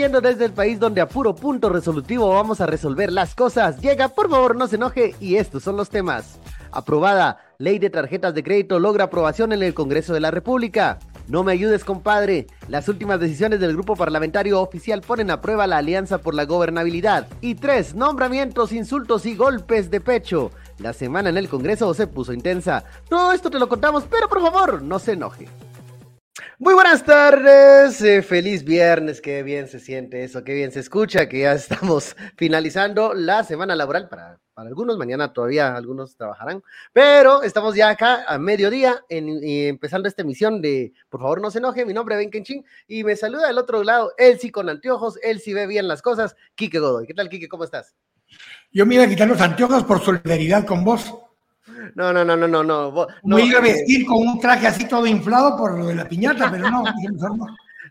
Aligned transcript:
transmitiendo 0.00 0.20
desde 0.22 0.46
el 0.46 0.52
país 0.52 0.80
donde 0.80 1.02
a 1.02 1.08
puro 1.08 1.34
punto 1.34 1.68
resolutivo 1.68 2.30
vamos 2.30 2.62
a 2.62 2.66
resolver 2.66 3.12
las 3.12 3.34
cosas. 3.34 3.80
Llega, 3.82 4.08
por 4.08 4.30
favor, 4.30 4.56
no 4.56 4.66
se 4.66 4.76
enoje 4.76 5.14
y 5.20 5.36
estos 5.36 5.62
son 5.62 5.76
los 5.76 5.90
temas. 5.90 6.38
Aprobada, 6.72 7.38
ley 7.58 7.78
de 7.78 7.90
tarjetas 7.90 8.34
de 8.34 8.42
crédito 8.42 8.78
logra 8.78 9.04
aprobación 9.04 9.52
en 9.52 9.62
el 9.62 9.74
Congreso 9.74 10.14
de 10.14 10.20
la 10.20 10.30
República. 10.30 10.98
No 11.28 11.44
me 11.44 11.52
ayudes, 11.52 11.84
compadre. 11.84 12.46
Las 12.68 12.88
últimas 12.88 13.20
decisiones 13.20 13.60
del 13.60 13.74
grupo 13.74 13.94
parlamentario 13.94 14.62
oficial 14.62 15.02
ponen 15.02 15.30
a 15.30 15.42
prueba 15.42 15.66
la 15.66 15.76
alianza 15.76 16.18
por 16.18 16.34
la 16.34 16.46
gobernabilidad. 16.46 17.26
Y 17.42 17.56
tres, 17.56 17.94
nombramientos, 17.94 18.72
insultos 18.72 19.26
y 19.26 19.36
golpes 19.36 19.90
de 19.90 20.00
pecho. 20.00 20.50
La 20.78 20.94
semana 20.94 21.28
en 21.28 21.36
el 21.36 21.48
Congreso 21.50 21.92
se 21.92 22.06
puso 22.06 22.32
intensa. 22.32 22.84
Todo 23.10 23.32
esto 23.32 23.50
te 23.50 23.58
lo 23.58 23.68
contamos, 23.68 24.04
pero 24.10 24.28
por 24.28 24.40
favor, 24.40 24.80
no 24.80 24.98
se 24.98 25.12
enoje. 25.12 25.46
Muy 26.58 26.74
buenas 26.74 27.04
tardes, 27.04 28.00
eh, 28.02 28.22
feliz 28.22 28.64
viernes, 28.64 29.20
qué 29.20 29.42
bien 29.42 29.68
se 29.68 29.80
siente 29.80 30.24
eso, 30.24 30.44
qué 30.44 30.54
bien 30.54 30.72
se 30.72 30.80
escucha, 30.80 31.28
que 31.28 31.40
ya 31.40 31.52
estamos 31.54 32.16
finalizando 32.36 33.14
la 33.14 33.44
semana 33.44 33.74
laboral 33.74 34.08
para, 34.08 34.38
para 34.54 34.68
algunos, 34.68 34.98
mañana 34.98 35.32
todavía 35.32 35.74
algunos 35.74 36.16
trabajarán, 36.16 36.62
pero 36.92 37.42
estamos 37.42 37.74
ya 37.74 37.88
acá 37.88 38.24
a 38.26 38.38
mediodía 38.38 39.02
en, 39.08 39.42
empezando 39.42 40.08
esta 40.08 40.22
emisión 40.22 40.60
de 40.60 40.92
Por 41.08 41.20
favor 41.20 41.40
no 41.40 41.50
se 41.50 41.58
enoje, 41.58 41.84
mi 41.84 41.94
nombre 41.94 42.14
es 42.14 42.18
Ben 42.20 42.30
Kenchín 42.30 42.64
y 42.86 43.04
me 43.04 43.16
saluda 43.16 43.46
del 43.46 43.58
otro 43.58 43.82
lado, 43.82 44.12
sí 44.38 44.50
con 44.50 44.68
anteojos, 44.68 45.18
sí 45.42 45.54
ve 45.54 45.66
bien 45.66 45.88
las 45.88 46.02
cosas, 46.02 46.36
Quique 46.54 46.78
Godoy. 46.78 47.06
¿Qué 47.06 47.14
tal, 47.14 47.28
Quique? 47.28 47.48
¿Cómo 47.48 47.64
estás? 47.64 47.94
Yo 48.72 48.86
me 48.86 48.94
iba 48.96 49.04
a 49.04 49.08
quitar 49.08 49.28
los 49.28 49.40
anteojos 49.40 49.84
por 49.84 50.00
solidaridad 50.00 50.64
con 50.64 50.84
vos. 50.84 51.12
No, 51.94 52.12
no, 52.12 52.24
no, 52.24 52.36
no, 52.36 52.48
no, 52.48 52.62
no. 52.64 53.06
No 53.22 53.38
iba 53.38 53.58
a 53.58 53.62
vestir 53.62 54.06
con 54.06 54.18
un 54.18 54.40
traje 54.40 54.66
así 54.66 54.88
todo 54.88 55.06
inflado 55.06 55.56
por 55.56 55.78
lo 55.78 55.86
de 55.86 55.94
la 55.94 56.08
piñata, 56.08 56.50
pero 56.50 56.70
no, 56.70 56.84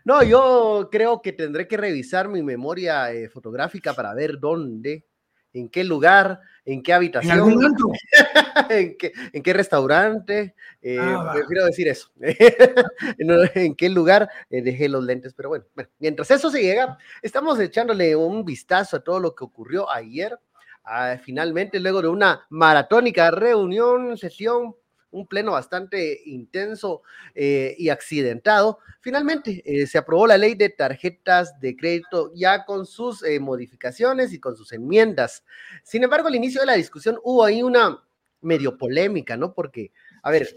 no. 0.04 0.22
yo 0.22 0.88
creo 0.90 1.22
que 1.22 1.32
tendré 1.32 1.66
que 1.66 1.76
revisar 1.76 2.28
mi 2.28 2.42
memoria 2.42 3.12
eh, 3.12 3.28
fotográfica 3.28 3.94
para 3.94 4.12
ver 4.14 4.38
dónde, 4.38 5.06
en 5.52 5.68
qué 5.68 5.84
lugar, 5.84 6.40
en 6.64 6.82
qué 6.82 6.92
habitación, 6.92 7.32
¿En, 7.32 7.38
algún 7.38 7.76
¿En, 8.70 8.96
qué, 8.96 9.12
en 9.32 9.42
qué 9.42 9.52
restaurante, 9.52 10.54
eh, 10.82 10.98
ah, 11.00 11.32
prefiero 11.34 11.64
decir 11.64 11.88
eso, 11.88 12.10
en, 12.20 13.74
qué 13.74 13.88
lugar 13.88 14.28
eh, 14.50 14.62
dejé 14.62 14.88
los 14.88 15.04
lentes, 15.04 15.34
pero 15.34 15.48
bueno, 15.48 15.64
bueno, 15.74 15.90
mientras 15.98 16.30
eso 16.30 16.50
se 16.50 16.62
llega, 16.62 16.98
estamos 17.22 17.58
echándole 17.58 18.14
un 18.14 18.44
vistazo 18.44 18.96
a 18.96 19.04
todo 19.04 19.20
lo 19.20 19.34
que 19.34 19.44
ocurrió 19.44 19.90
ayer 19.90 20.38
Ah, 20.84 21.18
finalmente, 21.22 21.78
luego 21.78 22.02
de 22.02 22.08
una 22.08 22.46
maratónica 22.50 23.30
reunión, 23.30 24.16
sesión, 24.16 24.74
un 25.10 25.26
pleno 25.26 25.52
bastante 25.52 26.20
intenso 26.24 27.02
eh, 27.34 27.74
y 27.78 27.88
accidentado, 27.88 28.78
finalmente 29.00 29.62
eh, 29.64 29.86
se 29.86 29.98
aprobó 29.98 30.26
la 30.26 30.38
ley 30.38 30.54
de 30.54 30.68
tarjetas 30.70 31.58
de 31.60 31.76
crédito 31.76 32.32
ya 32.34 32.64
con 32.64 32.86
sus 32.86 33.22
eh, 33.24 33.40
modificaciones 33.40 34.32
y 34.32 34.40
con 34.40 34.56
sus 34.56 34.72
enmiendas. 34.72 35.44
Sin 35.82 36.04
embargo, 36.04 36.28
al 36.28 36.36
inicio 36.36 36.60
de 36.60 36.66
la 36.66 36.74
discusión 36.74 37.18
hubo 37.22 37.44
ahí 37.44 37.62
una 37.62 38.02
medio 38.40 38.78
polémica, 38.78 39.36
¿no? 39.36 39.52
Porque, 39.52 39.92
a 40.22 40.30
ver, 40.30 40.54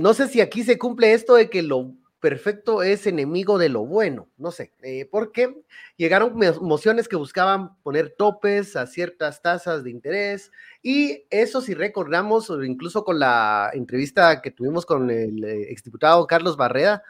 no 0.00 0.14
sé 0.14 0.28
si 0.28 0.40
aquí 0.40 0.64
se 0.64 0.78
cumple 0.78 1.12
esto 1.12 1.34
de 1.34 1.48
que 1.48 1.62
lo 1.62 1.94
perfecto 2.20 2.82
es 2.82 3.06
enemigo 3.06 3.58
de 3.58 3.70
lo 3.70 3.84
bueno, 3.84 4.28
no 4.36 4.50
sé, 4.50 4.72
eh, 4.82 5.08
porque 5.10 5.62
llegaron 5.96 6.38
mociones 6.60 7.08
que 7.08 7.16
buscaban 7.16 7.74
poner 7.82 8.10
topes 8.10 8.76
a 8.76 8.86
ciertas 8.86 9.40
tasas 9.42 9.82
de 9.82 9.90
interés 9.90 10.52
y 10.82 11.24
eso 11.30 11.62
si 11.62 11.74
recordamos, 11.74 12.52
incluso 12.62 13.04
con 13.04 13.18
la 13.18 13.70
entrevista 13.72 14.42
que 14.42 14.50
tuvimos 14.50 14.84
con 14.84 15.10
el 15.10 15.42
eh, 15.42 15.72
exdiputado 15.72 16.26
Carlos 16.26 16.56
Barreda, 16.56 17.02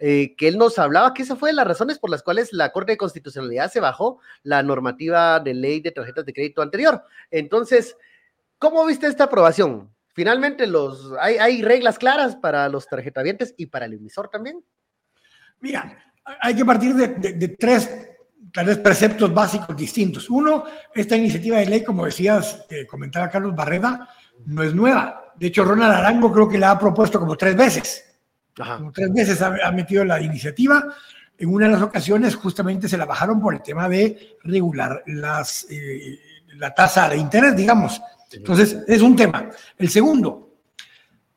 eh, 0.00 0.36
que 0.36 0.46
él 0.46 0.58
nos 0.58 0.78
hablaba 0.78 1.12
que 1.12 1.22
esa 1.22 1.34
fue 1.34 1.52
las 1.52 1.66
razones 1.66 1.98
por 1.98 2.10
las 2.10 2.22
cuales 2.22 2.52
la 2.52 2.70
Corte 2.70 2.92
de 2.92 2.98
Constitucionalidad 2.98 3.72
se 3.72 3.80
bajó 3.80 4.20
la 4.44 4.62
normativa 4.62 5.40
de 5.40 5.54
ley 5.54 5.80
de 5.80 5.90
tarjetas 5.90 6.24
de 6.24 6.32
crédito 6.32 6.62
anterior. 6.62 7.02
Entonces, 7.30 7.96
¿cómo 8.58 8.86
viste 8.86 9.08
esta 9.08 9.24
aprobación? 9.24 9.90
Finalmente 10.18 10.66
los, 10.66 11.12
hay, 11.20 11.62
reglas 11.62 11.96
claras 11.96 12.34
para 12.34 12.68
los 12.68 12.88
tarjetavientes 12.88 13.54
y 13.56 13.66
para 13.66 13.86
el 13.86 13.92
emisor 13.92 14.28
también. 14.28 14.64
Mira, 15.60 15.96
hay 16.40 16.56
que 16.56 16.64
partir 16.64 16.92
de, 16.92 17.48
tres, 17.56 17.88
preceptos 18.82 19.32
básicos 19.32 19.76
distintos. 19.76 20.28
Uno, 20.28 20.64
esta 20.92 21.14
iniciativa 21.14 21.58
de 21.58 21.66
ley, 21.66 21.84
como 21.84 22.04
decías, 22.04 22.66
que 22.68 22.84
comentaba 22.84 23.30
Carlos 23.30 23.54
Barreda, 23.54 24.08
no 24.44 24.64
es 24.64 24.74
nueva. 24.74 25.34
De 25.36 25.46
hecho, 25.46 25.62
Ronald 25.62 25.94
Arango 25.94 26.32
creo 26.32 26.48
que 26.48 26.58
la 26.58 26.72
ha 26.72 26.78
propuesto 26.80 27.20
como 27.20 27.36
tres 27.36 27.54
veces. 27.54 28.04
Como 28.56 28.90
tres 28.90 29.12
veces 29.12 29.40
ha, 29.40 29.70
metido 29.70 30.04
la 30.04 30.20
iniciativa. 30.20 30.84
En 31.38 31.48
una 31.48 31.66
de 31.66 31.74
las 31.74 31.82
ocasiones 31.82 32.34
justamente 32.34 32.88
se 32.88 32.98
la 32.98 33.04
bajaron 33.04 33.40
por 33.40 33.54
el 33.54 33.62
tema 33.62 33.88
de 33.88 34.36
regular 34.42 35.04
las, 35.06 35.64
eh, 35.70 36.18
la 36.56 36.74
tasa 36.74 37.08
de 37.08 37.18
interés, 37.18 37.54
digamos. 37.54 38.02
Entonces, 38.32 38.78
es 38.86 39.02
un 39.02 39.16
tema. 39.16 39.48
El 39.76 39.88
segundo, 39.88 40.50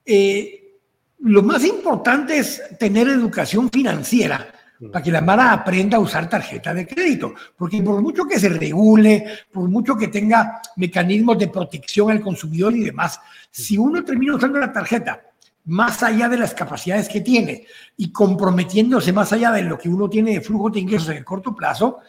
eh, 0.06 0.78
lo 1.20 1.44
más 1.44 1.64
importante 1.66 2.38
es 2.38 2.62
tener 2.80 3.08
educación 3.08 3.70
financiera 3.70 4.54
para 4.92 5.04
que 5.04 5.12
la 5.12 5.22
Mara 5.22 5.52
aprenda 5.52 5.98
a 5.98 6.00
usar 6.00 6.28
tarjeta 6.28 6.74
de 6.74 6.88
crédito, 6.88 7.36
porque 7.56 7.82
por 7.84 8.02
mucho 8.02 8.26
que 8.26 8.40
se 8.40 8.50
regule, 8.50 9.26
por 9.52 9.70
mucho 9.70 9.96
que 9.96 10.08
tenga 10.08 10.60
mecanismos 10.78 11.38
de 11.38 11.50
protección 11.50 12.10
al 12.10 12.22
consumidor 12.22 12.76
y 12.76 12.86
demás, 12.86 13.20
si 13.52 13.78
uno 13.78 14.04
termina 14.04 14.36
usando 14.36 14.60
la 14.60 14.74
tarjeta 14.74 15.22
más 15.66 16.02
allá 16.02 16.28
de 16.28 16.40
las 16.40 16.56
capacidades 16.56 17.08
que 17.08 17.22
tiene 17.22 17.68
y 17.98 18.12
comprometiéndose 18.12 19.14
más 19.14 19.32
allá 19.32 19.52
de 19.52 19.62
lo 19.62 19.78
que 19.78 19.90
uno 19.90 20.10
tiene 20.10 20.34
de 20.34 20.42
flujo 20.42 20.72
de 20.72 20.80
ingresos 20.80 21.10
en 21.10 21.18
el 21.18 21.26
corto 21.26 21.56
plazo, 21.56 22.00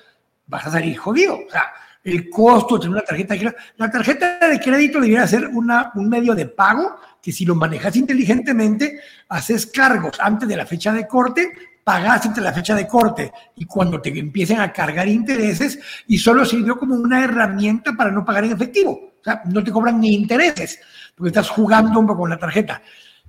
vas 0.47 0.67
a 0.67 0.71
salir 0.71 0.97
jodido. 0.97 1.35
O 1.35 1.51
sea, 1.51 1.65
el 2.05 2.29
costo 2.29 2.77
de 2.77 2.83
tener 2.83 2.97
una 2.97 3.05
tarjeta 3.05 3.35
de 3.35 3.41
crédito. 3.41 3.63
La 3.77 3.91
tarjeta 3.91 4.49
de 4.49 4.61
crédito 4.61 5.01
debería 5.01 5.27
ser 5.27 5.49
una, 5.49 5.93
un 5.95 6.09
medio 6.09 6.35
de 6.35 6.47
pago 6.47 6.97
que 7.23 7.33
si 7.33 7.45
lo 7.45 7.55
manejas 7.55 7.95
inteligentemente, 7.97 9.01
haces 9.29 9.67
cargos 9.67 10.19
antes 10.21 10.49
de 10.49 10.57
la 10.57 10.67
fecha 10.67 10.93
de 10.93 11.07
corte, 11.07 11.53
pagas 11.85 12.35
de 12.35 12.41
la 12.41 12.53
fecha 12.53 12.75
de 12.75 12.87
corte 12.87 13.33
y 13.57 13.65
cuando 13.65 14.01
te 14.01 14.17
empiecen 14.17 14.61
a 14.61 14.73
cargar 14.73 15.09
intereses 15.09 15.79
y 16.07 16.19
solo 16.19 16.45
sirvió 16.45 16.77
como 16.77 16.95
una 16.95 17.25
herramienta 17.25 17.93
para 17.93 18.11
no 18.11 18.25
pagar 18.25 18.45
en 18.45 18.53
efectivo. 18.53 19.13
O 19.21 19.25
sea, 19.25 19.43
no 19.47 19.63
te 19.63 19.71
cobran 19.71 20.01
ni 20.01 20.15
intereses 20.15 20.81
porque 21.15 21.29
estás 21.29 21.49
jugando 21.49 22.01
un 22.01 22.07
poco 22.07 22.23
con 22.23 22.31
la 22.31 22.39
tarjeta. 22.39 22.83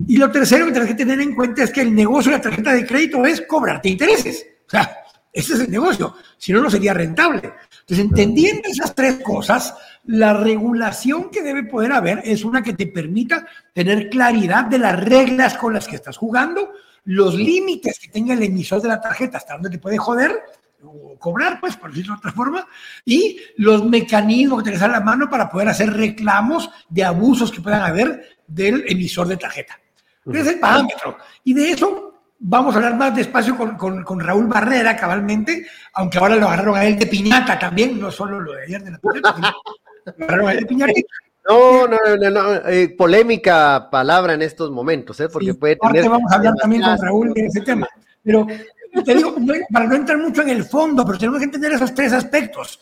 Y 0.07 0.17
lo 0.17 0.31
tercero 0.31 0.65
que 0.65 0.71
tienes 0.71 0.89
que 0.89 0.95
tener 0.95 1.21
en 1.21 1.35
cuenta 1.35 1.63
es 1.63 1.71
que 1.71 1.81
el 1.81 1.93
negocio 1.93 2.31
de 2.31 2.37
la 2.37 2.43
tarjeta 2.43 2.73
de 2.73 2.85
crédito 2.85 3.23
es 3.25 3.41
cobrarte 3.41 3.89
intereses. 3.89 4.43
O 4.65 4.69
sea, 4.69 5.02
ese 5.33 5.55
es 5.55 5.59
el 5.61 5.71
negocio. 5.71 6.15
Si 6.37 6.53
no, 6.53 6.61
no 6.61 6.69
sería 6.69 6.93
rentable. 6.93 7.53
Entonces, 7.81 7.99
entendiendo 7.99 8.69
esas 8.69 8.93
tres 8.93 9.19
cosas, 9.23 9.73
la 10.05 10.33
regulación 10.33 11.31
que 11.31 11.41
debe 11.41 11.63
poder 11.63 11.91
haber 11.91 12.21
es 12.23 12.45
una 12.45 12.61
que 12.61 12.73
te 12.73 12.85
permita 12.85 13.47
tener 13.73 14.09
claridad 14.09 14.65
de 14.65 14.77
las 14.77 15.03
reglas 15.03 15.57
con 15.57 15.73
las 15.73 15.87
que 15.87 15.95
estás 15.95 16.17
jugando, 16.17 16.71
los 17.05 17.33
límites 17.33 17.99
que 17.99 18.09
tenga 18.09 18.35
el 18.35 18.43
emisor 18.43 18.81
de 18.81 18.89
la 18.89 19.01
tarjeta, 19.01 19.37
hasta 19.39 19.53
dónde 19.53 19.71
te 19.71 19.79
puede 19.79 19.97
joder 19.97 20.39
o 20.83 21.17
cobrar, 21.17 21.59
pues, 21.59 21.77
por 21.77 21.89
decirlo 21.89 22.13
de 22.13 22.19
otra 22.19 22.31
forma, 22.31 22.67
y 23.03 23.39
los 23.57 23.83
mecanismos 23.85 24.59
que 24.59 24.65
tenés 24.65 24.83
a 24.83 24.87
la 24.87 24.99
mano 24.99 25.29
para 25.29 25.49
poder 25.49 25.69
hacer 25.69 25.91
reclamos 25.91 26.69
de 26.89 27.03
abusos 27.03 27.51
que 27.51 27.61
puedan 27.61 27.81
haber 27.81 28.37
del 28.45 28.83
emisor 28.87 29.27
de 29.27 29.37
tarjeta. 29.37 29.79
Ese 30.25 30.41
es 30.41 30.47
el 30.47 30.59
parámetro. 30.59 31.17
Y 31.43 31.53
de 31.53 31.71
eso 31.71 32.12
Vamos 32.45 32.75
a 32.75 32.77
hablar 32.79 32.97
más 32.97 33.15
despacio 33.15 33.55
con, 33.55 33.77
con, 34.03 34.19
Raúl 34.19 34.47
Barrera, 34.47 34.97
cabalmente, 34.97 35.65
aunque 35.93 36.17
ahora 36.17 36.35
lo 36.35 36.47
agarraron 36.47 36.75
a 36.75 36.83
él 36.83 36.99
de 36.99 37.07
piñata 37.07 37.57
también, 37.57 37.97
no 37.97 38.11
solo 38.11 38.37
lo 38.41 38.51
de 38.51 38.63
ayer 38.63 38.83
de 38.83 38.91
la 38.91 38.99
piñata, 38.99 39.53
lo 40.03 40.11
agarraron 40.25 40.47
a 40.49 40.51
él 40.51 40.59
de 40.59 40.65
piñata. 40.65 40.91
No, 41.47 41.87
no, 41.87 41.97
no, 42.19 42.29
no, 42.29 42.53
eh, 42.67 42.89
polémica 42.97 43.87
palabra 43.89 44.33
en 44.33 44.41
estos 44.41 44.71
momentos, 44.71 45.21
¿eh? 45.21 45.29
porque 45.29 45.53
puede 45.53 45.77
tener... 45.77 46.09
Vamos 46.09 46.29
a 46.33 46.35
hablar 46.35 46.53
también 46.55 46.81
con 46.81 46.97
Raúl 46.97 47.33
de 47.33 47.45
ese 47.45 47.61
tema, 47.61 47.87
pero 48.21 48.45
te 49.05 49.15
digo, 49.15 49.35
para 49.71 49.85
no 49.85 49.95
entrar 49.95 50.17
mucho 50.17 50.41
en 50.41 50.49
el 50.49 50.65
fondo, 50.65 51.05
pero 51.05 51.17
tenemos 51.17 51.39
que 51.39 51.45
entender 51.45 51.71
esos 51.71 51.93
tres 51.93 52.11
aspectos. 52.11 52.77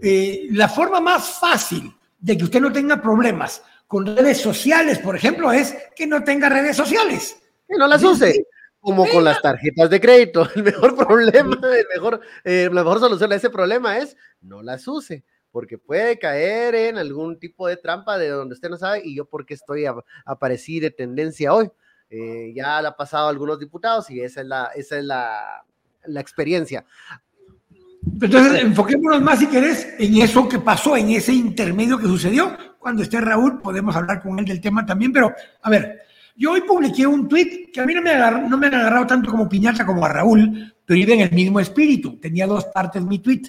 Eh, 0.00 0.46
la 0.52 0.68
forma 0.68 1.00
más 1.00 1.40
fácil 1.40 1.92
de 2.20 2.38
que 2.38 2.44
usted 2.44 2.60
no 2.60 2.70
tenga 2.70 3.02
problemas 3.02 3.64
con 3.88 4.06
redes 4.06 4.40
sociales, 4.40 5.00
por 5.00 5.16
ejemplo, 5.16 5.50
es 5.50 5.76
que 5.96 6.06
no 6.06 6.22
tenga 6.22 6.48
redes 6.48 6.76
sociales. 6.76 7.36
Que 7.68 7.76
no 7.76 7.88
las 7.88 8.02
use 8.04 8.46
como 8.82 9.06
con 9.08 9.22
las 9.22 9.40
tarjetas 9.40 9.88
de 9.88 10.00
crédito. 10.00 10.46
El 10.56 10.64
mejor 10.64 10.96
problema, 10.96 11.56
el 11.62 11.86
mejor, 11.94 12.20
eh, 12.44 12.68
la 12.70 12.82
mejor 12.82 12.98
solución 12.98 13.32
a 13.32 13.36
ese 13.36 13.48
problema 13.48 13.96
es 13.98 14.16
no 14.40 14.60
las 14.60 14.86
use, 14.88 15.24
porque 15.52 15.78
puede 15.78 16.18
caer 16.18 16.74
en 16.74 16.98
algún 16.98 17.38
tipo 17.38 17.68
de 17.68 17.76
trampa 17.76 18.18
de 18.18 18.28
donde 18.28 18.54
usted 18.54 18.68
no 18.68 18.76
sabe 18.76 19.00
y 19.04 19.14
yo 19.14 19.24
porque 19.24 19.54
estoy 19.54 19.86
aparecí 20.26 20.80
de 20.80 20.90
tendencia 20.90 21.54
hoy. 21.54 21.70
Eh, 22.10 22.52
ya 22.54 22.82
la 22.82 22.90
ha 22.90 22.96
pasado 22.96 23.28
a 23.28 23.30
algunos 23.30 23.58
diputados 23.58 24.10
y 24.10 24.20
esa 24.20 24.40
es 24.42 24.46
la, 24.46 24.70
esa 24.74 24.98
es 24.98 25.04
la, 25.04 25.64
la 26.04 26.20
experiencia. 26.20 26.84
Entonces, 28.20 28.62
enfoquémonos 28.62 29.22
más, 29.22 29.38
si 29.38 29.46
querés, 29.46 29.94
en 29.98 30.16
eso 30.20 30.48
que 30.48 30.58
pasó, 30.58 30.96
en 30.96 31.10
ese 31.10 31.32
intermedio 31.32 31.98
que 31.98 32.06
sucedió. 32.06 32.56
Cuando 32.80 33.04
esté 33.04 33.20
Raúl, 33.20 33.62
podemos 33.62 33.94
hablar 33.94 34.20
con 34.20 34.36
él 34.40 34.44
del 34.44 34.60
tema 34.60 34.84
también, 34.84 35.12
pero 35.12 35.32
a 35.62 35.70
ver, 35.70 36.00
Yo 36.42 36.50
hoy 36.50 36.62
publiqué 36.62 37.06
un 37.06 37.28
tweet 37.28 37.70
que 37.72 37.80
a 37.80 37.86
mí 37.86 37.94
no 37.94 38.02
me, 38.02 38.16
no 38.48 38.58
me 38.58 38.66
han 38.66 38.74
agarrado 38.74 39.06
tanto 39.06 39.30
como 39.30 39.48
piñata 39.48 39.86
como 39.86 40.04
a 40.04 40.08
Raúl, 40.08 40.74
pero 40.84 40.98
iba 40.98 41.14
en 41.14 41.20
el 41.20 41.30
mismo 41.30 41.60
espíritu. 41.60 42.18
Tenía 42.18 42.48
dos 42.48 42.64
partes 42.64 43.00
mi 43.04 43.20
tweet. 43.20 43.42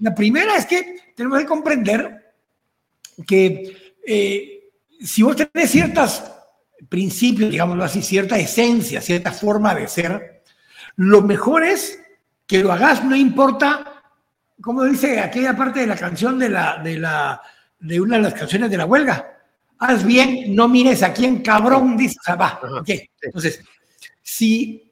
La 0.00 0.12
primera 0.12 0.56
es 0.56 0.66
que 0.66 1.12
tenemos 1.14 1.38
que 1.38 1.46
comprender 1.46 2.34
que 3.24 3.94
eh, 4.04 4.72
si 5.00 5.22
vos 5.22 5.36
tenés 5.36 5.70
ciertos 5.70 6.24
principios, 6.88 7.52
digámoslo 7.52 7.84
así, 7.84 8.02
cierta 8.02 8.36
esencia, 8.36 9.00
cierta 9.00 9.30
forma 9.30 9.72
de 9.72 9.86
ser, 9.86 10.42
lo 10.96 11.22
mejor 11.22 11.62
es 11.62 12.00
que 12.48 12.64
lo 12.64 12.72
hagas, 12.72 13.04
no 13.04 13.14
importa, 13.14 14.02
como 14.60 14.82
dice 14.82 15.20
aquella 15.20 15.56
parte 15.56 15.78
de 15.78 15.86
la 15.86 15.94
canción 15.94 16.40
de, 16.40 16.48
la, 16.48 16.80
de, 16.82 16.98
la, 16.98 17.40
de 17.78 18.00
una 18.00 18.16
de 18.16 18.22
las 18.24 18.34
canciones 18.34 18.72
de 18.72 18.76
la 18.76 18.86
huelga, 18.86 19.33
haz 19.78 20.04
bien, 20.04 20.54
no 20.54 20.68
mires 20.68 21.02
a 21.02 21.12
quién 21.12 21.42
cabrón, 21.42 21.96
dice, 21.96 22.16
o 22.20 22.24
sea, 22.24 22.36
va, 22.36 22.60
Entonces, 23.20 23.62
si, 24.22 24.90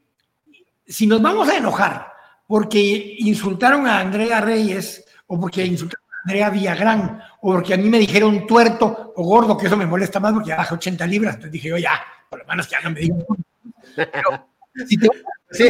si 0.87 1.06
nos 1.06 1.20
vamos 1.23 1.49
a 1.49 1.56
enojar 1.56 2.12
porque 2.46 3.17
insultaron 3.19 3.87
a 3.87 4.00
Andrea 4.00 4.40
Reyes 4.40 5.05
o 5.26 5.40
porque 5.40 5.64
insultaron 5.64 6.05
a 6.12 6.20
Andrea 6.25 6.50
Villagrán 6.50 7.23
o 7.40 7.52
porque 7.52 7.75
a 7.75 7.76
mí 7.76 7.88
me 7.88 7.99
dijeron 7.99 8.46
tuerto 8.46 9.12
o 9.17 9.25
gordo, 9.25 9.56
que 9.56 9.67
eso 9.67 9.76
me 9.76 9.87
molesta 9.87 10.20
más 10.20 10.32
porque 10.32 10.55
baja 10.55 10.75
80 10.75 11.06
libras, 11.06 11.35
entonces 11.35 11.52
dije, 11.52 11.73
oye, 11.73 11.85
ya, 11.85 12.00
por 12.28 12.40
lo 12.40 12.46
menos 12.46 12.67
que 12.67 12.76
no 12.82 12.90
me 12.90 13.00
digan. 13.00 13.25
Pero, 13.96 14.49
si 14.87 14.96
te... 14.96 15.08
Sí, 15.50 15.64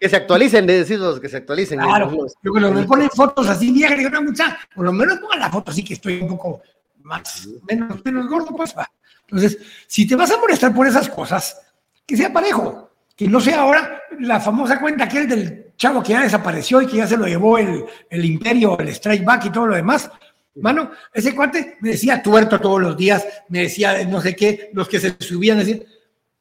que 0.00 0.08
se 0.08 0.16
actualicen, 0.16 0.66
de 0.66 0.78
decirlos, 0.78 1.20
que 1.20 1.28
se 1.28 1.36
actualicen. 1.36 1.80
Claro, 1.80 2.10
yo 2.42 2.50
cuando 2.50 2.72
me 2.72 2.84
ponen 2.84 3.10
fotos 3.10 3.46
así 3.46 3.70
viejas, 3.70 3.98
digo, 3.98 4.08
no, 4.08 4.22
mucha, 4.22 4.58
por 4.74 4.86
lo 4.86 4.92
menos 4.92 5.18
pongan 5.18 5.40
la 5.40 5.50
foto 5.50 5.70
así 5.70 5.84
que 5.84 5.94
estoy 5.94 6.22
un 6.22 6.28
poco 6.28 6.62
más, 7.08 7.48
menos, 7.68 8.04
menos 8.04 8.28
gordo, 8.28 8.54
pues 8.54 8.74
va. 8.76 8.88
Entonces, 9.22 9.58
si 9.86 10.06
te 10.06 10.14
vas 10.14 10.30
a 10.30 10.38
molestar 10.38 10.74
por 10.74 10.86
esas 10.86 11.08
cosas, 11.08 11.60
que 12.06 12.16
sea 12.16 12.32
parejo, 12.32 12.90
que 13.16 13.26
no 13.26 13.40
sea 13.40 13.62
ahora 13.62 14.02
la 14.20 14.40
famosa 14.40 14.80
cuenta 14.80 15.04
aquel 15.04 15.28
del 15.28 15.72
chavo 15.76 16.02
que 16.02 16.12
ya 16.12 16.22
desapareció 16.22 16.80
y 16.80 16.86
que 16.86 16.98
ya 16.98 17.06
se 17.06 17.16
lo 17.16 17.26
llevó 17.26 17.58
el, 17.58 17.84
el 18.08 18.24
imperio, 18.24 18.78
el 18.78 18.88
strike 18.88 19.24
back 19.24 19.46
y 19.46 19.50
todo 19.50 19.66
lo 19.66 19.74
demás. 19.74 20.10
Mano, 20.56 20.90
ese 21.12 21.34
cuate 21.34 21.76
me 21.80 21.90
decía 21.90 22.22
tuerto 22.22 22.60
todos 22.60 22.80
los 22.80 22.96
días, 22.96 23.26
me 23.48 23.62
decía 23.62 24.04
no 24.04 24.20
sé 24.20 24.34
qué, 24.34 24.70
los 24.72 24.88
que 24.88 25.00
se 25.00 25.16
subían 25.20 25.58
decir, 25.58 25.86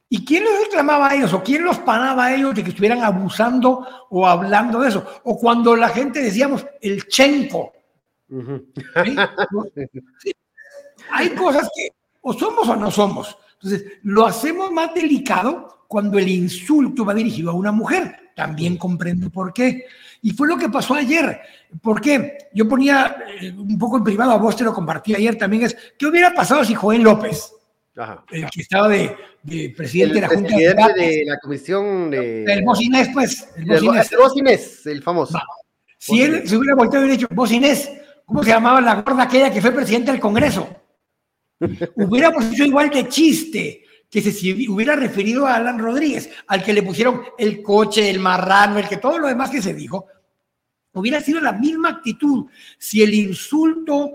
¿Y 0.09 0.23
quién 0.23 0.45
les 0.45 0.65
reclamaba 0.65 1.09
a 1.09 1.15
ellos 1.15 1.33
o 1.33 1.43
quién 1.43 1.65
los 1.65 1.79
paraba 1.79 2.27
a 2.27 2.35
ellos 2.35 2.55
de 2.55 2.63
que 2.63 2.69
estuvieran 2.69 3.03
abusando 3.03 3.85
o 4.09 4.25
hablando 4.25 4.79
de 4.79 4.87
eso? 4.89 5.05
O 5.23 5.37
cuando 5.37 5.75
la 5.75 5.89
gente 5.89 6.21
decíamos 6.21 6.65
el 6.81 7.05
chenco. 7.07 7.73
Hay 11.11 11.29
cosas 11.29 11.69
que 11.75 11.89
o 12.21 12.33
somos 12.33 12.67
o 12.67 12.75
no 12.75 12.91
somos. 12.91 13.37
Entonces, 13.61 13.99
lo 14.03 14.25
hacemos 14.25 14.71
más 14.71 14.93
delicado 14.93 15.85
cuando 15.87 16.19
el 16.19 16.27
insulto 16.27 17.05
va 17.05 17.13
dirigido 17.13 17.51
a 17.51 17.53
una 17.53 17.71
mujer. 17.71 18.31
También 18.35 18.77
comprendo 18.77 19.29
por 19.29 19.53
qué. 19.53 19.85
Y 20.21 20.31
fue 20.31 20.47
lo 20.47 20.57
que 20.57 20.69
pasó 20.69 20.93
ayer. 20.93 21.39
¿Por 21.81 22.01
qué? 22.01 22.49
Yo 22.53 22.67
ponía 22.67 23.17
eh, 23.41 23.51
un 23.51 23.77
poco 23.77 23.97
en 23.97 24.03
privado, 24.03 24.31
a 24.31 24.37
vos 24.37 24.55
te 24.55 24.63
lo 24.63 24.73
compartí 24.73 25.15
ayer 25.15 25.37
también, 25.37 25.63
es, 25.63 25.77
¿qué 25.97 26.05
hubiera 26.05 26.33
pasado 26.33 26.63
si 26.63 26.75
Joel 26.75 27.01
López, 27.01 27.51
el 28.31 28.49
que 28.49 28.61
estaba 28.61 28.87
de, 28.87 29.15
presidente 29.75 30.15
de 30.15 30.21
la 30.21 30.27
Junta 30.27 30.49
presidente 30.49 30.93
de, 31.01 31.25
la 31.25 31.39
comisión 31.39 32.11
de... 32.11 32.43
El 32.43 32.63
Bocinés, 32.63 33.09
pues. 33.13 33.49
El 33.55 33.65
Bocinés, 33.65 34.11
el, 34.11 34.17
Bocinés, 34.17 34.85
el 34.85 35.03
famoso. 35.03 35.39
Si 35.97 36.21
él 36.21 36.47
se 36.47 36.57
hubiera 36.57 36.75
volteado 36.75 37.05
y 37.05 37.11
dicho, 37.11 37.27
Bocinés, 37.31 37.91
¿cómo 38.25 38.43
se 38.43 38.49
llamaba 38.49 38.81
la 38.81 39.01
gorda 39.01 39.23
aquella 39.23 39.51
que 39.51 39.61
fue 39.61 39.71
presidente 39.71 40.11
del 40.11 40.19
Congreso? 40.19 40.69
Hubiéramos 41.59 42.45
hecho 42.45 42.65
igual 42.65 42.89
de 42.89 43.07
chiste 43.07 43.83
que 44.09 44.21
se 44.21 44.29
hubiera 44.69 44.95
referido 44.95 45.45
a 45.45 45.55
Alan 45.55 45.79
Rodríguez, 45.79 46.29
al 46.47 46.63
que 46.63 46.73
le 46.73 46.83
pusieron 46.83 47.23
el 47.37 47.61
coche, 47.61 48.09
el 48.09 48.19
marrano, 48.19 48.79
el 48.79 48.87
que 48.87 48.97
todo 48.97 49.19
lo 49.19 49.27
demás 49.27 49.49
que 49.49 49.61
se 49.61 49.73
dijo, 49.73 50.07
hubiera 50.93 51.19
sido 51.21 51.41
la 51.41 51.51
misma 51.51 51.89
actitud 51.89 52.45
si 52.77 53.03
el 53.03 53.13
insulto, 53.13 54.11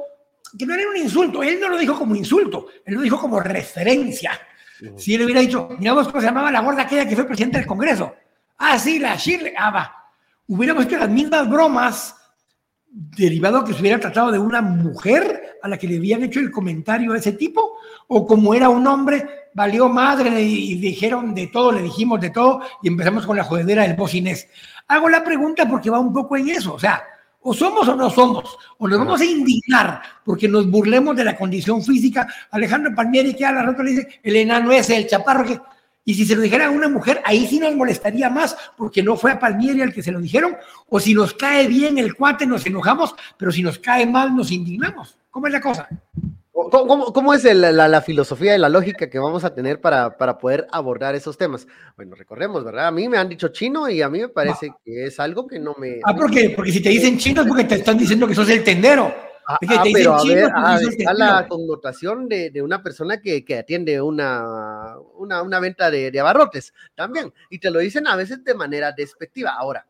que 0.58 0.66
no 0.66 0.74
era 0.74 0.88
un 0.88 0.96
insulto, 0.96 1.42
él 1.42 1.60
no 1.60 1.68
lo 1.68 1.78
dijo 1.78 1.98
como 1.98 2.16
insulto, 2.16 2.66
él 2.84 2.94
lo 2.94 3.00
dijo 3.02 3.20
como 3.20 3.38
referencia. 3.38 4.32
Si 4.96 5.14
él 5.14 5.22
hubiera 5.22 5.40
dicho, 5.40 5.68
mira 5.78 5.92
vos 5.92 6.08
cómo 6.08 6.20
se 6.20 6.26
llamaba 6.26 6.50
la 6.50 6.60
gorda 6.60 6.82
aquella 6.82 7.06
que 7.06 7.14
fue 7.14 7.26
presidente 7.26 7.58
del 7.58 7.66
Congreso. 7.66 8.14
Ah, 8.58 8.78
sí, 8.78 8.98
la 8.98 9.16
Shirley. 9.16 9.52
Ah, 9.56 9.70
va. 9.70 9.96
Hubiéramos 10.48 10.84
hecho 10.84 10.98
las 10.98 11.08
mismas 11.08 11.48
bromas 11.48 12.16
derivado 12.92 13.64
que 13.64 13.72
se 13.72 13.80
hubiera 13.80 13.98
tratado 13.98 14.30
de 14.30 14.38
una 14.38 14.60
mujer 14.60 15.58
a 15.62 15.68
la 15.68 15.78
que 15.78 15.86
le 15.86 15.96
habían 15.96 16.22
hecho 16.22 16.40
el 16.40 16.50
comentario 16.50 17.12
de 17.12 17.18
ese 17.18 17.32
tipo, 17.32 17.78
o 18.08 18.26
como 18.26 18.52
era 18.52 18.68
un 18.68 18.86
hombre, 18.86 19.26
valió 19.54 19.88
madre 19.88 20.42
y 20.42 20.74
dijeron 20.74 21.34
de 21.34 21.46
todo, 21.46 21.72
le 21.72 21.82
dijimos 21.82 22.20
de 22.20 22.30
todo 22.30 22.60
y 22.82 22.88
empezamos 22.88 23.26
con 23.26 23.36
la 23.36 23.44
jodedera 23.44 23.82
del 23.82 23.96
bocinés. 23.96 24.46
Hago 24.88 25.08
la 25.08 25.24
pregunta 25.24 25.66
porque 25.66 25.88
va 25.88 25.98
un 25.98 26.12
poco 26.12 26.36
en 26.36 26.50
eso, 26.50 26.74
o 26.74 26.78
sea, 26.78 27.02
o 27.40 27.54
somos 27.54 27.88
o 27.88 27.96
no 27.96 28.10
somos, 28.10 28.56
o 28.78 28.86
nos 28.86 28.98
vamos 28.98 29.20
a 29.20 29.24
indignar 29.24 30.02
porque 30.24 30.46
nos 30.46 30.70
burlemos 30.70 31.16
de 31.16 31.24
la 31.24 31.36
condición 31.36 31.82
física. 31.82 32.26
Alejandro 32.50 32.94
Palmieri 32.94 33.34
que 33.34 33.46
a 33.46 33.52
la 33.52 33.62
rato 33.62 33.82
le 33.82 33.92
dice, 33.92 34.20
el 34.22 34.36
enano 34.36 34.70
es 34.70 34.90
el 34.90 35.06
chaparro 35.08 35.44
que 35.44 35.58
y 36.04 36.14
si 36.14 36.24
se 36.24 36.34
lo 36.34 36.42
dijera 36.42 36.66
a 36.66 36.70
una 36.70 36.88
mujer, 36.88 37.20
ahí 37.24 37.46
sí 37.46 37.60
nos 37.60 37.74
molestaría 37.74 38.28
más, 38.28 38.56
porque 38.76 39.02
no 39.02 39.16
fue 39.16 39.32
a 39.32 39.38
Palmieri 39.38 39.82
al 39.82 39.92
que 39.92 40.02
se 40.02 40.12
lo 40.12 40.20
dijeron, 40.20 40.56
o 40.88 40.98
si 40.98 41.14
nos 41.14 41.34
cae 41.34 41.68
bien 41.68 41.98
el 41.98 42.14
cuate, 42.14 42.46
nos 42.46 42.66
enojamos, 42.66 43.14
pero 43.36 43.52
si 43.52 43.62
nos 43.62 43.78
cae 43.78 44.06
mal, 44.06 44.34
nos 44.34 44.50
indignamos. 44.50 45.16
¿Cómo 45.30 45.46
es 45.46 45.52
la 45.52 45.60
cosa? 45.60 45.88
¿Cómo, 46.52 47.34
es 47.34 47.44
la, 47.44 48.02
filosofía 48.02 48.54
y 48.54 48.58
la 48.58 48.68
lógica 48.68 49.08
que 49.08 49.18
vamos 49.18 49.44
a 49.44 49.54
tener 49.54 49.80
para, 49.80 50.16
para, 50.16 50.38
poder 50.38 50.66
abordar 50.70 51.14
esos 51.14 51.36
temas? 51.38 51.66
Bueno, 51.96 52.14
recorremos, 52.14 52.64
¿verdad? 52.64 52.88
A 52.88 52.90
mí 52.90 53.08
me 53.08 53.18
han 53.18 53.28
dicho 53.28 53.48
chino 53.48 53.88
y 53.88 54.02
a 54.02 54.08
mí 54.08 54.20
me 54.20 54.28
parece 54.28 54.72
que 54.84 55.06
es 55.06 55.18
algo 55.18 55.46
que 55.46 55.58
no 55.58 55.74
me... 55.78 56.00
Ah, 56.04 56.14
¿por 56.14 56.30
qué? 56.30 56.50
Porque 56.50 56.72
si 56.72 56.82
te 56.82 56.90
dicen 56.90 57.18
chino 57.18 57.42
es 57.42 57.48
porque 57.48 57.64
te 57.64 57.76
están 57.76 57.98
diciendo 57.98 58.26
que 58.26 58.34
sos 58.34 58.48
el 58.50 58.62
tendero. 58.62 59.14
Ah, 59.46 59.58
ah 59.68 59.84
pero 59.92 60.14
a 60.14 60.24
ver, 60.24 60.50
ah, 60.54 60.78
está 60.80 61.12
la 61.14 61.46
connotación 61.48 62.28
de, 62.28 62.50
de 62.50 62.62
una 62.62 62.82
persona 62.82 63.20
que, 63.20 63.44
que 63.44 63.58
atiende 63.58 64.00
una, 64.00 64.96
una, 65.16 65.42
una 65.42 65.60
venta 65.60 65.90
de, 65.90 66.10
de, 66.10 66.20
abarrotes 66.20 66.72
también, 66.94 67.32
y 67.50 67.58
te 67.58 67.70
lo 67.70 67.80
dicen 67.80 68.06
a 68.06 68.16
veces 68.16 68.44
de 68.44 68.54
manera 68.54 68.92
despectiva. 68.92 69.50
Ahora, 69.50 69.86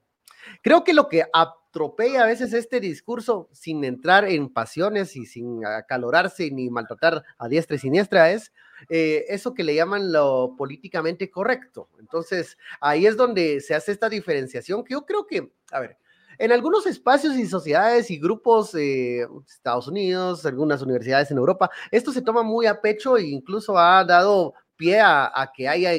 creo 0.62 0.84
que 0.84 0.94
lo 0.94 1.08
que 1.08 1.24
atropella 1.32 2.24
a 2.24 2.26
veces 2.26 2.52
este 2.52 2.80
discurso 2.80 3.48
sin 3.52 3.84
entrar 3.84 4.24
en 4.24 4.48
pasiones 4.48 5.16
y 5.16 5.26
sin 5.26 5.64
acalorarse 5.64 6.50
ni 6.50 6.70
maltratar 6.70 7.22
a 7.38 7.48
diestra 7.48 7.76
y 7.76 7.78
siniestra 7.78 8.30
es 8.30 8.52
eh, 8.88 9.26
eso 9.28 9.54
que 9.54 9.64
le 9.64 9.74
llaman 9.74 10.12
lo 10.12 10.54
políticamente 10.56 11.30
correcto. 11.30 11.88
Entonces, 12.00 12.58
ahí 12.80 13.06
es 13.06 13.16
donde 13.16 13.60
se 13.60 13.74
hace 13.74 13.92
esta 13.92 14.08
diferenciación 14.08 14.84
que 14.84 14.92
yo 14.92 15.06
creo 15.06 15.26
que, 15.26 15.52
a 15.70 15.80
ver, 15.80 15.98
en 16.38 16.52
algunos 16.52 16.86
espacios 16.86 17.36
y 17.36 17.46
sociedades 17.46 18.10
y 18.10 18.18
grupos, 18.18 18.74
eh, 18.74 19.26
Estados 19.46 19.88
Unidos, 19.88 20.44
algunas 20.46 20.82
universidades 20.82 21.30
en 21.30 21.38
Europa, 21.38 21.70
esto 21.90 22.12
se 22.12 22.22
toma 22.22 22.42
muy 22.42 22.66
a 22.66 22.80
pecho 22.80 23.16
e 23.16 23.26
incluso 23.26 23.78
ha 23.78 24.04
dado 24.04 24.54
pie 24.76 25.00
a, 25.00 25.52
que 25.54 25.68
haya 25.68 25.92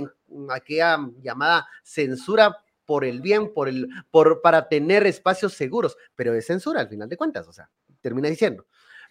aquella 0.49 0.99
llamada 1.21 1.67
censura 1.83 2.57
por 2.85 3.05
el 3.05 3.21
bien, 3.21 3.53
por 3.53 3.69
el, 3.69 3.87
por, 4.11 4.41
para 4.41 4.67
tener 4.67 5.05
espacios 5.05 5.53
seguros, 5.53 5.97
pero 6.15 6.33
es 6.33 6.45
censura 6.45 6.81
al 6.81 6.89
final 6.89 7.07
de 7.07 7.17
cuentas, 7.17 7.47
o 7.47 7.53
sea, 7.53 7.69
termina 8.01 8.29
diciendo. 8.29 8.65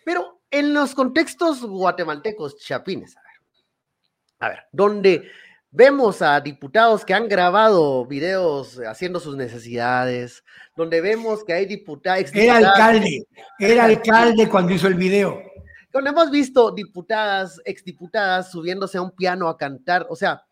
Pero 0.04 0.42
en 0.50 0.74
los 0.74 0.94
contextos 0.94 1.64
guatemaltecos 1.64 2.58
chapines, 2.58 3.16
a 3.16 3.22
ver, 3.22 3.32
a 4.40 4.48
ver, 4.48 4.58
donde 4.72 5.30
Vemos 5.74 6.20
a 6.20 6.38
diputados 6.38 7.02
que 7.02 7.14
han 7.14 7.28
grabado 7.28 8.04
videos 8.04 8.78
haciendo 8.86 9.18
sus 9.18 9.36
necesidades, 9.36 10.44
donde 10.76 11.00
vemos 11.00 11.42
que 11.44 11.54
hay 11.54 11.64
diputados... 11.64 12.30
Era 12.34 12.58
alcalde, 12.58 13.26
era 13.58 13.84
alcalde 13.84 14.50
cuando 14.50 14.74
hizo 14.74 14.86
el 14.86 14.96
video. 14.96 15.40
Donde 15.90 16.10
hemos 16.10 16.30
visto 16.30 16.72
diputadas, 16.72 17.58
exdiputadas 17.64 18.50
subiéndose 18.50 18.98
a 18.98 19.02
un 19.02 19.12
piano 19.12 19.48
a 19.48 19.56
cantar, 19.56 20.06
o 20.10 20.14
sea, 20.14 20.42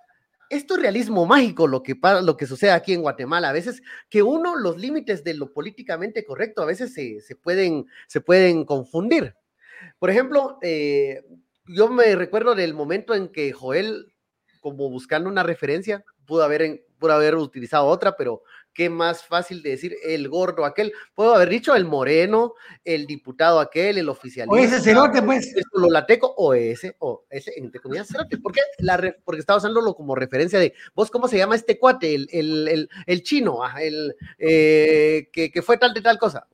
esto 0.49 0.77
es 0.77 0.81
realismo 0.81 1.27
mágico 1.27 1.67
lo 1.67 1.83
que, 1.83 1.95
lo 2.23 2.39
que 2.39 2.47
sucede 2.47 2.71
aquí 2.71 2.95
en 2.95 3.03
Guatemala. 3.03 3.51
A 3.51 3.53
veces 3.53 3.83
que 4.09 4.23
uno, 4.23 4.57
los 4.57 4.79
límites 4.79 5.23
de 5.23 5.35
lo 5.35 5.53
políticamente 5.53 6.25
correcto, 6.25 6.63
a 6.63 6.67
veces 6.67 6.95
se, 6.95 7.21
se 7.21 7.37
pueden, 7.37 7.85
se 8.07 8.23
pueden 8.23 8.65
confundir. 8.65 9.35
Por 9.99 10.09
ejemplo, 10.09 10.59
eh, 10.63 11.23
yo 11.67 11.91
me 11.91 12.17
recuerdo 12.17 12.55
del 12.55 12.73
momento 12.73 13.15
en 13.15 13.29
que 13.29 13.53
Joel 13.53 14.11
como 14.61 14.89
buscando 14.91 15.29
una 15.29 15.43
referencia, 15.43 16.05
pudo 16.27 16.45
haber, 16.45 16.85
pudo 16.99 17.13
haber 17.13 17.35
utilizado 17.35 17.87
otra, 17.87 18.17
pero 18.17 18.43
qué 18.73 18.89
más 18.89 19.25
fácil 19.25 19.63
de 19.63 19.71
decir 19.71 19.97
el 20.05 20.29
gordo 20.29 20.65
aquel. 20.65 20.93
Puedo 21.15 21.35
haber 21.35 21.49
dicho 21.49 21.75
el 21.75 21.85
moreno, 21.85 22.55
el 22.85 23.07
diputado 23.07 23.61
aquel, 23.61 23.99
el 23.99 24.09
oficialista. 24.09 24.55
O 24.55 24.59
ese 24.59 24.81
cerote, 24.81 25.23
pues. 25.23 25.55
El 25.55 25.65
lateco, 25.91 26.33
o 26.37 26.55
ese, 26.55 26.97
o 27.01 27.25
ese, 27.31 27.53
entre 27.57 27.81
comillas, 27.81 28.09
cerote. 28.09 28.39
¿Por 28.39 28.53
qué? 28.53 28.61
La 28.79 28.99
porque 29.25 29.41
estaba 29.41 29.59
usándolo 29.59 29.95
como 29.95 30.15
referencia 30.15 30.59
de, 30.59 30.75
vos, 30.95 31.11
¿cómo 31.11 31.29
se 31.29 31.39
llama 31.39 31.57
este 31.57 31.79
cuate? 31.79 32.15
El, 32.15 32.29
el, 32.33 32.69
el, 32.69 32.91
el 33.07 33.23
chino, 33.23 33.65
ah, 33.65 33.83
el 33.83 34.15
eh, 34.39 35.29
que, 35.33 35.51
que, 35.51 35.63
fue 35.63 35.79
tal 35.79 35.93
de 35.93 36.03
tal 36.03 36.19
cosa. 36.19 36.47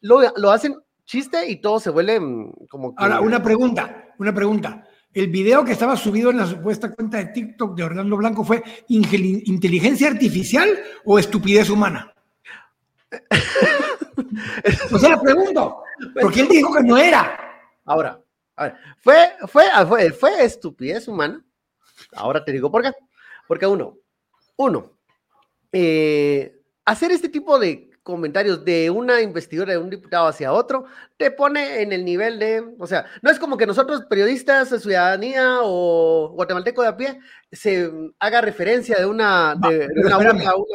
Lo, 0.00 0.20
lo 0.36 0.50
hacen 0.50 0.76
chiste 1.04 1.48
y 1.48 1.60
todo 1.60 1.80
se 1.80 1.90
vuelve 1.90 2.20
mm, 2.20 2.66
como 2.68 2.94
Ahora, 2.96 3.20
una 3.20 3.42
pregunta, 3.42 4.14
una 4.18 4.34
pregunta. 4.34 4.86
El 5.16 5.28
video 5.28 5.64
que 5.64 5.72
estaba 5.72 5.96
subido 5.96 6.30
en 6.30 6.36
la 6.36 6.46
supuesta 6.46 6.94
cuenta 6.94 7.16
de 7.16 7.26
TikTok 7.26 7.74
de 7.74 7.84
Orlando 7.84 8.18
Blanco 8.18 8.44
fue 8.44 8.62
inteligencia 8.88 10.08
artificial 10.08 10.68
o 11.06 11.18
estupidez 11.18 11.70
humana. 11.70 12.14
o 14.92 14.98
sea, 14.98 15.08
le 15.10 15.18
pregunto, 15.18 15.82
porque 16.20 16.42
él 16.42 16.48
dijo 16.48 16.74
que 16.74 16.82
no 16.82 16.98
era. 16.98 17.40
Ahora, 17.86 18.20
a 18.56 18.64
ver, 18.64 18.76
fue, 18.98 19.32
fue, 19.48 19.64
fue, 19.88 20.12
fue 20.12 20.44
estupidez 20.44 21.08
humana. 21.08 21.42
Ahora 22.12 22.44
te 22.44 22.52
digo 22.52 22.70
por 22.70 22.82
qué. 22.82 22.92
Porque 23.48 23.66
uno, 23.66 23.96
uno, 24.56 24.98
eh, 25.72 26.60
hacer 26.84 27.10
este 27.12 27.30
tipo 27.30 27.58
de 27.58 27.88
comentarios 28.06 28.64
de 28.64 28.88
una 28.88 29.20
investidura 29.20 29.72
de 29.72 29.78
un 29.78 29.90
diputado 29.90 30.28
hacia 30.28 30.52
otro, 30.52 30.84
te 31.16 31.32
pone 31.32 31.82
en 31.82 31.92
el 31.92 32.04
nivel 32.04 32.38
de, 32.38 32.64
o 32.78 32.86
sea, 32.86 33.04
no 33.20 33.32
es 33.32 33.38
como 33.40 33.56
que 33.56 33.66
nosotros 33.66 34.04
periodistas, 34.08 34.68
ciudadanía 34.80 35.58
o 35.62 36.30
guatemalteco 36.32 36.82
de 36.82 36.88
a 36.88 36.96
pie, 36.96 37.18
se 37.50 37.90
haga 38.20 38.40
referencia 38.42 38.96
de 38.96 39.06
una, 39.06 39.56
de, 39.56 39.88
una, 40.04 40.18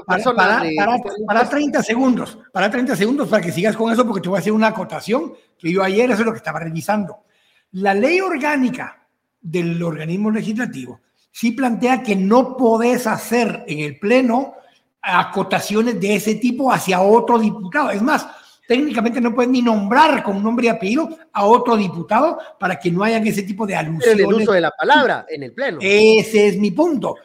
persona. 0.05 0.61
Para, 0.75 0.97
para, 1.25 1.49
30 1.49 1.81
segundos, 1.83 2.37
para 2.51 2.69
30 2.69 2.97
segundos 2.97 3.29
para 3.29 3.41
que 3.41 3.53
sigas 3.53 3.77
con 3.77 3.93
eso, 3.93 4.05
porque 4.05 4.19
te 4.19 4.27
voy 4.27 4.35
a 4.35 4.41
hacer 4.41 4.51
una 4.51 4.67
acotación 4.67 5.33
que 5.57 5.71
yo 5.71 5.83
ayer, 5.83 6.11
eso 6.11 6.19
es 6.19 6.25
lo 6.25 6.33
que 6.33 6.39
estaba 6.39 6.59
revisando. 6.59 7.23
La 7.71 7.93
ley 7.93 8.19
orgánica 8.19 9.07
del 9.39 9.81
organismo 9.81 10.31
legislativo 10.31 10.99
sí 11.31 11.53
plantea 11.53 12.03
que 12.03 12.17
no 12.17 12.57
podés 12.57 13.07
hacer 13.07 13.63
en 13.67 13.79
el 13.79 13.99
Pleno 13.99 14.55
acotaciones 15.01 15.99
de 15.99 16.15
ese 16.15 16.35
tipo 16.35 16.71
hacia 16.71 17.01
otro 17.01 17.39
diputado. 17.39 17.91
Es 17.91 18.01
más, 18.01 18.27
técnicamente 18.67 19.19
no 19.19 19.33
pueden 19.33 19.51
ni 19.51 19.61
nombrar 19.61 20.23
con 20.23 20.41
nombre 20.41 20.67
y 20.67 20.69
apellido 20.69 21.09
a 21.33 21.45
otro 21.45 21.75
diputado 21.75 22.37
para 22.59 22.79
que 22.79 22.91
no 22.91 23.03
hayan 23.03 23.25
ese 23.25 23.43
tipo 23.43 23.65
de 23.65 23.75
alusiones. 23.75 24.25
el 24.25 24.33
uso 24.33 24.51
de 24.53 24.61
la 24.61 24.71
palabra 24.71 25.25
en 25.29 25.43
el 25.43 25.53
pleno. 25.53 25.79
Ese 25.81 26.47
es 26.47 26.57
mi 26.57 26.71
punto. 26.71 27.15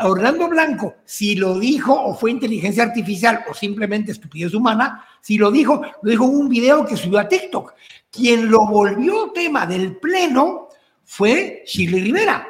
Orlando 0.00 0.48
Blanco, 0.48 0.96
si 1.04 1.36
lo 1.36 1.58
dijo 1.58 1.94
o 1.94 2.14
fue 2.14 2.32
inteligencia 2.32 2.82
artificial 2.82 3.44
o 3.48 3.54
simplemente 3.54 4.12
estupidez 4.12 4.52
humana, 4.52 5.04
si 5.20 5.38
lo 5.38 5.50
dijo, 5.50 5.80
lo 6.02 6.10
dijo 6.10 6.24
en 6.24 6.30
un 6.30 6.48
video 6.48 6.84
que 6.84 6.96
subió 6.96 7.20
a 7.20 7.28
TikTok. 7.28 7.74
Quien 8.10 8.50
lo 8.50 8.66
volvió 8.66 9.30
tema 9.32 9.66
del 9.66 9.96
pleno 9.98 10.70
fue 11.04 11.62
Shirley 11.66 12.00
Rivera. 12.00 12.48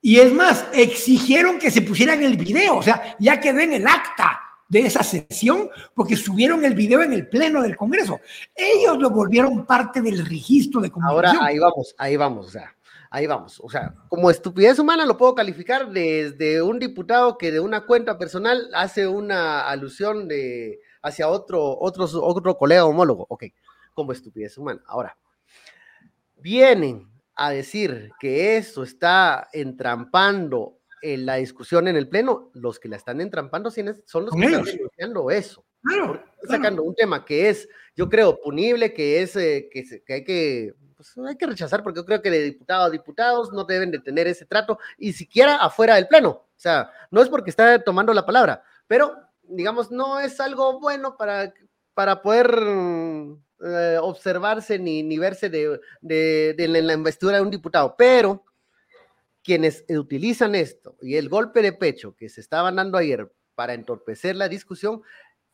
Y 0.00 0.18
es 0.18 0.32
más, 0.32 0.66
exigieron 0.72 1.58
que 1.58 1.70
se 1.70 1.82
pusieran 1.82 2.22
el 2.22 2.36
video, 2.36 2.76
o 2.76 2.82
sea, 2.82 3.16
ya 3.18 3.40
quedó 3.40 3.58
en 3.58 3.72
el 3.72 3.86
acta 3.86 4.40
de 4.68 4.80
esa 4.80 5.02
sesión 5.02 5.70
porque 5.94 6.14
subieron 6.14 6.64
el 6.64 6.74
video 6.74 7.02
en 7.02 7.12
el 7.12 7.28
pleno 7.28 7.62
del 7.62 7.76
Congreso. 7.76 8.20
Ellos 8.54 8.98
lo 8.98 9.10
volvieron 9.10 9.66
parte 9.66 10.00
del 10.00 10.24
registro 10.26 10.80
de 10.80 10.90
comunicación. 10.90 11.36
Ahora 11.36 11.46
ahí 11.46 11.58
vamos, 11.58 11.94
ahí 11.98 12.16
vamos, 12.16 12.46
o 12.46 12.50
sea, 12.50 12.76
ahí 13.10 13.26
vamos. 13.26 13.60
O 13.62 13.70
sea, 13.70 13.94
como 14.08 14.30
estupidez 14.30 14.78
humana 14.78 15.06
lo 15.06 15.16
puedo 15.16 15.34
calificar 15.34 15.90
desde 15.90 16.62
un 16.62 16.78
diputado 16.78 17.38
que 17.38 17.50
de 17.50 17.60
una 17.60 17.86
cuenta 17.86 18.18
personal 18.18 18.68
hace 18.74 19.06
una 19.06 19.66
alusión 19.68 20.28
de 20.28 20.80
hacia 21.02 21.28
otro, 21.28 21.78
otro, 21.80 22.06
otro 22.22 22.56
colega 22.56 22.84
homólogo. 22.84 23.26
Ok, 23.30 23.44
como 23.94 24.12
estupidez 24.12 24.58
humana. 24.58 24.82
Ahora, 24.86 25.16
vienen 26.36 27.07
a 27.38 27.50
decir 27.50 28.10
que 28.18 28.56
eso 28.56 28.82
está 28.82 29.48
entrampando 29.52 30.80
en 31.00 31.24
la 31.24 31.36
discusión 31.36 31.86
en 31.86 31.96
el 31.96 32.08
Pleno, 32.08 32.50
los 32.54 32.80
que 32.80 32.88
la 32.88 32.96
están 32.96 33.20
entrampando 33.20 33.70
son 33.70 33.86
los 33.86 34.34
que 34.34 34.44
están 34.44 34.64
denunciando 34.64 35.30
eso. 35.30 35.64
Claro, 35.80 36.20
Sacando 36.48 36.82
un 36.82 36.96
tema 36.96 37.24
que 37.24 37.48
es, 37.48 37.68
yo 37.94 38.08
creo, 38.08 38.40
punible, 38.40 38.92
que 38.92 39.22
es 39.22 39.36
eh, 39.36 39.70
que, 39.72 40.02
hay 40.12 40.24
que 40.24 40.74
pues, 40.96 41.16
hay 41.18 41.36
que 41.36 41.46
rechazar, 41.46 41.84
porque 41.84 42.00
yo 42.00 42.04
creo 42.04 42.20
que 42.20 42.30
de 42.30 42.42
diputados 42.42 42.88
a 42.88 42.90
diputados 42.90 43.52
no 43.52 43.62
deben 43.62 43.92
de 43.92 44.00
tener 44.00 44.26
ese 44.26 44.44
trato, 44.44 44.80
y 44.98 45.12
siquiera 45.12 45.56
afuera 45.56 45.94
del 45.94 46.08
Pleno. 46.08 46.30
O 46.30 46.48
sea, 46.56 46.90
no 47.12 47.22
es 47.22 47.28
porque 47.28 47.50
está 47.50 47.78
tomando 47.84 48.12
la 48.12 48.26
palabra, 48.26 48.64
pero 48.88 49.14
digamos, 49.44 49.92
no 49.92 50.18
es 50.18 50.40
algo 50.40 50.80
bueno 50.80 51.16
para, 51.16 51.54
para 51.94 52.20
poder 52.20 52.50
eh, 53.64 53.98
observarse 54.00 54.78
ni, 54.78 55.02
ni 55.02 55.18
verse 55.18 55.50
de, 55.50 55.80
de, 56.00 56.68
la 56.68 56.92
investidura 56.92 57.36
de 57.36 57.42
un 57.42 57.50
diputado, 57.50 57.94
pero 57.96 58.44
quienes 59.42 59.84
utilizan 59.88 60.54
esto 60.54 60.96
y 61.00 61.16
el 61.16 61.28
golpe 61.28 61.62
de 61.62 61.72
pecho 61.72 62.14
que 62.14 62.28
se 62.28 62.40
estaban 62.40 62.76
dando 62.76 62.98
ayer 62.98 63.32
para 63.54 63.74
entorpecer 63.74 64.36
la 64.36 64.48
discusión, 64.48 65.02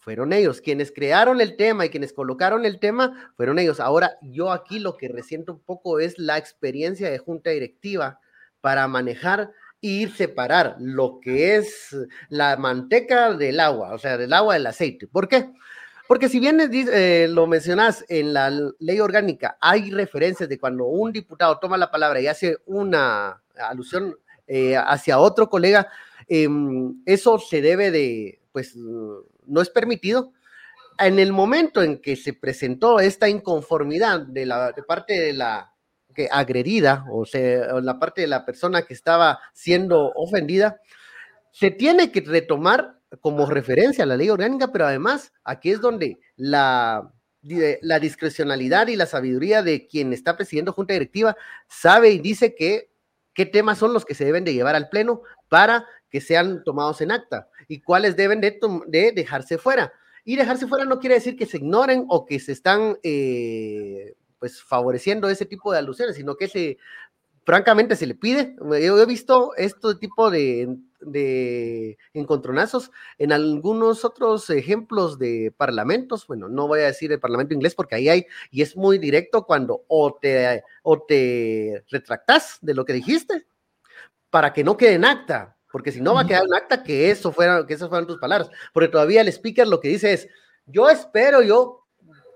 fueron 0.05 0.35
ellos. 0.35 0.61
Quienes 0.61 0.93
crearon 0.93 1.41
el 1.41 1.57
tema 1.57 1.87
y 1.87 1.89
quienes 1.89 2.13
colocaron 2.13 2.67
el 2.67 2.79
tema, 2.79 3.33
fueron 3.37 3.59
ellos. 3.59 3.81
Ahora, 3.81 4.19
yo 4.21 4.53
aquí 4.53 4.79
lo 4.79 4.99
que 4.99 5.09
resiento 5.09 5.55
un 5.55 5.61
poco 5.61 5.99
es 5.99 6.19
la 6.19 6.37
experiencia 6.37 7.11
de 7.11 7.19
junta 7.19 7.51
directiva 7.51 8.21
para 8.61 8.87
manejar 8.87 9.51
y 9.81 10.09
separar 10.09 10.77
lo 10.79 11.21
que 11.21 11.57
es 11.57 11.97
la 12.29 12.57
manteca 12.59 13.33
del 13.33 13.61
agua, 13.61 13.95
o 13.95 13.99
sea, 13.99 14.19
del 14.19 14.35
agua 14.35 14.55
del 14.55 14.67
aceite. 14.67 15.07
¿Por 15.07 15.29
qué? 15.29 15.51
Porque 16.07 16.29
si 16.29 16.39
bien 16.39 16.61
eh, 16.61 17.27
lo 17.31 17.47
mencionas 17.47 18.05
en 18.09 18.35
la 18.35 18.51
ley 18.79 19.01
orgánica, 19.01 19.57
hay 19.61 19.91
referencias 19.91 20.49
de 20.49 20.59
cuando 20.59 20.85
un 20.85 21.13
diputado 21.13 21.59
toma 21.59 21.79
la 21.79 21.91
palabra 21.91 22.21
y 22.21 22.27
hace 22.27 22.59
una 22.67 23.43
alusión 23.57 24.15
eh, 24.47 24.77
hacia 24.77 25.19
otro 25.19 25.49
colega, 25.49 25.89
em, 26.29 27.03
eso 27.07 27.39
se 27.39 27.63
debe 27.63 27.91
de, 27.91 28.41
pues, 28.53 28.77
no 28.77 29.61
es 29.63 29.71
permitido. 29.71 30.33
En 30.99 31.19
el 31.19 31.33
momento 31.33 31.83
en 31.83 32.01
que 32.01 32.17
se 32.17 32.35
presentó 32.35 33.01
esta 33.01 33.29
inconformidad 33.29 34.21
de, 34.21 34.47
la, 34.47 34.73
de 34.73 34.83
parte 34.83 35.19
de 35.19 35.33
la 35.33 35.73
que 36.15 36.29
agredida, 36.31 37.07
o 37.11 37.25
sea, 37.25 37.81
la 37.81 37.99
parte 37.99 38.21
de 38.21 38.29
la 38.29 38.45
persona 38.45 38.83
que 38.83 38.95
estaba 38.95 39.41
siendo 39.53 40.13
ofendida, 40.15 40.81
se 41.51 41.71
tiene 41.71 42.13
que 42.13 42.21
retomar 42.21 43.01
como 43.21 43.47
referencia 43.47 44.05
a 44.05 44.07
la 44.07 44.17
ley 44.17 44.31
orgánica, 44.31 44.73
pero 44.73 44.87
además 44.87 45.33
aquí 45.45 45.71
es 45.71 45.81
donde 45.81 46.19
la, 46.37 47.13
la 47.43 47.99
discrecionalidad 48.01 48.89
y 48.89 48.97
la 48.97 49.07
sabiduría 49.07 49.63
de 49.63 49.87
quien 49.87 50.13
está 50.13 50.37
presidiendo 50.37 50.73
junta 50.73 50.95
directiva 50.95 51.37
sabe 51.69 52.11
y 52.11 52.19
dice 52.19 52.55
que 52.55 52.91
qué 53.35 53.47
temas 53.47 53.79
son 53.79 53.93
los 53.93 54.05
que 54.05 54.15
se 54.15 54.25
deben 54.25 54.45
de 54.45 54.55
llevar 54.55 54.75
al 54.75 54.89
pleno 54.89 55.23
para 55.49 55.87
que 56.09 56.21
sean 56.21 56.63
tomados 56.65 57.01
en 57.01 57.11
acta 57.11 57.49
y 57.69 57.81
cuáles 57.81 58.17
deben 58.17 58.41
de, 58.41 58.59
de 58.87 59.13
dejarse 59.13 59.59
fuera. 59.59 59.93
Y 60.25 60.37
dejarse 60.37 60.67
fuera 60.67 60.85
no 60.85 61.01
quiere 61.01 61.17
decir 61.17 61.37
que 61.37 61.45
se 61.45 61.59
ignoren 61.59 62.07
o 62.09 62.25
que 62.25 62.41
se 62.41 62.53
están 62.53 62.99
eh, 63.03 64.15
pues 64.39 64.63
favoreciendo 64.63 65.29
ese 65.29 65.45
tipo 65.45 65.73
de 65.73 65.79
alusiones, 65.79 66.17
sino 66.17 66.37
que 66.37 66.49
se 66.49 66.79
francamente 67.45 67.97
se 67.97 68.07
le 68.07 68.15
pide. 68.15 68.57
Yo 68.59 68.99
he 68.99 69.07
visto 69.07 69.55
este 69.57 69.95
tipo 69.97 70.31
de, 70.31 70.77
de 71.05 71.99
encontronazos 72.13 72.91
en 73.19 73.33
algunos 73.33 74.05
otros 74.05 74.49
ejemplos 74.51 75.19
de 75.19 75.53
parlamentos. 75.57 76.27
Bueno, 76.27 76.49
no 76.49 76.69
voy 76.69 76.81
a 76.81 76.87
decir 76.87 77.13
el 77.13 77.21
parlamento 77.21 77.55
inglés 77.55 77.75
porque 77.75 77.95
ahí 77.95 78.09
hay, 78.09 78.27
y 78.51 78.63
es 78.63 78.77
muy 78.77 78.99
directo 78.99 79.45
cuando 79.45 79.85
o 79.89 80.15
te, 80.15 80.63
o 80.83 81.03
te 81.03 81.85
retractas 81.91 82.59
de 82.61 82.75
lo 82.75 82.85
que 82.85 82.93
dijiste 82.93 83.47
para 84.31 84.53
que 84.53 84.65
no 84.65 84.77
quede 84.77 84.95
en 84.95 85.05
acta, 85.05 85.57
porque 85.71 85.93
si 85.93 86.01
no 86.01 86.15
va 86.15 86.23
a 86.23 86.27
quedar 86.27 86.45
en 86.45 86.55
acta 86.55 86.83
que 86.83 87.11
eso 87.11 87.31
fuera, 87.31 87.65
que 87.67 87.75
esas 87.75 87.89
fueran 87.89 88.07
tus 88.07 88.19
palabras, 88.19 88.51
porque 88.73 88.89
todavía 88.89 89.21
el 89.21 89.29
speaker 89.29 89.67
lo 89.69 89.81
que 89.81 89.89
dice 89.89 90.13
es, 90.13 90.29
yo 90.67 90.89
espero, 90.89 91.43
yo 91.43 91.85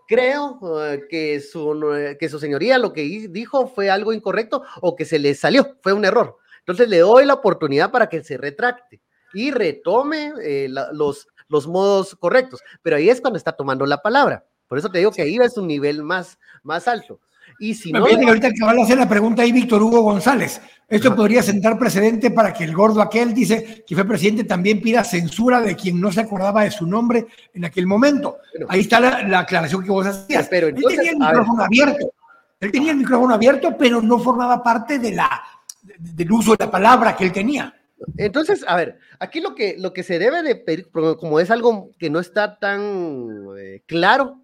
creo 0.08 0.58
eh, 0.84 1.06
que, 1.08 1.40
su, 1.40 2.16
que 2.18 2.28
su 2.28 2.38
señoría 2.38 2.78
lo 2.78 2.92
que 2.92 3.02
dijo 3.02 3.68
fue 3.68 3.90
algo 3.90 4.12
incorrecto 4.12 4.62
o 4.80 4.96
que 4.96 5.04
se 5.04 5.18
le 5.18 5.34
salió, 5.34 5.76
fue 5.82 5.92
un 5.92 6.04
error. 6.04 6.38
Entonces 6.68 6.90
le 6.90 6.98
doy 6.98 7.24
la 7.24 7.32
oportunidad 7.32 7.90
para 7.90 8.10
que 8.10 8.22
se 8.22 8.36
retracte 8.36 9.00
y 9.32 9.50
retome 9.52 10.34
eh, 10.42 10.68
los, 10.92 11.26
los 11.48 11.66
modos 11.66 12.14
correctos. 12.20 12.60
Pero 12.82 12.96
ahí 12.96 13.08
es 13.08 13.22
cuando 13.22 13.38
está 13.38 13.52
tomando 13.52 13.86
la 13.86 14.02
palabra. 14.02 14.44
Por 14.66 14.76
eso 14.76 14.90
te 14.90 14.98
digo 14.98 15.10
que 15.10 15.22
ahí 15.22 15.36
es 15.36 15.56
un 15.56 15.66
nivel 15.66 16.02
más, 16.02 16.38
más 16.62 16.86
alto. 16.86 17.20
Y 17.58 17.74
si 17.74 17.90
no. 17.90 18.00
ahorita 18.04 18.50
que 18.52 18.62
va 18.62 18.72
a 18.72 18.84
hacer 18.84 18.98
la 18.98 19.08
pregunta 19.08 19.40
ahí 19.40 19.50
Víctor 19.50 19.82
Hugo 19.82 20.02
González. 20.02 20.60
Esto 20.86 21.16
podría 21.16 21.42
sentar 21.42 21.78
precedente 21.78 22.30
para 22.30 22.52
que 22.52 22.64
el 22.64 22.74
gordo 22.74 23.00
aquel, 23.00 23.32
dice 23.32 23.82
que 23.86 23.94
fue 23.94 24.04
presidente, 24.04 24.44
también 24.44 24.82
pida 24.82 25.04
censura 25.04 25.62
de 25.62 25.74
quien 25.74 25.98
no 25.98 26.12
se 26.12 26.20
acordaba 26.20 26.64
de 26.64 26.70
su 26.70 26.86
nombre 26.86 27.28
en 27.54 27.64
aquel 27.64 27.86
momento. 27.86 28.36
Ahí 28.68 28.80
está 28.80 29.00
la, 29.00 29.38
aclaración 29.38 29.82
que 29.82 29.90
vos 29.90 30.06
hacías. 30.06 30.46
Pero 30.50 30.66
él 30.66 30.74
tenía 30.74 31.12
el 31.12 31.18
micrófono 31.18 31.64
abierto. 31.64 32.12
Él 32.60 32.72
tenía 32.72 32.90
el 32.90 32.98
micrófono 32.98 33.34
abierto, 33.34 33.74
pero 33.78 34.02
no 34.02 34.18
formaba 34.18 34.62
parte 34.62 34.98
de 34.98 35.12
la, 35.12 35.42
del 35.82 36.32
uso 36.32 36.52
de 36.52 36.64
la 36.64 36.70
palabra 36.70 37.16
que 37.16 37.24
él 37.24 37.32
tenía. 37.32 37.74
Entonces, 38.16 38.64
a 38.66 38.76
ver, 38.76 38.98
aquí 39.18 39.40
lo 39.40 39.54
que, 39.54 39.76
lo 39.78 39.92
que 39.92 40.02
se 40.02 40.18
debe 40.18 40.42
de 40.42 40.56
pedir, 40.56 40.90
como 40.90 41.40
es 41.40 41.50
algo 41.50 41.90
que 41.98 42.10
no 42.10 42.20
está 42.20 42.58
tan 42.58 43.46
eh, 43.58 43.82
claro, 43.86 44.40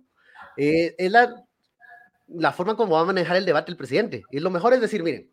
eh, 0.56 0.94
es 0.98 1.10
la, 1.10 1.44
la 2.28 2.52
forma 2.52 2.76
como 2.76 2.94
va 2.94 3.00
a 3.00 3.06
manejar 3.06 3.36
el 3.36 3.44
debate 3.44 3.70
el 3.70 3.76
presidente. 3.76 4.24
Y 4.30 4.40
lo 4.40 4.50
mejor 4.50 4.74
es 4.74 4.80
decir, 4.80 5.02
miren, 5.02 5.30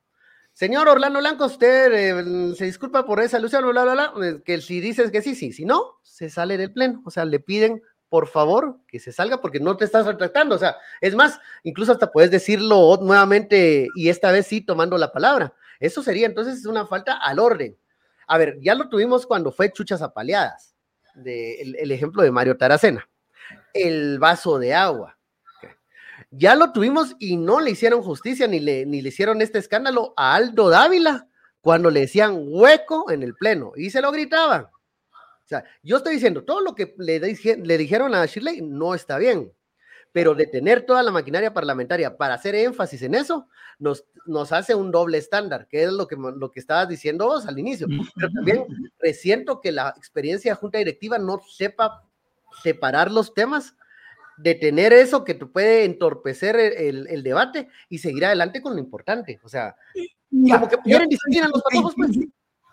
señor 0.54 0.88
Orlando 0.88 1.20
Blanco, 1.20 1.46
usted 1.46 1.92
eh, 1.94 2.56
se 2.56 2.66
disculpa 2.66 3.06
por 3.06 3.20
esa 3.20 3.38
alusión, 3.38 3.64
bla, 3.70 3.84
bla, 3.84 3.94
bla, 3.94 4.14
eh, 4.28 4.42
que 4.44 4.62
si 4.62 4.80
dices 4.80 5.12
que 5.12 5.22
sí, 5.22 5.36
sí, 5.36 5.52
si 5.52 5.66
no, 5.66 6.00
se 6.04 6.30
sale 6.30 6.58
del 6.58 6.74
pleno. 6.74 7.02
O 7.06 7.12
sea, 7.12 7.26
le 7.26 7.40
piden, 7.40 7.82
por 8.10 8.28
favor, 8.28 8.80
que 8.88 9.00
se 9.00 9.12
salga 9.12 9.42
porque 9.42 9.60
no 9.60 9.78
te 9.78 9.86
estás 9.86 10.06
retractando. 10.06 10.56
O 10.56 10.60
sea, 10.60 10.78
es 11.00 11.16
más, 11.16 11.40
incluso 11.64 11.92
hasta 11.92 12.12
puedes 12.12 12.32
decirlo 12.32 12.98
nuevamente 13.02 13.88
y 13.96 14.10
esta 14.10 14.32
vez 14.32 14.48
sí 14.48 14.62
tomando 14.62 14.98
la 14.98 15.12
palabra. 15.12 15.54
Eso 15.82 16.04
sería 16.04 16.28
entonces 16.28 16.66
una 16.66 16.86
falta 16.86 17.18
al 17.18 17.40
orden. 17.40 17.76
A 18.28 18.38
ver, 18.38 18.58
ya 18.62 18.76
lo 18.76 18.88
tuvimos 18.88 19.26
cuando 19.26 19.52
fue 19.52 19.74
Chuchas 19.74 20.02
Apaleadas, 20.02 20.76
el, 21.26 21.92
ejemplo 21.92 22.22
de 22.22 22.32
Mario 22.32 22.56
Taracena. 22.56 23.10
El 23.74 24.20
vaso 24.20 24.60
de 24.60 24.74
agua. 24.74 25.18
Ya 26.30 26.56
lo 26.56 26.72
tuvimos 26.72 27.16
y 27.20 27.36
no 27.36 27.60
le 27.60 27.72
hicieron 27.72 28.04
justicia 28.04 28.48
ni 28.48 28.60
le, 28.60 28.86
ni 28.86 29.02
le 29.02 29.10
hicieron 29.10 29.42
este 29.42 29.58
escándalo 29.58 30.14
a 30.16 30.36
Aldo 30.36 30.70
Dávila 30.70 31.28
cuando 31.60 31.90
le 31.90 32.02
decían 32.02 32.38
hueco 32.38 33.12
en 33.12 33.24
el 33.24 33.36
pleno 33.36 33.74
y 33.76 33.90
se 33.90 34.02
lo 34.02 34.12
gritaban. 34.12 34.66
O 34.66 35.48
sea, 35.48 35.66
yo 35.84 35.98
estoy 35.98 36.14
diciendo, 36.14 36.46
todo 36.46 36.62
lo 36.62 36.76
que 36.76 36.94
le, 37.00 37.20
le 37.20 37.78
dijeron 37.78 38.16
a 38.16 38.26
Shirley 38.26 38.62
no 38.62 38.96
está 38.96 39.18
bien, 39.18 39.52
pero 40.12 40.36
detener 40.36 40.86
toda 40.86 41.04
la 41.04 41.12
maquinaria 41.12 41.54
parlamentaria 41.54 42.18
para 42.18 42.34
hacer 42.34 42.56
énfasis 42.56 43.02
en 43.04 43.16
eso 43.16 43.48
nos, 43.80 44.06
nos 44.26 44.52
hace 44.52 44.76
un 44.76 44.92
doble 44.92 45.18
estándar, 45.18 45.68
que 45.70 45.84
es 45.84 45.92
lo 45.92 46.08
que, 46.08 46.16
lo 46.16 46.52
que 46.52 46.60
estabas 46.60 46.90
diciendo 46.90 47.28
vos 47.28 47.48
al 47.48 47.58
inicio. 47.58 47.88
Pero 48.16 48.30
también 48.32 48.66
resiento 49.00 49.62
que 49.62 49.72
la 49.72 49.94
experiencia 49.98 50.52
de 50.52 50.60
junta 50.60 50.78
directiva 50.78 51.18
no 51.18 51.42
sepa 51.50 52.04
separar 52.64 53.12
los 53.12 53.34
temas, 53.34 53.76
detener 54.38 54.94
eso 54.94 55.24
que 55.24 55.34
te 55.34 55.46
puede 55.46 55.86
entorpecer 55.86 56.56
el, 56.56 57.08
el, 57.08 57.24
debate 57.24 57.70
y 57.90 58.00
seguir 58.00 58.26
adelante 58.26 58.62
con 58.62 58.74
lo 58.74 58.80
importante. 58.80 59.40
O 59.44 59.50
sea, 59.50 59.76
como 60.32 60.68
que 60.68 60.78
quieren 60.78 61.10
disciplina 61.10 61.48
los 61.48 61.62
patojos, 61.62 61.94
pues. 61.96 62.12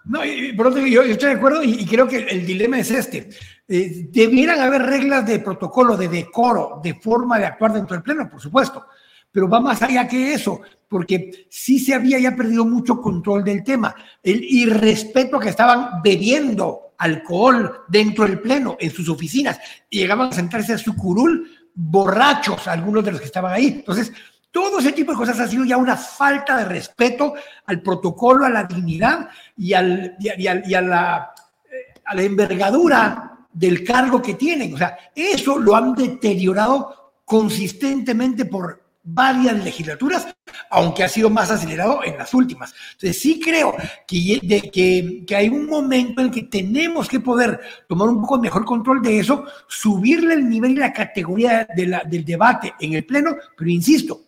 No, 0.04 0.20
por 0.56 0.68
otro, 0.68 0.80
yo, 0.86 1.04
yo, 1.04 1.12
estoy 1.12 1.30
de 1.30 1.36
acuerdo 1.36 1.62
y, 1.62 1.84
creo 1.84 2.08
que 2.08 2.16
el, 2.16 2.46
dilema 2.46 2.78
es 2.78 2.90
este. 2.90 3.28
Eh, 3.70 4.08
debieran 4.10 4.60
haber 4.60 4.80
reglas 4.80 5.26
de 5.26 5.40
protocolo, 5.40 5.94
de 5.94 6.08
decoro, 6.08 6.80
de 6.82 6.94
forma 6.94 7.38
de 7.38 7.44
actuar 7.44 7.74
dentro 7.74 7.94
del 7.94 8.02
pleno, 8.02 8.30
por 8.30 8.40
supuesto, 8.40 8.86
pero 9.30 9.46
va 9.46 9.60
más 9.60 9.82
allá 9.82 10.08
que 10.08 10.32
eso, 10.32 10.62
porque 10.88 11.46
sí 11.50 11.78
se 11.78 11.92
había 11.92 12.18
ya 12.18 12.34
perdido 12.34 12.64
mucho 12.64 12.98
control 12.98 13.44
del 13.44 13.62
tema. 13.62 13.94
El 14.22 14.42
irrespeto 14.42 15.38
que 15.38 15.50
estaban 15.50 16.00
bebiendo 16.02 16.94
alcohol 16.96 17.82
dentro 17.88 18.24
del 18.24 18.40
pleno, 18.40 18.78
en 18.80 18.90
sus 18.90 19.06
oficinas, 19.10 19.60
y 19.90 19.98
llegaban 19.98 20.30
a 20.30 20.32
sentarse 20.32 20.72
a 20.72 20.78
su 20.78 20.96
curul 20.96 21.50
borrachos, 21.74 22.66
algunos 22.68 23.04
de 23.04 23.12
los 23.12 23.20
que 23.20 23.26
estaban 23.26 23.52
ahí. 23.52 23.66
Entonces, 23.66 24.10
todo 24.50 24.78
ese 24.78 24.92
tipo 24.92 25.12
de 25.12 25.18
cosas 25.18 25.38
ha 25.40 25.46
sido 25.46 25.66
ya 25.66 25.76
una 25.76 25.94
falta 25.94 26.56
de 26.56 26.64
respeto 26.64 27.34
al 27.66 27.82
protocolo, 27.82 28.46
a 28.46 28.48
la 28.48 28.64
dignidad 28.64 29.28
y, 29.58 29.74
al, 29.74 30.16
y, 30.18 30.46
a, 30.74 30.80
la, 30.80 31.34
eh, 31.70 32.00
a 32.02 32.14
la 32.14 32.22
envergadura 32.22 33.37
del 33.58 33.82
cargo 33.82 34.22
que 34.22 34.34
tienen. 34.34 34.74
O 34.74 34.78
sea, 34.78 34.96
eso 35.14 35.58
lo 35.58 35.74
han 35.74 35.94
deteriorado 35.94 37.12
consistentemente 37.24 38.44
por 38.44 38.82
varias 39.02 39.64
legislaturas, 39.64 40.28
aunque 40.70 41.02
ha 41.02 41.08
sido 41.08 41.30
más 41.30 41.50
acelerado 41.50 42.04
en 42.04 42.18
las 42.18 42.32
últimas. 42.34 42.74
Entonces 42.92 43.20
sí 43.20 43.40
creo 43.40 43.74
que, 44.06 44.70
que, 44.72 45.24
que, 45.26 45.36
hay 45.36 45.48
un 45.48 45.66
momento 45.66 46.20
en 46.20 46.30
que 46.30 46.42
tenemos 46.42 47.08
que 47.08 47.20
poder 47.20 47.58
tomar 47.88 48.08
un 48.08 48.20
poco 48.20 48.38
mejor 48.38 48.64
control 48.64 49.00
de 49.02 49.18
eso, 49.18 49.44
subirle 49.66 50.34
el 50.34 50.48
nivel 50.48 50.72
y 50.72 50.76
la 50.76 50.92
categoría 50.92 51.66
de 51.74 51.86
la, 51.86 52.02
del 52.04 52.24
debate 52.24 52.74
en 52.78 52.92
el 52.92 53.04
Pleno, 53.06 53.34
pero 53.56 53.70
insisto, 53.70 54.20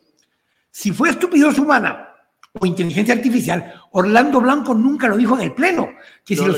si 0.71 0.93
fue 0.93 1.11
estupidez 1.11 1.59
humana 1.59 2.09
o 2.59 2.67
inteligencia 2.67 3.15
artificial, 3.15 3.75
Orlando 3.93 4.41
Blanco 4.41 4.75
nunca 4.75 5.09
lo 5.09 5.17
dijo 5.17 5.37
en 5.37 5.43
el 5.43 5.53
Pleno, 5.53 5.91
que 6.25 6.37
si 6.37 6.45
lo 6.45 6.55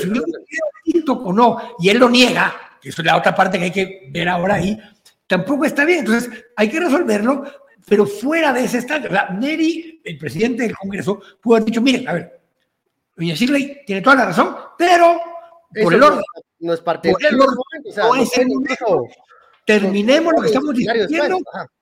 o 1.11 1.33
no, 1.33 1.57
y 1.79 1.89
él 1.89 1.97
lo 1.97 2.09
niega, 2.09 2.53
que 2.81 2.89
eso 2.89 3.01
es 3.01 3.05
la 3.05 3.17
otra 3.17 3.35
parte 3.35 3.57
que 3.57 3.65
hay 3.65 3.71
que 3.71 4.09
ver 4.11 4.29
ahora 4.29 4.55
ahí, 4.55 4.79
tampoco 5.27 5.65
está 5.65 5.85
bien. 5.85 5.99
Entonces, 5.99 6.29
hay 6.55 6.69
que 6.69 6.79
resolverlo, 6.79 7.43
pero 7.87 8.05
fuera 8.05 8.53
de 8.53 8.63
ese 8.63 8.79
estadio. 8.79 9.09
O 9.09 9.13
sea, 9.13 9.29
Neri, 9.29 10.01
el 10.03 10.17
presidente 10.17 10.63
del 10.63 10.75
Congreso, 10.75 11.21
pudo 11.41 11.55
haber 11.55 11.65
dicho, 11.65 11.81
miren, 11.81 12.07
a 12.07 12.13
ver, 12.13 12.41
doña 13.15 13.33
Shirley 13.33 13.81
tiene 13.85 14.01
toda 14.01 14.15
la 14.17 14.25
razón, 14.25 14.55
pero 14.77 15.19
por 15.81 15.93
el 15.93 16.03
orden. 16.03 16.21
No 16.59 16.73
es 16.73 16.81
parte 16.81 17.13
del 17.19 17.41
orden. 17.41 17.57
terminemos 19.65 20.33
lo 20.33 20.41
que 20.41 20.47
estamos 20.47 20.73
diciendo 20.73 21.39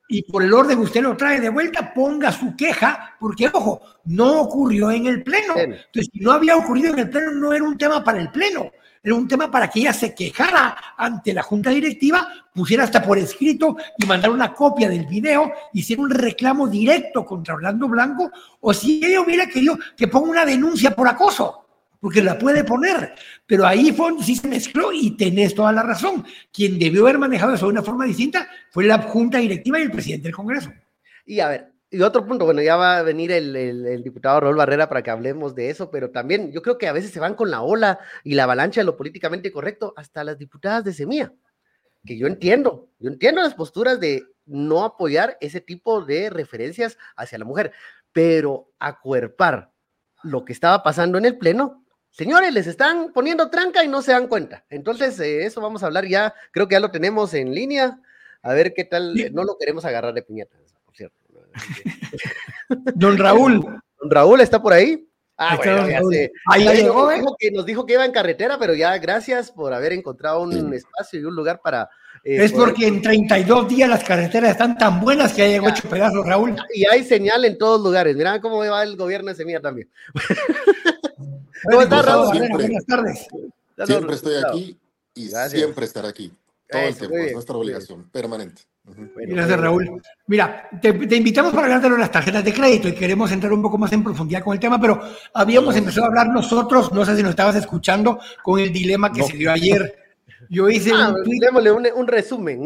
y 0.08 0.24
por 0.24 0.44
el 0.44 0.54
orden 0.54 0.78
usted 0.80 1.02
lo 1.02 1.16
trae 1.16 1.40
de 1.40 1.50
vuelta, 1.50 1.94
ponga 1.94 2.34
su 2.34 2.54
queja, 2.56 3.16
porque 3.18 3.50
ojo, 3.54 3.82
no 4.06 4.42
ocurrió 4.42 4.92
en 4.92 5.06
el 5.06 5.24
Pleno. 5.24 5.56
Entonces, 5.56 6.10
si 6.12 6.20
no 6.20 6.34
había 6.34 6.58
ocurrido 6.58 6.92
en 6.92 7.00
el 7.00 7.10
Pleno, 7.10 7.32
no 7.32 7.54
era 7.54 7.64
un 7.64 7.78
tema 7.78 8.04
para 8.04 8.20
el 8.20 8.30
Pleno, 8.30 8.72
era 9.04 9.16
un 9.16 9.28
tema 9.28 9.50
para 9.50 9.68
que 9.68 9.80
ella 9.80 9.94
se 9.94 10.14
quejara 10.14 10.78
ante 10.98 11.34
la 11.34 11.42
Junta 11.42 11.72
Directiva, 11.72 12.28
pusiera 12.54 12.84
hasta 12.84 13.02
por 13.02 13.18
escrito 13.18 13.76
y 13.98 14.06
mandara 14.06 14.34
una 14.34 14.54
copia 14.54 14.90
del 14.90 15.06
video, 15.06 15.52
hiciera 15.74 16.02
un 16.02 16.12
reclamo 16.12 16.68
directo 16.68 17.26
contra 17.26 17.56
Orlando 17.56 17.88
Blanco, 17.88 18.32
o 18.60 18.74
si 18.74 19.04
ella 19.04 19.22
hubiera 19.22 19.48
querido 19.48 19.78
que 19.98 20.08
ponga 20.08 20.30
una 20.30 20.46
denuncia 20.46 20.96
por 20.96 21.08
acoso 21.08 21.58
porque 22.02 22.24
la 22.24 22.38
puede 22.38 22.64
poner, 22.64 23.14
pero 23.46 23.66
ahí 23.66 23.92
fue 23.92 24.12
sí 24.24 24.36
se 24.36 24.48
mezcló 24.48 24.92
y 24.92 25.12
tenés 25.12 25.54
toda 25.54 25.72
la 25.72 25.84
razón. 25.84 26.26
Quien 26.52 26.80
debió 26.80 27.04
haber 27.04 27.20
manejado 27.20 27.54
eso 27.54 27.68
de 27.68 27.74
una 27.74 27.84
forma 27.84 28.06
distinta 28.06 28.50
fue 28.72 28.86
la 28.86 28.98
Junta 29.04 29.38
Directiva 29.38 29.80
y 29.80 29.84
el 29.84 29.92
presidente 29.92 30.24
del 30.24 30.36
Congreso. 30.36 30.74
Y 31.28 31.40
a 31.40 31.48
ver, 31.48 31.71
y 31.92 32.02
otro 32.02 32.26
punto, 32.26 32.46
bueno, 32.46 32.62
ya 32.62 32.78
va 32.78 32.98
a 32.98 33.04
venir 33.04 33.32
el, 33.32 33.56
el, 33.56 34.04
diputado 34.04 34.40
Raúl 34.40 34.56
Barrera 34.56 34.88
para 34.90 35.04
que 35.04 35.12
hablemos 35.12 35.54
de 35.56 35.70
eso, 35.70 35.92
pero 35.92 36.10
también 36.10 36.52
yo 36.52 36.62
creo 36.62 36.78
que 36.78 36.88
a 36.88 36.94
veces 36.94 37.12
se 37.12 37.20
van 37.20 37.36
con 37.36 37.52
la 37.52 37.62
ola 37.62 38.00
y 38.24 38.34
la 38.36 38.44
avalancha 38.44 38.82
de 38.82 38.86
lo 38.86 38.98
políticamente 38.98 39.52
correcto 39.52 39.94
hasta 39.98 40.24
las 40.24 40.38
diputadas 40.38 40.84
de 40.84 40.94
Semilla, 40.94 41.34
que 42.06 42.18
yo 42.18 42.28
entiendo, 42.28 42.90
yo 43.00 43.10
entiendo 43.10 43.42
las 43.42 43.54
posturas 43.54 44.00
de 44.00 44.24
no 44.46 44.84
apoyar 44.86 45.38
ese 45.42 45.62
tipo 45.62 46.04
de 46.04 46.30
referencias 46.30 46.98
hacia 47.16 47.38
la 47.38 47.46
mujer, 47.46 47.74
pero 48.14 48.72
acuerpar 48.80 49.72
lo 50.24 50.46
que 50.46 50.54
estaba 50.54 50.84
pasando 50.84 51.18
en 51.18 51.26
el 51.26 51.38
Pleno 51.38 51.82
Señores, 52.12 52.54
les 52.54 52.68
están 52.68 53.14
poniendo 53.14 53.50
tranca 53.50 53.86
y 53.86 53.88
no 53.88 54.02
se 54.02 54.12
dan 54.12 54.28
cuenta. 54.28 54.66
Entonces, 54.70 55.18
eh, 55.22 55.46
eso 55.46 55.62
vamos 55.62 55.82
a 55.82 55.86
hablar 55.86 56.06
ya, 56.06 56.34
creo 56.52 56.68
que 56.68 56.74
ya 56.74 56.82
lo 56.82 56.92
tenemos 56.92 57.34
en 57.34 57.56
línea. 57.56 58.02
A 58.42 58.54
ver 58.54 58.74
qué 58.74 58.84
tal, 58.84 59.16
no 59.34 59.46
lo 59.46 59.58
queremos 59.58 59.86
agarrar 59.86 60.14
de 60.14 60.22
piñata. 60.22 60.58
Don 62.96 63.18
Raúl. 63.18 63.62
Don 64.00 64.12
Raúl 64.12 64.42
está 64.42 64.62
por 64.62 64.74
ahí. 64.74 65.08
Ah, 65.38 65.58
bueno, 65.58 65.90
ya 65.90 66.02
sé. 66.04 66.32
Ahí 66.46 66.68
llegó, 66.68 67.12
¿eh? 67.12 67.22
que 67.40 67.50
nos 67.50 67.66
dijo 67.66 67.86
que 67.86 67.94
iba 67.94 68.06
en 68.06 68.12
carretera, 68.12 68.60
pero 68.60 68.76
ya 68.76 68.96
gracias 69.00 69.52
por 69.52 69.74
haber 69.74 69.94
encontrado 69.94 70.42
un 70.44 70.72
espacio 70.74 71.20
y 71.20 71.24
un 71.24 71.36
lugar 71.36 71.62
para. 71.64 71.90
Eh, 72.24 72.44
es 72.44 72.52
porque 72.52 72.86
en 72.86 73.02
32 73.02 73.68
días 73.68 73.90
las 73.90 74.04
carreteras 74.04 74.52
están 74.52 74.78
tan 74.78 75.02
buenas 75.02 75.34
que 75.34 75.42
hay 75.42 75.54
llegado 75.54 75.74
ocho 75.74 75.90
pedazos, 75.90 76.26
Raúl. 76.28 76.56
Y 76.76 76.86
hay 76.86 77.04
señal 77.04 77.44
en 77.46 77.58
todos 77.58 77.82
lugares. 77.82 78.16
Mira 78.16 78.40
cómo 78.40 78.60
va 78.60 78.84
el 78.84 78.96
gobierno 78.96 79.30
de 79.30 79.36
Semilla 79.36 79.62
también. 79.62 79.90
¿Cómo 81.64 81.82
estás, 81.82 82.06
Raúl? 82.06 82.50
Buenas 82.50 82.86
tardes. 82.86 83.28
Siempre 83.86 84.16
estoy 84.16 84.36
aquí 84.46 84.78
y 85.16 85.30
siempre 85.50 85.86
estar 85.86 86.06
aquí. 86.06 86.32
Todo 86.72 86.82
el 86.82 86.96
tiempo. 86.96 87.18
Es 87.18 87.34
nuestra 87.34 87.58
obligación 87.58 88.10
permanente. 88.10 88.64
Gracias, 89.16 89.60
Raúl. 89.60 90.02
Mira, 90.28 90.70
te, 90.82 90.90
invitamos 90.90 91.54
para 91.54 91.76
hablar 91.76 91.92
de 91.92 91.98
las 91.98 92.12
tarjetas 92.12 92.44
de 92.44 92.54
crédito 92.54 92.88
y 92.88 92.94
queremos 92.94 93.32
entrar 93.32 93.54
un 93.54 93.62
poco 93.62 93.78
más 93.78 93.92
en 93.94 94.04
profundidad 94.04 94.44
con 94.44 94.54
el 94.54 94.60
tema, 94.60 94.80
pero 94.80 95.02
habíamos 95.34 95.76
empezado 95.76 96.06
a 96.06 96.08
hablar 96.08 96.30
nosotros, 96.30 96.92
no 96.92 97.06
sé 97.06 97.16
si 97.16 97.22
nos 97.22 97.32
estabas 97.32 97.56
escuchando, 97.56 98.20
con 98.44 98.60
el 98.60 98.72
dilema 98.72 99.12
que 99.12 99.24
se 99.24 99.38
dio 99.38 99.52
ayer. 99.52 99.96
Yo 100.50 100.70
hice 100.70 100.92
ah, 100.94 101.14
un, 101.16 101.24
tweet, 101.24 101.92
un, 101.94 102.08
resumen. 102.08 102.64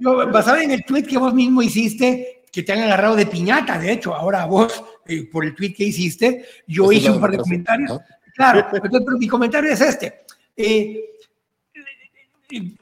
yo, 0.00 0.30
basado 0.32 0.58
en 0.58 0.70
el 0.70 0.84
tweet 0.84 1.04
que 1.04 1.18
vos 1.18 1.34
mismo 1.34 1.62
hiciste, 1.62 2.44
que 2.50 2.62
te 2.62 2.72
han 2.72 2.80
agarrado 2.80 3.16
de 3.16 3.26
piñata, 3.26 3.78
de 3.78 3.92
hecho, 3.92 4.14
ahora 4.14 4.46
vos, 4.46 4.82
eh, 5.06 5.28
por 5.30 5.44
el 5.44 5.54
tweet 5.54 5.74
que 5.74 5.84
hiciste, 5.84 6.46
yo 6.66 6.90
hice 6.90 7.10
un 7.10 7.20
par 7.20 7.32
de 7.32 7.38
comentarios. 7.38 8.00
Claro, 8.34 8.66
pero 8.72 8.88
mi 9.18 9.28
comentario 9.28 9.70
es 9.70 9.80
este. 9.80 10.24
Eh, 10.56 11.13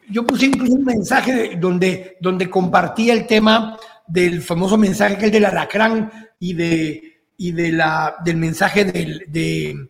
yo 0.09 0.27
puse 0.27 0.47
incluso 0.47 0.75
un 0.75 0.85
mensaje 0.85 1.57
donde, 1.57 2.17
donde 2.21 2.51
compartía 2.51 3.13
el 3.13 3.27
tema 3.27 3.79
del 4.07 4.43
famoso 4.43 4.77
mensaje 4.77 5.17
que 5.17 5.27
es 5.27 5.33
del 5.33 5.45
alacrán 5.45 6.11
y, 6.39 6.55
de, 6.55 7.23
y 7.37 7.53
de 7.53 7.73
la, 7.73 8.17
del 8.25 8.37
mensaje 8.37 8.85
de, 8.85 9.89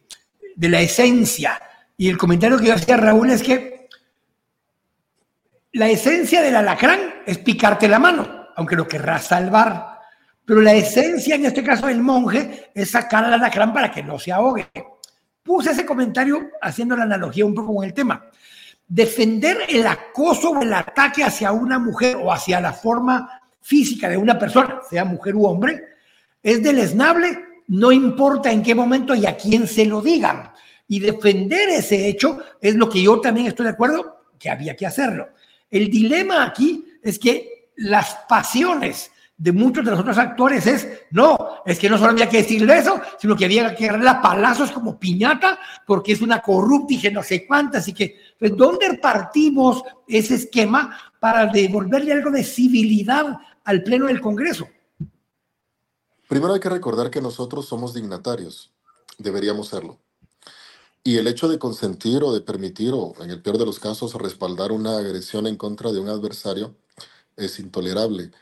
de 0.55 0.69
la 0.69 0.81
esencia. 0.81 1.61
Y 1.97 2.09
el 2.09 2.19
comentario 2.19 2.59
que 2.59 2.67
yo 2.67 2.75
hacía, 2.75 2.97
Raúl, 2.97 3.31
es 3.31 3.43
que 3.43 3.89
la 5.73 5.89
esencia 5.89 6.43
del 6.43 6.57
alacrán 6.57 7.01
es 7.27 7.39
picarte 7.39 7.89
la 7.89 7.99
mano, 7.99 8.49
aunque 8.57 8.77
lo 8.77 8.87
querrás 8.87 9.27
salvar. 9.27 10.01
Pero 10.45 10.61
la 10.61 10.75
esencia, 10.75 11.37
en 11.37 11.47
este 11.47 11.63
caso 11.63 11.87
del 11.87 12.03
monje, 12.03 12.71
es 12.75 12.91
sacar 12.91 13.25
al 13.25 13.35
alacrán 13.35 13.73
para 13.73 13.91
que 13.91 14.03
no 14.03 14.19
se 14.19 14.33
ahogue. 14.33 14.69
Puse 15.43 15.71
ese 15.71 15.87
comentario 15.87 16.51
haciendo 16.61 16.97
la 16.97 17.05
analogía 17.05 17.45
un 17.45 17.55
poco 17.55 17.75
con 17.75 17.85
el 17.85 17.95
tema 17.95 18.29
defender 18.89 19.59
el 19.69 19.87
acoso 19.87 20.51
o 20.51 20.63
el 20.63 20.73
ataque 20.73 21.25
hacia 21.25 21.53
una 21.53 21.79
mujer 21.79 22.17
o 22.17 22.33
hacia 22.33 22.61
la 22.61 22.73
forma 22.73 23.41
física 23.61 24.09
de 24.09 24.17
una 24.17 24.39
persona, 24.39 24.81
sea 24.89 25.05
mujer 25.05 25.35
u 25.35 25.47
hombre, 25.47 25.83
es 26.43 26.63
deleznable, 26.63 27.39
no 27.69 27.93
importa 27.93 28.51
en 28.51 28.63
qué 28.63 28.75
momento 28.75 29.15
y 29.15 29.27
a 29.27 29.37
quién 29.37 29.67
se 29.67 29.87
lo 29.87 30.03
digan. 30.03 30.51
Y 30.89 30.99
defender 30.99 31.69
ese 31.71 32.09
hecho 32.09 32.39
es 32.61 32.75
lo 32.75 32.89
que 32.89 33.03
yo 33.03 33.21
también 33.21 33.47
estoy 33.47 33.65
de 33.65 33.73
acuerdo 33.73 34.27
que 34.39 34.51
había 34.51 34.77
que 34.77 34.87
hacerlo. 34.87 35.29
El 35.71 35.89
dilema 35.89 36.45
aquí 36.45 36.85
es 37.03 37.19
que 37.19 37.71
las 37.77 38.15
pasiones 38.29 39.11
de 39.43 39.53
muchos 39.53 39.85
de 39.85 39.91
los 39.91 40.01
otros 40.01 40.19
actores 40.19 40.67
es, 40.67 40.89
no, 41.11 41.63
es 41.65 41.79
que 41.79 41.89
no 41.89 41.99
solo 41.99 42.11
había 42.11 42.29
que 42.29 42.39
decirle 42.39 42.79
eso, 42.79 43.01
sino 43.19 43.35
que 43.35 43.47
había 43.47 43.75
que 43.75 43.87
darle 43.87 44.09
a 44.09 44.21
palazos 44.21 44.71
como 44.71 44.99
piñata, 44.99 45.59
porque 45.87 46.13
es 46.13 46.21
una 46.21 46.41
corrupta 46.41 46.95
y 46.95 47.11
no 47.11 47.23
sé 47.23 47.47
cuántas, 47.47 47.89
y 47.89 47.93
que, 47.93 48.19
pues, 48.43 48.57
¿dónde 48.57 48.99
partimos 49.01 49.85
ese 50.09 50.35
esquema 50.35 50.99
para 51.21 51.47
devolverle 51.47 52.13
algo 52.13 52.33
de 52.33 52.43
civilidad 52.43 53.39
al 53.63 53.85
Pleno 53.85 54.07
del 54.07 54.21
Congreso? 54.21 54.67
Primero 56.29 56.53
hay 56.53 56.59
que 56.59 56.69
recordar 56.69 57.09
que 57.09 57.21
nosotros 57.21 57.69
somos 57.69 57.95
dignatarios, 57.95 58.73
deberíamos 59.17 59.69
serlo. 59.69 60.01
Y 61.05 61.19
el 61.19 61.29
hecho 61.29 61.47
de 61.47 61.61
consentir 61.61 62.25
o 62.25 62.33
de 62.33 62.41
permitir, 62.41 62.93
o 62.93 63.15
en 63.21 63.31
el 63.31 63.41
peor 63.41 63.59
de 63.59 63.67
los 63.67 63.79
casos, 63.79 64.13
respaldar 64.15 64.73
una 64.73 64.99
agresión 64.99 65.47
en 65.47 65.57
contra 65.57 65.93
de 65.93 66.01
un 66.01 66.09
adversario 66.09 66.75
es 67.37 67.61
intolerable. 67.61 68.33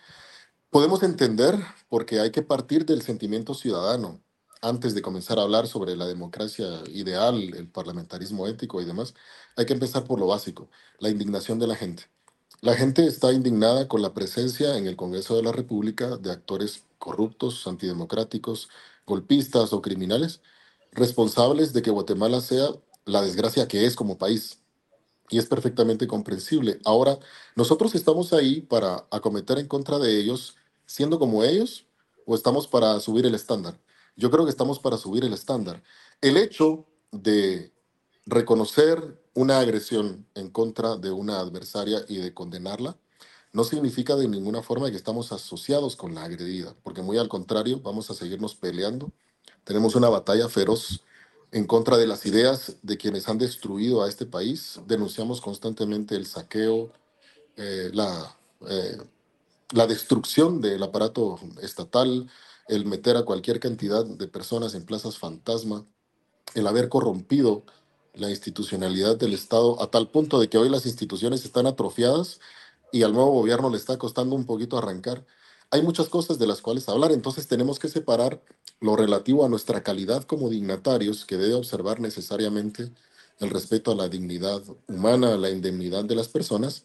Podemos 0.71 1.03
entender 1.03 1.63
porque 1.91 2.21
hay 2.21 2.31
que 2.31 2.41
partir 2.41 2.87
del 2.87 3.03
sentimiento 3.03 3.53
ciudadano 3.53 4.19
antes 4.63 4.95
de 4.95 5.03
comenzar 5.03 5.39
a 5.39 5.43
hablar 5.43 5.67
sobre 5.67 5.97
la 5.97 6.07
democracia 6.07 6.83
ideal, 6.93 7.55
el 7.55 7.69
parlamentarismo 7.69 8.47
ético 8.47 8.81
y 8.81 8.85
demás. 8.85 9.15
Hay 9.57 9.67
que 9.67 9.73
empezar 9.73 10.05
por 10.05 10.21
lo 10.21 10.27
básico, 10.27 10.69
la 10.99 11.09
indignación 11.11 11.59
de 11.59 11.67
la 11.67 11.77
gente. 11.77 12.05
La 12.61 12.75
gente 12.75 13.07
está 13.07 13.33
indignada 13.33 13.89
con 13.89 14.03
la 14.03 14.13
presencia 14.15 14.77
en 14.77 14.87
el 14.87 14.97
Congreso 14.97 15.37
de 15.37 15.43
la 15.43 15.53
República 15.53 16.17
de 16.19 16.31
actores 16.31 16.85
corruptos, 16.99 17.67
antidemocráticos, 17.67 18.69
golpistas 19.07 19.73
o 19.73 19.83
criminales 19.83 20.41
responsables 20.93 21.73
de 21.73 21.83
que 21.83 21.91
Guatemala 21.91 22.41
sea 22.41 22.71
la 23.05 23.23
desgracia 23.23 23.69
que 23.69 23.87
es 23.87 23.97
como 23.97 24.19
país. 24.19 24.59
Y 25.31 25.39
es 25.39 25.47
perfectamente 25.47 26.07
comprensible. 26.07 26.81
Ahora, 26.85 27.19
nosotros 27.55 27.95
estamos 27.95 28.33
ahí 28.33 28.61
para 28.63 29.07
acometer 29.11 29.59
en 29.59 29.69
contra 29.69 29.99
de 29.99 30.19
ellos, 30.19 30.57
siendo 30.87 31.19
como 31.19 31.45
ellos, 31.45 31.87
o 32.27 32.35
estamos 32.35 32.67
para 32.67 32.99
subir 33.01 33.27
el 33.27 33.35
estándar. 33.35 33.79
Yo 34.21 34.31
creo 34.31 34.45
que 34.45 34.51
estamos 34.51 34.79
para 34.79 34.97
subir 34.97 35.25
el 35.25 35.33
estándar. 35.33 35.83
El 36.21 36.37
hecho 36.37 36.87
de 37.11 37.73
reconocer 38.27 39.21
una 39.35 39.59
agresión 39.59 40.27
en 40.35 40.51
contra 40.51 40.97
de 40.97 41.11
una 41.11 41.41
adversaria 41.41 42.05
y 42.09 42.19
de 42.19 42.33
condenarla, 42.33 42.97
no 43.53 43.65
significa 43.65 44.15
de 44.15 44.29
ninguna 44.29 44.63
forma 44.63 44.91
que 44.91 44.97
estamos 44.97 45.33
asociados 45.33 45.97
con 45.97 46.15
la 46.15 46.25
agredida, 46.25 46.75
porque 46.85 47.03
muy 47.03 47.19
al 47.19 47.29
contrario, 47.29 47.81
vamos 47.81 48.11
a 48.11 48.15
seguirnos 48.15 48.55
peleando 48.55 49.11
tenemos 49.65 49.95
una 49.95 50.09
batalla 50.09 50.49
feroz 50.49 51.01
en 51.53 51.67
contra 51.67 51.97
de 51.97 52.07
las 52.07 52.27
ideas 52.27 52.77
de 52.83 52.97
quienes 52.97 53.29
han 53.29 53.39
destruido 53.39 54.03
a 54.03 54.09
este 54.09 54.27
país. 54.27 54.81
Denunciamos 54.87 55.41
constantemente 55.41 56.15
el 56.15 56.27
saqueo, 56.27 56.93
eh, 57.57 57.91
la, 57.93 58.37
eh, 58.69 58.99
la 59.73 59.87
destrucción 59.87 60.61
del 60.61 60.83
aparato 60.83 61.39
estatal, 61.63 62.29
el 62.71 62.87
meter 62.87 63.17
a 63.17 63.25
cualquier 63.25 63.59
cantidad 63.59 64.05
de 64.05 64.29
personas 64.29 64.75
en 64.75 64.87
plazas 64.87 65.19
fantasma, 65.19 65.85
el 66.55 66.67
haber 66.67 66.89
corrompido 66.89 67.65
la 68.15 68.31
institucionalidad 68.31 69.17
del 69.17 69.35
Estado 69.35 69.83
a 69.83 69.91
tal 69.91 70.09
punto 70.09 70.39
de 70.41 70.49
que 70.49 70.57
hoy 70.57 70.69
las 70.69 70.87
instituciones 70.87 71.45
están 71.45 71.67
atrofiadas 71.67 72.41
y 72.93 73.03
al 73.03 73.13
nuevo 73.13 73.33
gobierno 73.33 73.71
le 73.71 73.77
está 73.77 73.99
costando 73.99 74.37
un 74.37 74.47
poquito 74.47 74.79
arrancar. 74.79 75.27
Hay 75.73 75.83
muchas 75.83 76.09
cosas 76.09 76.39
de 76.39 76.47
las 76.47 76.63
cuales 76.63 76.89
hablar, 76.89 77.11
entonces 77.13 77.49
tenemos 77.49 77.79
que 77.79 77.89
separar 77.89 78.41
lo 78.81 78.97
relativo 78.97 79.45
a 79.45 79.49
nuestra 79.49 79.83
calidad 79.83 80.25
como 80.25 80.49
dignatarios, 80.49 81.25
que 81.25 81.37
debe 81.37 81.55
observar 81.55 82.01
necesariamente 82.01 82.91
el 83.41 83.51
respeto 83.51 83.93
a 83.93 83.97
la 83.97 84.09
dignidad 84.09 84.63
humana, 84.87 85.35
a 85.35 85.37
la 85.37 85.51
indemnidad 85.51 86.05
de 86.05 86.15
las 86.15 86.29
personas, 86.29 86.85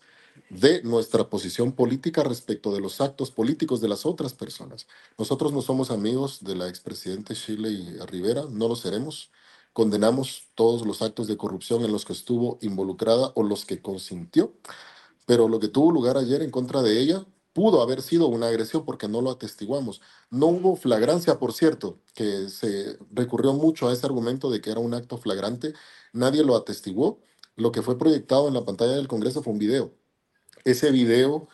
de 0.50 0.82
nuestra 0.84 1.30
posición 1.30 1.72
política 1.72 2.24
respecto 2.24 2.74
de 2.74 2.80
los 2.82 3.02
actos 3.02 3.32
políticos 3.32 3.82
de 3.82 3.88
las 3.88 4.06
otras 4.06 4.34
personas. 4.34 4.88
Nosotros 5.18 5.54
no 5.54 5.62
somos 5.62 5.92
amigos 5.92 6.44
de 6.44 6.56
la 6.56 6.68
expresidente 6.70 7.34
Shirley 7.34 8.00
Rivera, 8.08 8.46
no 8.50 8.68
lo 8.68 8.76
seremos. 8.76 9.32
Condenamos 9.74 10.50
todos 10.56 10.86
los 10.86 11.02
actos 11.02 11.28
de 11.28 11.38
corrupción 11.38 11.84
en 11.84 11.92
los 11.92 12.06
que 12.06 12.14
estuvo 12.14 12.58
involucrada 12.62 13.32
o 13.36 13.44
los 13.44 13.66
que 13.66 13.82
consintió, 13.82 14.54
pero 15.26 15.50
lo 15.50 15.60
que 15.60 15.68
tuvo 15.68 15.92
lugar 15.92 16.18
ayer 16.18 16.42
en 16.42 16.52
contra 16.52 16.82
de 16.82 17.00
ella 17.00 17.26
pudo 17.54 17.82
haber 17.82 18.02
sido 18.02 18.28
una 18.28 18.48
agresión 18.50 18.84
porque 18.86 19.08
no 19.08 19.22
lo 19.22 19.32
atestiguamos. 19.32 20.02
No 20.30 20.48
hubo 20.48 20.76
flagrancia, 20.76 21.40
por 21.40 21.54
cierto, 21.54 22.00
que 22.14 22.50
se 22.50 22.98
recurrió 23.12 23.54
mucho 23.54 23.88
a 23.88 23.94
ese 23.94 24.06
argumento 24.06 24.50
de 24.52 24.62
que 24.62 24.72
era 24.72 24.82
un 24.82 24.94
acto 24.94 25.18
flagrante. 25.18 25.74
Nadie 26.14 26.44
lo 26.44 26.56
atestiguó. 26.58 27.22
Lo 27.56 27.72
que 27.72 27.82
fue 27.82 27.98
proyectado 27.98 28.50
en 28.50 28.54
la 28.56 28.66
pantalla 28.66 28.94
del 28.94 29.08
Congreso 29.08 29.42
fue 29.42 29.54
un 29.54 29.60
video. 29.60 29.94
Ese 30.66 30.92
video 30.92 31.48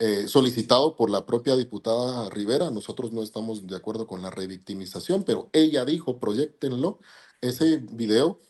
eh, 0.00 0.26
solicitado 0.28 0.96
por 0.96 1.08
la 1.08 1.24
propia 1.24 1.56
diputada 1.56 2.28
Rivera, 2.30 2.70
nosotros 2.70 3.12
no 3.12 3.22
estamos 3.22 3.66
de 3.66 3.76
acuerdo 3.76 4.08
con 4.08 4.22
la 4.22 4.30
revictimización, 4.30 5.22
pero 5.24 5.48
ella 5.52 5.84
dijo, 5.84 6.18
proyectenlo. 6.18 6.98
Ese 7.40 7.78
video 7.78 8.40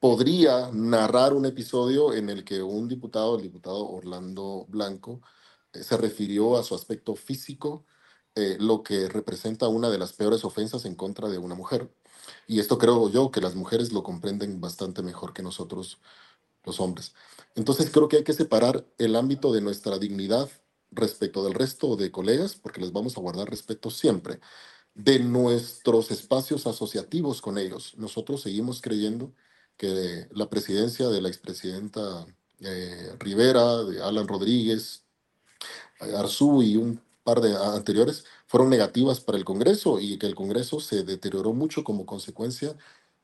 podría 0.00 0.70
narrar 0.72 1.34
un 1.34 1.46
episodio 1.46 2.14
en 2.14 2.30
el 2.30 2.44
que 2.44 2.62
un 2.62 2.88
diputado, 2.88 3.36
el 3.36 3.42
diputado 3.42 3.88
Orlando 3.88 4.66
Blanco, 4.68 5.20
eh, 5.74 5.82
se 5.84 5.96
refirió 5.98 6.56
a 6.56 6.64
su 6.64 6.74
aspecto 6.74 7.14
físico, 7.16 7.84
eh, 8.36 8.56
lo 8.60 8.82
que 8.82 9.08
representa 9.08 9.68
una 9.68 9.90
de 9.90 9.98
las 9.98 10.14
peores 10.14 10.44
ofensas 10.44 10.86
en 10.86 10.94
contra 10.96 11.28
de 11.28 11.38
una 11.38 11.54
mujer. 11.54 11.90
Y 12.46 12.60
esto 12.60 12.78
creo 12.78 13.10
yo 13.10 13.30
que 13.30 13.40
las 13.42 13.54
mujeres 13.56 13.92
lo 13.92 14.02
comprenden 14.04 14.60
bastante 14.60 15.02
mejor 15.02 15.34
que 15.34 15.42
nosotros 15.42 15.98
los 16.64 16.80
hombres. 16.80 17.14
Entonces 17.54 17.90
creo 17.90 18.08
que 18.08 18.18
hay 18.18 18.24
que 18.24 18.32
separar 18.32 18.86
el 18.98 19.16
ámbito 19.16 19.52
de 19.52 19.60
nuestra 19.60 19.98
dignidad 19.98 20.48
respecto 20.90 21.44
del 21.44 21.54
resto 21.54 21.96
de 21.96 22.10
colegas, 22.10 22.54
porque 22.54 22.80
les 22.80 22.92
vamos 22.92 23.16
a 23.16 23.20
guardar 23.20 23.50
respeto 23.50 23.90
siempre, 23.90 24.40
de 24.94 25.20
nuestros 25.20 26.10
espacios 26.10 26.66
asociativos 26.66 27.40
con 27.40 27.58
ellos. 27.58 27.94
Nosotros 27.96 28.42
seguimos 28.42 28.80
creyendo 28.80 29.32
que 29.76 30.28
la 30.32 30.50
presidencia 30.50 31.08
de 31.08 31.22
la 31.22 31.28
expresidenta 31.28 32.26
eh, 32.60 33.14
Rivera, 33.18 33.84
de 33.84 34.02
Alan 34.02 34.28
Rodríguez, 34.28 35.04
Arzú 36.00 36.62
y 36.62 36.76
un 36.76 37.00
par 37.22 37.40
de 37.40 37.56
anteriores 37.56 38.24
fueron 38.46 38.70
negativas 38.70 39.20
para 39.20 39.38
el 39.38 39.44
Congreso 39.44 40.00
y 40.00 40.18
que 40.18 40.26
el 40.26 40.34
Congreso 40.34 40.80
se 40.80 41.04
deterioró 41.04 41.52
mucho 41.52 41.84
como 41.84 42.06
consecuencia 42.06 42.76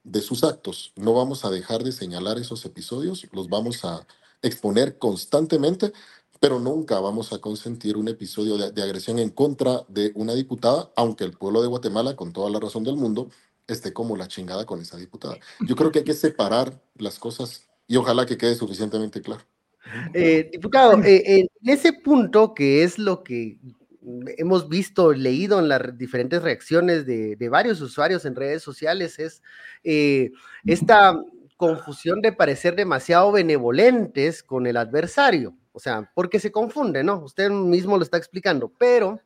de 0.06 0.20
sus 0.20 0.44
actos. 0.44 0.92
No 0.96 1.12
vamos 1.12 1.44
a 1.44 1.50
dejar 1.50 1.82
de 1.82 1.92
señalar 1.92 2.38
esos 2.38 2.64
episodios, 2.64 3.26
los 3.32 3.48
vamos 3.48 3.84
a 3.84 4.06
exponer 4.40 4.98
constantemente, 4.98 5.92
pero 6.38 6.60
nunca 6.60 7.00
vamos 7.00 7.32
a 7.32 7.40
consentir 7.40 7.96
un 7.96 8.08
episodio 8.08 8.56
de, 8.56 8.82
agresión 8.82 9.18
en 9.18 9.30
contra 9.30 9.82
de 9.88 10.12
una 10.14 10.34
diputada, 10.34 10.90
aunque 10.96 11.24
el 11.24 11.32
pueblo 11.32 11.60
de 11.60 11.68
Guatemala, 11.68 12.14
con 12.14 12.32
toda 12.32 12.50
la 12.50 12.60
razón 12.60 12.84
del 12.84 12.96
mundo, 12.96 13.30
esté 13.66 13.92
como 13.92 14.16
la 14.16 14.28
chingada 14.28 14.64
con 14.64 14.80
esa 14.80 14.96
diputada. 14.96 15.38
Yo 15.60 15.74
creo 15.74 15.90
que 15.90 16.00
hay 16.00 16.04
que 16.04 16.14
separar 16.14 16.80
las 16.96 17.18
cosas 17.18 17.66
y 17.88 17.96
ojalá 17.96 18.26
que 18.26 18.36
quede 18.36 18.54
suficientemente 18.54 19.20
claro. 19.20 19.42
Eh, 20.14 20.48
diputado, 20.52 21.02
eh, 21.02 21.22
en 21.40 21.48
ese 21.64 21.92
punto 21.92 22.54
que 22.54 22.84
es 22.84 22.98
lo 22.98 23.24
que 23.24 23.58
hemos 24.36 24.68
visto, 24.68 25.12
leído 25.12 25.58
en 25.58 25.68
las 25.68 25.96
diferentes 25.98 26.42
reacciones 26.42 27.06
de, 27.06 27.48
varios 27.48 27.80
usuarios 27.80 28.24
en 28.24 28.36
redes 28.36 28.62
sociales, 28.62 29.18
es 29.18 29.42
eh, 29.84 30.30
esta 30.64 31.20
confusión 31.56 32.20
de 32.20 32.32
parecer 32.32 32.76
demasiado 32.76 33.32
benevolentes 33.32 34.42
con 34.42 34.66
el 34.66 34.76
adversario. 34.76 35.56
O 35.72 35.80
sea, 35.80 36.10
porque 36.14 36.40
se 36.40 36.52
confunde, 36.52 37.02
¿no? 37.02 37.18
Usted 37.18 37.50
mismo 37.50 37.96
lo 37.96 38.02
está 38.02 38.16
explicando, 38.16 38.72
pero, 38.78 39.20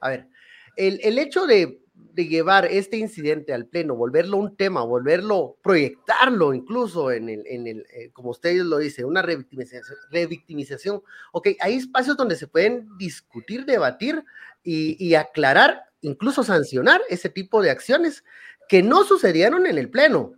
a 0.00 0.10
ver, 0.10 0.28
el, 0.76 1.00
el 1.02 1.18
hecho 1.18 1.46
de 1.46 1.80
de 2.16 2.26
llevar 2.26 2.64
este 2.64 2.96
incidente 2.96 3.52
al 3.52 3.66
pleno, 3.66 3.94
volverlo 3.94 4.38
un 4.38 4.56
tema, 4.56 4.82
volverlo, 4.82 5.58
proyectarlo 5.62 6.54
incluso 6.54 7.12
en 7.12 7.28
el, 7.28 7.46
en 7.46 7.66
el 7.66 7.86
eh, 7.92 8.10
como 8.14 8.30
usted 8.30 8.56
lo 8.62 8.78
dice, 8.78 9.04
una 9.04 9.20
revictimización, 9.20 9.98
revictimización. 10.10 11.02
Ok, 11.32 11.48
hay 11.60 11.74
espacios 11.74 12.16
donde 12.16 12.36
se 12.36 12.48
pueden 12.48 12.88
discutir, 12.96 13.66
debatir 13.66 14.24
y, 14.62 14.96
y 14.98 15.14
aclarar, 15.14 15.82
incluso 16.00 16.42
sancionar 16.42 17.02
ese 17.10 17.28
tipo 17.28 17.60
de 17.60 17.70
acciones 17.70 18.24
que 18.66 18.82
no 18.82 19.04
sucedieron 19.04 19.66
en 19.66 19.76
el 19.76 19.90
pleno. 19.90 20.32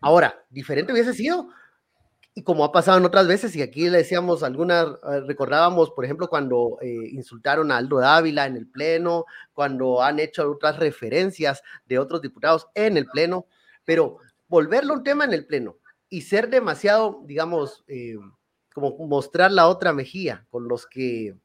Ahora, 0.00 0.44
diferente 0.50 0.92
hubiese 0.92 1.14
sido 1.14 1.48
y 2.36 2.42
como 2.42 2.64
ha 2.64 2.72
pasado 2.72 2.98
en 2.98 3.04
otras 3.04 3.28
veces, 3.28 3.54
y 3.54 3.62
aquí 3.62 3.88
le 3.88 3.98
decíamos 3.98 4.42
algunas, 4.42 4.86
eh, 4.88 5.20
recordábamos, 5.24 5.92
por 5.92 6.04
ejemplo, 6.04 6.28
cuando 6.28 6.78
eh, 6.82 7.08
insultaron 7.12 7.70
a 7.70 7.76
Aldo 7.76 8.00
Dávila 8.00 8.46
en 8.46 8.56
el 8.56 8.66
Pleno, 8.66 9.24
cuando 9.52 10.02
han 10.02 10.18
hecho 10.18 10.50
otras 10.50 10.78
referencias 10.78 11.62
de 11.86 12.00
otros 12.00 12.20
diputados 12.20 12.66
en 12.74 12.96
el 12.96 13.06
Pleno, 13.06 13.46
pero 13.84 14.18
volverlo 14.48 14.94
un 14.94 15.04
tema 15.04 15.24
en 15.24 15.32
el 15.32 15.46
Pleno 15.46 15.78
y 16.08 16.22
ser 16.22 16.50
demasiado, 16.50 17.22
digamos, 17.24 17.84
eh, 17.86 18.16
como 18.74 18.96
mostrar 19.06 19.52
la 19.52 19.68
otra 19.68 19.92
mejilla 19.92 20.44
con 20.50 20.66
los 20.66 20.86
que 20.88 21.36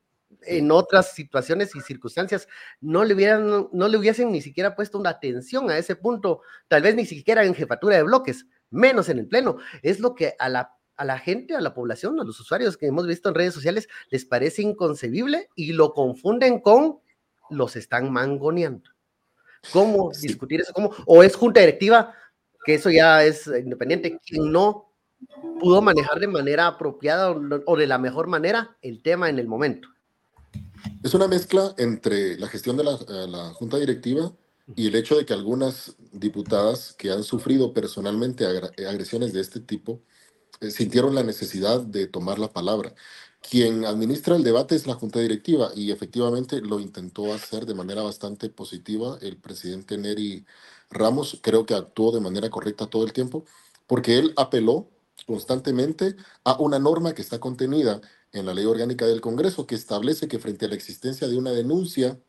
en 0.42 0.72
otras 0.72 1.14
situaciones 1.14 1.76
y 1.76 1.82
circunstancias 1.82 2.48
no 2.82 3.04
le 3.04 3.14
hubieran, 3.14 3.68
no 3.72 3.88
le 3.88 3.98
hubiesen 3.98 4.32
ni 4.32 4.42
siquiera 4.42 4.76
puesto 4.76 4.98
una 4.98 5.12
atención 5.12 5.70
a 5.70 5.78
ese 5.78 5.96
punto, 5.96 6.42
tal 6.68 6.82
vez 6.82 6.96
ni 6.96 7.06
siquiera 7.06 7.44
en 7.44 7.54
jefatura 7.54 7.96
de 7.96 8.04
bloques, 8.04 8.48
menos 8.72 9.10
en 9.10 9.20
el 9.20 9.28
pleno. 9.28 9.58
Es 9.82 10.00
lo 10.00 10.16
que 10.16 10.36
a 10.40 10.50
la 10.50 10.79
a 11.00 11.06
la 11.06 11.18
gente, 11.18 11.56
a 11.56 11.62
la 11.62 11.74
población, 11.74 12.20
a 12.20 12.26
los 12.26 12.38
usuarios 12.42 12.76
que 12.76 12.86
hemos 12.86 13.08
visto 13.08 13.30
en 13.30 13.36
redes 13.36 13.54
sociales, 13.54 13.88
les 14.10 14.26
parece 14.26 14.62
inconcebible 14.62 15.48
y 15.56 15.72
lo 15.72 15.94
confunden 15.94 16.60
con 16.60 17.00
los 17.50 17.78
están 17.78 18.12
mangoneando. 18.12 18.90
¿Cómo 19.72 20.12
discutir 20.22 20.60
eso? 20.60 20.74
¿Cómo? 20.74 20.92
¿O 21.06 21.24
es 21.24 21.38
junta 21.38 21.62
directiva, 21.62 22.14
que 22.66 22.74
eso 22.74 22.90
ya 22.90 23.24
es 23.24 23.48
independiente, 23.48 24.20
quien 24.26 24.52
no 24.52 24.92
pudo 25.62 25.82
manejar 25.82 26.20
de 26.20 26.28
manera 26.28 26.68
apropiada 26.68 27.32
o 27.32 27.78
de 27.78 27.88
la 27.88 27.98
mejor 27.98 28.28
manera 28.28 28.76
el 28.82 29.02
tema 29.02 29.30
en 29.30 29.40
el 29.40 29.48
momento? 29.48 29.88
Es 31.02 31.14
una 31.14 31.30
mezcla 31.30 31.74
entre 31.78 32.38
la 32.38 32.50
gestión 32.50 32.76
de 32.76 32.84
la, 32.84 32.92
eh, 32.92 33.28
la 33.30 33.54
junta 33.54 33.78
directiva 33.78 34.34
y 34.76 34.88
el 34.88 34.96
hecho 34.96 35.18
de 35.18 35.26
que 35.26 35.34
algunas 35.34 35.96
diputadas 36.12 36.94
que 36.98 37.10
han 37.10 37.24
sufrido 37.24 37.74
personalmente 37.74 38.46
agresiones 38.46 39.32
de 39.32 39.40
este 39.40 39.62
tipo 39.62 40.02
sintieron 40.62 41.16
la 41.16 41.24
necesidad 41.24 41.82
de 41.82 42.08
tomar 42.08 42.40
la 42.40 42.52
palabra. 42.52 42.94
Quien 43.42 43.86
administra 43.86 44.36
el 44.36 44.44
debate 44.44 44.76
es 44.76 44.86
la 44.88 44.96
Junta 44.96 45.20
Directiva 45.20 45.72
y 45.76 45.92
efectivamente 45.92 46.62
lo 46.62 46.80
intentó 46.80 47.34
hacer 47.34 47.66
de 47.66 47.74
manera 47.74 48.02
bastante 48.04 48.50
positiva 48.50 49.18
el 49.22 49.38
presidente 49.38 49.98
Neri 49.98 50.46
Ramos. 50.90 51.40
Creo 51.42 51.66
que 51.66 51.74
actuó 51.74 52.12
de 52.12 52.20
manera 52.20 52.50
correcta 52.50 52.88
todo 52.88 53.06
el 53.06 53.14
tiempo 53.14 53.46
porque 53.88 54.18
él 54.20 54.34
apeló 54.38 54.90
constantemente 55.26 56.16
a 56.44 56.60
una 56.60 56.80
norma 56.80 57.14
que 57.14 57.22
está 57.22 57.40
contenida 57.40 58.02
en 58.32 58.46
la 58.46 58.54
ley 58.54 58.66
orgánica 58.66 59.06
del 59.06 59.22
Congreso 59.22 59.66
que 59.68 59.76
establece 59.76 60.28
que 60.28 60.40
frente 60.40 60.66
a 60.66 60.70
la 60.70 60.76
existencia 60.76 61.28
de 61.28 61.38
una 61.38 61.52
denuncia 61.52 62.20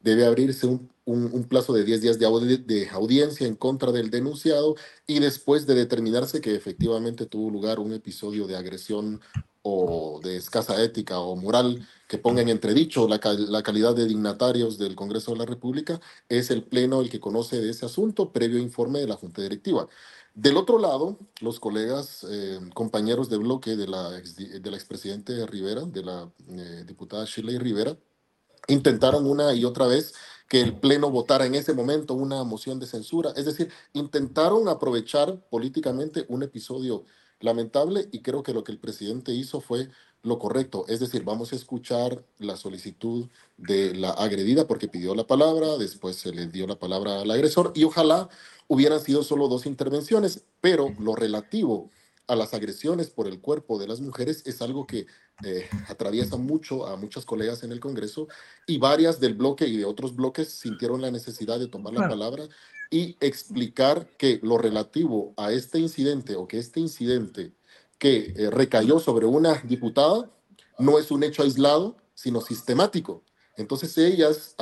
debe 0.00 0.26
abrirse 0.26 0.66
un, 0.66 1.44
plazo 1.48 1.72
de 1.72 1.84
10 1.84 2.00
días 2.00 2.18
de, 2.18 2.88
audiencia 2.92 3.46
en 3.46 3.56
contra 3.56 3.92
del 3.92 4.10
denunciado 4.10 4.74
y 5.06 5.20
después 5.20 5.66
de 5.66 5.74
determinarse 5.74 6.40
que 6.40 6.54
efectivamente 6.54 7.26
tuvo 7.26 7.50
lugar 7.50 7.78
un 7.78 7.92
episodio 7.92 8.46
de 8.46 8.56
agresión 8.56 9.20
o 9.62 10.20
de 10.22 10.36
escasa 10.36 10.82
ética 10.82 11.18
o 11.18 11.34
moral 11.36 11.86
que 12.08 12.18
ponga 12.18 12.40
en 12.40 12.48
entredicho 12.48 13.08
la, 13.08 13.18
calidad 13.18 13.94
de 13.94 14.06
dignatarios 14.06 14.78
del 14.78 14.94
Congreso 14.94 15.32
de 15.32 15.38
la 15.38 15.46
República, 15.46 16.00
es 16.28 16.50
el 16.50 16.62
Pleno 16.62 17.00
el 17.00 17.10
que 17.10 17.20
conoce 17.20 17.60
de 17.60 17.70
ese 17.70 17.86
asunto 17.86 18.32
previo 18.32 18.58
informe 18.58 19.00
de 19.00 19.08
la 19.08 19.16
Junta 19.16 19.42
Directiva. 19.42 19.88
Del 20.34 20.56
otro 20.56 20.78
lado, 20.78 21.18
los 21.40 21.58
colegas, 21.58 22.24
eh, 22.30 22.60
compañeros 22.74 23.28
de 23.28 23.38
bloque 23.38 23.74
de 23.74 23.88
la, 23.88 24.10
de 24.10 24.70
la 24.70 24.76
expresidente 24.76 25.46
Rivera, 25.46 25.82
de 25.82 26.02
la 26.04 26.30
eh, 26.48 26.84
diputada 26.86 27.24
Shirley 27.24 27.58
Rivera, 27.58 27.96
intentaron 28.68 29.26
una 29.26 29.54
y 29.54 29.64
otra 29.64 29.86
vez 29.86 30.14
que 30.48 30.60
el 30.60 30.74
Pleno 30.78 31.10
votara 31.10 31.46
en 31.46 31.54
ese 31.54 31.72
momento 31.72 32.14
una 32.14 32.44
moción 32.44 32.78
de 32.78 32.86
censura. 32.86 33.32
Es 33.36 33.46
decir, 33.46 33.70
intentaron 33.92 34.68
aprovechar 34.68 35.40
políticamente 35.50 36.24
un 36.28 36.42
episodio 36.42 37.04
lamentable 37.40 38.08
y 38.12 38.22
creo 38.22 38.42
que 38.42 38.54
lo 38.54 38.64
que 38.64 38.72
el 38.72 38.78
presidente 38.78 39.32
hizo 39.32 39.60
fue 39.60 39.88
lo 40.22 40.38
correcto. 40.38 40.84
Es 40.88 41.00
decir, 41.00 41.24
vamos 41.24 41.52
a 41.52 41.56
escuchar 41.56 42.24
la 42.38 42.56
solicitud 42.56 43.28
de 43.56 43.94
la 43.94 44.10
agredida 44.10 44.66
porque 44.66 44.88
pidió 44.88 45.14
la 45.14 45.26
palabra, 45.26 45.76
después 45.76 46.16
se 46.16 46.32
le 46.32 46.46
dio 46.46 46.66
la 46.66 46.78
palabra 46.78 47.20
al 47.20 47.30
agresor 47.30 47.72
y 47.74 47.84
ojalá 47.84 48.28
hubieran 48.68 49.00
sido 49.00 49.22
solo 49.22 49.48
dos 49.48 49.66
intervenciones, 49.66 50.44
pero 50.60 50.94
lo 50.98 51.14
relativo 51.14 51.90
a 52.28 52.36
las 52.36 52.54
agresiones 52.54 53.10
por 53.10 53.26
el 53.26 53.40
cuerpo 53.40 53.78
de 53.78 53.86
las 53.86 54.00
mujeres 54.00 54.42
es 54.46 54.60
algo 54.62 54.86
que 54.86 55.06
eh, 55.44 55.68
atraviesa 55.88 56.36
mucho 56.36 56.86
a 56.86 56.96
muchas 56.96 57.24
colegas 57.24 57.62
en 57.62 57.72
el 57.72 57.80
Congreso 57.80 58.28
y 58.66 58.78
varias 58.78 59.20
del 59.20 59.34
bloque 59.34 59.66
y 59.66 59.76
de 59.76 59.84
otros 59.84 60.16
bloques 60.16 60.48
sintieron 60.48 61.00
la 61.00 61.10
necesidad 61.10 61.58
de 61.58 61.68
tomar 61.68 61.92
la 61.92 62.08
palabra 62.08 62.48
y 62.90 63.16
explicar 63.20 64.08
que 64.16 64.40
lo 64.42 64.58
relativo 64.58 65.34
a 65.36 65.52
este 65.52 65.78
incidente 65.78 66.36
o 66.36 66.46
que 66.48 66.58
este 66.58 66.80
incidente 66.80 67.52
que 67.98 68.34
eh, 68.36 68.50
recayó 68.50 68.98
sobre 68.98 69.26
una 69.26 69.54
diputada 69.64 70.30
no 70.78 70.98
es 70.98 71.10
un 71.10 71.22
hecho 71.22 71.42
aislado, 71.42 71.96
sino 72.14 72.40
sistemático. 72.40 73.22
Entonces 73.56 73.96
ellas 73.96 74.54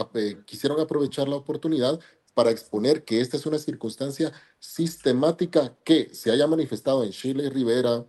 quisieron 0.46 0.80
aprovechar 0.80 1.28
la 1.28 1.36
oportunidad 1.36 1.98
para 2.34 2.50
exponer 2.50 3.04
que 3.04 3.20
esta 3.20 3.36
es 3.36 3.46
una 3.46 3.58
circunstancia 3.58 4.32
sistemática 4.58 5.74
que 5.84 6.14
se 6.14 6.30
haya 6.30 6.46
manifestado 6.46 7.04
en 7.04 7.10
Chile 7.10 7.48
Rivera, 7.48 8.04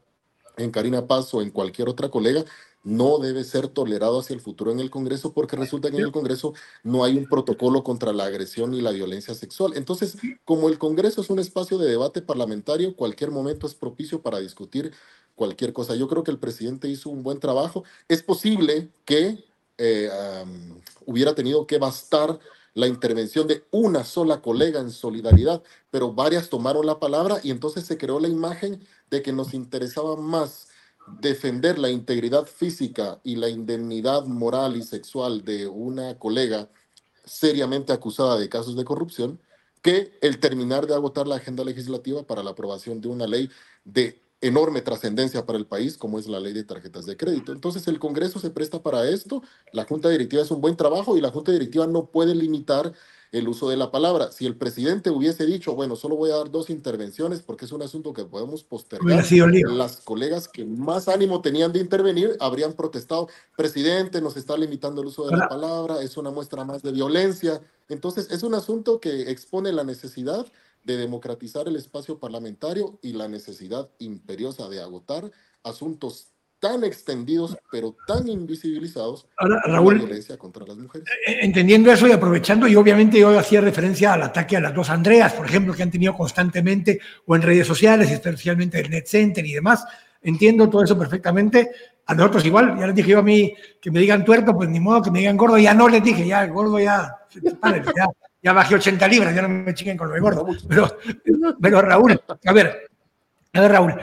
en 0.58 0.72
Karina 0.72 1.08
Paz 1.08 1.34
o 1.34 1.42
en 1.42 1.52
cualquier 1.52 1.90
otra 1.90 2.10
colega, 2.10 2.44
no 2.86 3.18
debe 3.18 3.44
ser 3.44 3.68
tolerado 3.68 4.20
hacia 4.20 4.36
el 4.36 4.42
futuro 4.42 4.72
en 4.72 4.80
el 4.80 4.92
Congreso 4.92 5.34
porque 5.34 5.56
resulta 5.56 5.90
que 5.90 5.98
en 5.98 6.04
el 6.04 6.12
Congreso 6.12 6.54
no 6.84 7.04
hay 7.04 7.18
un 7.18 7.26
protocolo 7.26 7.84
contra 7.84 8.14
la 8.14 8.26
agresión 8.26 8.76
y 8.76 8.82
la 8.82 8.92
violencia 8.92 9.34
sexual. 9.34 9.74
Entonces, 9.76 10.18
como 10.46 10.70
el 10.70 10.78
Congreso 10.78 11.22
es 11.22 11.32
un 11.32 11.40
espacio 11.40 11.80
de 11.80 11.90
debate 11.90 12.22
parlamentario, 12.22 12.96
cualquier 12.96 13.32
momento 13.32 13.66
es 13.66 13.74
propicio 13.74 14.22
para 14.22 14.40
discutir 14.40 14.94
cualquier 15.34 15.74
cosa. 15.74 15.96
Yo 15.96 16.08
creo 16.08 16.24
que 16.24 16.30
el 16.30 16.38
presidente 16.38 16.88
hizo 16.88 17.10
un 17.10 17.24
buen 17.24 17.40
trabajo. 17.40 17.84
Es 18.08 18.22
posible 18.22 18.90
que 19.04 19.44
eh, 19.80 20.10
hubiera 21.08 21.34
tenido 21.34 21.66
que 21.66 21.80
bastar 21.80 22.40
la 22.76 22.88
intervención 22.88 23.48
de 23.48 23.64
una 23.72 24.04
sola 24.04 24.42
colega 24.42 24.80
en 24.80 24.92
solidaridad, 24.92 25.64
pero 25.90 26.14
varias 26.14 26.50
tomaron 26.50 26.86
la 26.86 27.00
palabra 27.00 27.40
y 27.42 27.50
entonces 27.50 27.86
se 27.86 27.98
creó 27.98 28.20
la 28.20 28.28
imagen 28.28 28.86
de 29.10 29.22
que 29.22 29.32
nos 29.32 29.54
interesaba 29.54 30.18
más 30.18 30.68
defender 31.22 31.80
la 31.80 31.90
integridad 31.90 32.46
física 32.46 33.20
y 33.24 33.38
la 33.38 33.50
indemnidad 33.50 34.26
moral 34.26 34.76
y 34.76 34.84
sexual 34.84 35.46
de 35.46 35.68
una 35.68 36.20
colega 36.20 36.70
seriamente 37.24 37.94
acusada 37.94 38.38
de 38.38 38.50
casos 38.50 38.76
de 38.76 38.84
corrupción 38.84 39.40
que 39.82 40.18
el 40.22 40.40
terminar 40.40 40.86
de 40.86 40.96
agotar 40.96 41.28
la 41.28 41.36
agenda 41.36 41.64
legislativa 41.64 42.24
para 42.24 42.44
la 42.44 42.52
aprobación 42.52 43.00
de 43.00 43.08
una 43.08 43.26
ley 43.26 43.50
de 43.86 44.22
enorme 44.42 44.82
trascendencia 44.82 45.46
para 45.46 45.58
el 45.58 45.66
país, 45.66 45.98
como 45.98 46.20
es 46.20 46.28
la 46.28 46.40
ley 46.40 46.54
de 46.54 46.64
tarjetas 46.64 47.06
de 47.06 47.18
crédito. 47.18 47.52
Entonces, 47.52 47.88
el 47.88 48.00
Congreso 48.00 48.40
se 48.40 48.50
presta 48.50 48.84
para 48.84 49.10
esto, 49.10 49.42
la 49.72 49.86
Junta 49.86 50.10
Directiva 50.10 50.44
es 50.44 50.52
un 50.52 50.62
buen 50.62 50.76
trabajo 50.76 51.18
y 51.18 51.22
la 51.22 51.32
Junta 51.32 51.52
Directiva 51.52 51.88
no 51.88 52.06
puede 52.08 52.36
limitar 52.36 52.94
el 53.32 53.48
uso 53.48 53.70
de 53.70 53.76
la 53.76 53.92
palabra. 53.92 54.32
Si 54.32 54.46
el 54.46 54.56
presidente 54.56 55.10
hubiese 55.10 55.46
dicho, 55.46 55.76
bueno, 55.76 55.96
solo 55.96 56.16
voy 56.16 56.32
a 56.32 56.38
dar 56.38 56.52
dos 56.52 56.70
intervenciones 56.70 57.42
porque 57.42 57.66
es 57.66 57.72
un 57.72 57.82
asunto 57.82 58.14
que 58.14 58.24
podemos 58.24 58.64
postergar, 58.64 59.26
las 59.68 59.98
colegas 59.98 60.48
que 60.48 60.64
más 60.64 61.10
ánimo 61.10 61.42
tenían 61.42 61.74
de 61.74 61.80
intervenir 61.80 62.38
habrían 62.40 62.74
protestado, 62.74 63.28
presidente, 63.58 64.22
nos 64.22 64.38
está 64.38 64.56
limitando 64.58 65.02
el 65.02 65.08
uso 65.08 65.28
de 65.28 65.36
la 65.36 65.50
palabra, 65.50 66.02
es 66.02 66.16
una 66.18 66.32
muestra 66.32 66.64
más 66.64 66.82
de 66.82 66.92
violencia. 66.92 67.62
Entonces, 67.90 68.32
es 68.32 68.44
un 68.44 68.54
asunto 68.54 69.00
que 69.00 69.30
expone 69.30 69.72
la 69.74 69.84
necesidad 69.84 70.48
de 70.86 70.98
democratizar 70.98 71.68
el 71.68 71.76
espacio 71.76 72.20
parlamentario 72.20 73.00
y 73.02 73.14
la 73.14 73.28
necesidad 73.28 73.90
imperiosa 74.00 74.70
de 74.70 74.82
agotar 74.82 75.30
asuntos 75.64 76.28
tan 76.60 76.84
extendidos 76.84 77.58
pero 77.72 77.96
tan 78.08 78.28
invisibilizados 78.30 79.28
Ahora, 79.38 79.62
Raúl, 79.66 79.98
la 79.98 80.06
violencia 80.06 80.38
contra 80.38 80.66
las 80.66 80.78
mujeres. 80.78 81.08
Eh, 81.08 81.32
eh, 81.32 81.38
entendiendo 81.42 81.92
eso 81.92 82.08
y 82.08 82.12
aprovechando, 82.12 82.68
y 82.68 82.76
obviamente 82.76 83.20
yo 83.20 83.38
hacía 83.38 83.62
referencia 83.62 84.14
al 84.14 84.24
ataque 84.24 84.58
a 84.58 84.62
las 84.62 84.74
dos 84.74 84.90
Andreas, 84.90 85.34
por 85.34 85.46
ejemplo, 85.46 85.74
que 85.74 85.84
han 85.84 85.92
tenido 85.92 86.14
constantemente 86.14 87.00
o 87.26 87.36
en 87.36 87.42
redes 87.42 87.68
sociales, 87.68 88.10
especialmente 88.12 88.80
el 88.80 88.90
Net 88.90 89.06
Center 89.08 89.46
y 89.46 89.54
demás. 89.54 89.86
Entiendo 90.22 90.70
todo 90.70 90.84
eso 90.84 90.98
perfectamente. 90.98 91.72
A 92.06 92.14
nosotros 92.14 92.46
igual, 92.46 92.78
ya 92.80 92.88
les 92.88 92.96
dije 92.96 93.10
yo 93.10 93.20
a 93.20 93.24
mí 93.24 93.54
que 93.82 93.92
me 93.92 94.00
digan 94.00 94.24
tuerto, 94.24 94.56
pues 94.56 94.70
ni 94.70 94.80
modo 94.80 95.02
que 95.02 95.12
me 95.12 95.20
digan 95.20 95.38
gordo, 95.38 95.58
ya 95.58 95.74
no 95.74 95.90
les 95.90 96.04
dije, 96.04 96.26
ya 96.28 96.46
gordo 96.46 96.80
ya, 96.80 97.16
ya 97.34 98.10
ya 98.46 98.54
bajé 98.54 98.76
80 98.76 99.08
libras, 99.08 99.34
ya 99.34 99.42
no 99.42 99.50
me 99.50 99.74
chiquen 99.74 99.98
con 99.98 100.08
lo 100.08 100.14
de 100.14 100.20
gordo. 100.20 100.46
Pero, 100.70 101.00
pero 101.60 101.82
Raúl, 101.82 102.22
a 102.46 102.54
ver, 102.54 102.90
a 103.54 103.60
ver, 103.60 103.72
Raúl, 103.72 103.96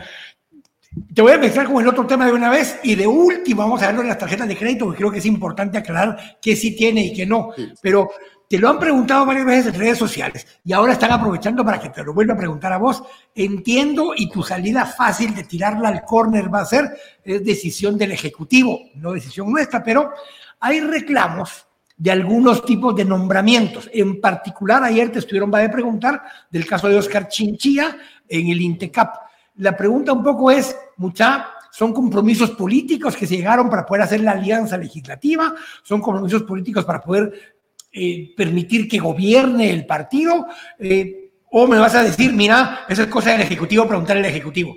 te 1.15 1.23
voy 1.23 1.31
a 1.31 1.35
empezar 1.37 1.67
con 1.67 1.81
el 1.81 1.87
otro 1.87 2.05
tema 2.09 2.27
de 2.27 2.33
una 2.33 2.51
vez 2.51 2.81
y 2.83 2.97
de 2.97 3.07
último 3.07 3.63
vamos 3.63 3.81
a 3.85 3.87
verlo 3.87 4.03
en 4.03 4.09
las 4.09 4.19
tarjetas 4.19 4.49
de 4.49 4.57
crédito, 4.57 4.87
porque 4.87 4.99
creo 4.99 5.13
que 5.13 5.19
es 5.19 5.27
importante 5.27 5.79
aclarar 5.79 6.39
qué 6.43 6.57
sí 6.57 6.75
tiene 6.75 7.05
y 7.05 7.13
qué 7.13 7.25
no. 7.25 7.51
Pero 7.81 8.11
te 8.49 8.59
lo 8.59 8.69
han 8.69 8.81
preguntado 8.81 9.25
varias 9.25 9.47
veces 9.47 9.75
en 9.75 9.81
redes 9.81 9.99
sociales 9.99 10.45
y 10.65 10.73
ahora 10.73 10.95
están 10.95 11.13
aprovechando 11.13 11.65
para 11.65 11.79
que 11.79 11.91
te 11.91 12.03
lo 12.03 12.13
vuelva 12.13 12.35
a 12.35 12.39
preguntar 12.39 12.73
a 12.73 12.79
vos. 12.79 13.01
Entiendo 13.37 14.13
y 14.17 14.29
tu 14.29 14.43
salida 14.43 14.87
fácil 14.87 15.37
de 15.37 15.45
tirarla 15.45 15.89
al 15.89 16.03
córner 16.03 16.53
va 16.53 16.63
a 16.63 16.67
ser 16.67 16.91
es 17.23 17.45
decisión 17.45 17.97
del 17.97 18.11
Ejecutivo, 18.11 18.81
no 18.97 19.13
decisión 19.13 19.53
nuestra, 19.53 19.85
pero 19.85 20.11
hay 20.59 20.81
reclamos 20.81 21.65
de 21.97 22.11
algunos 22.11 22.65
tipos 22.65 22.95
de 22.95 23.05
nombramientos. 23.05 23.89
En 23.93 24.21
particular, 24.21 24.83
ayer 24.83 25.13
te 25.13 25.19
estuvieron 25.19 25.55
a 25.55 25.71
preguntar 25.71 26.23
del 26.51 26.67
caso 26.67 26.89
de 26.89 26.97
Oscar 26.97 27.29
Chinchilla 27.29 27.97
en 28.29 28.49
el 28.49 28.61
INTECAP. 28.61 29.17
La 29.57 29.77
pregunta 29.77 30.13
un 30.13 30.23
poco 30.23 30.51
es, 30.51 30.77
mucha, 30.97 31.47
¿son 31.71 31.93
compromisos 31.93 32.51
políticos 32.53 33.17
que 33.17 33.27
se 33.27 33.37
llegaron 33.37 33.69
para 33.69 33.85
poder 33.85 34.03
hacer 34.03 34.21
la 34.21 34.33
alianza 34.33 34.77
legislativa? 34.77 35.55
¿Son 35.83 36.01
compromisos 36.01 36.43
políticos 36.45 36.85
para 36.85 37.01
poder 37.01 37.57
eh, 37.93 38.33
permitir 38.37 38.89
que 38.89 38.99
gobierne 38.99 39.71
el 39.71 39.87
partido? 39.87 40.47
Eh, 40.79 41.31
¿O 41.51 41.67
me 41.67 41.79
vas 41.79 41.95
a 41.95 42.03
decir, 42.03 42.33
mira, 42.33 42.87
esa 42.89 43.03
es 43.03 43.09
cosa 43.09 43.33
del 43.33 43.43
Ejecutivo, 43.43 43.87
preguntar 43.87 44.17
al 44.17 44.25
Ejecutivo? 44.25 44.75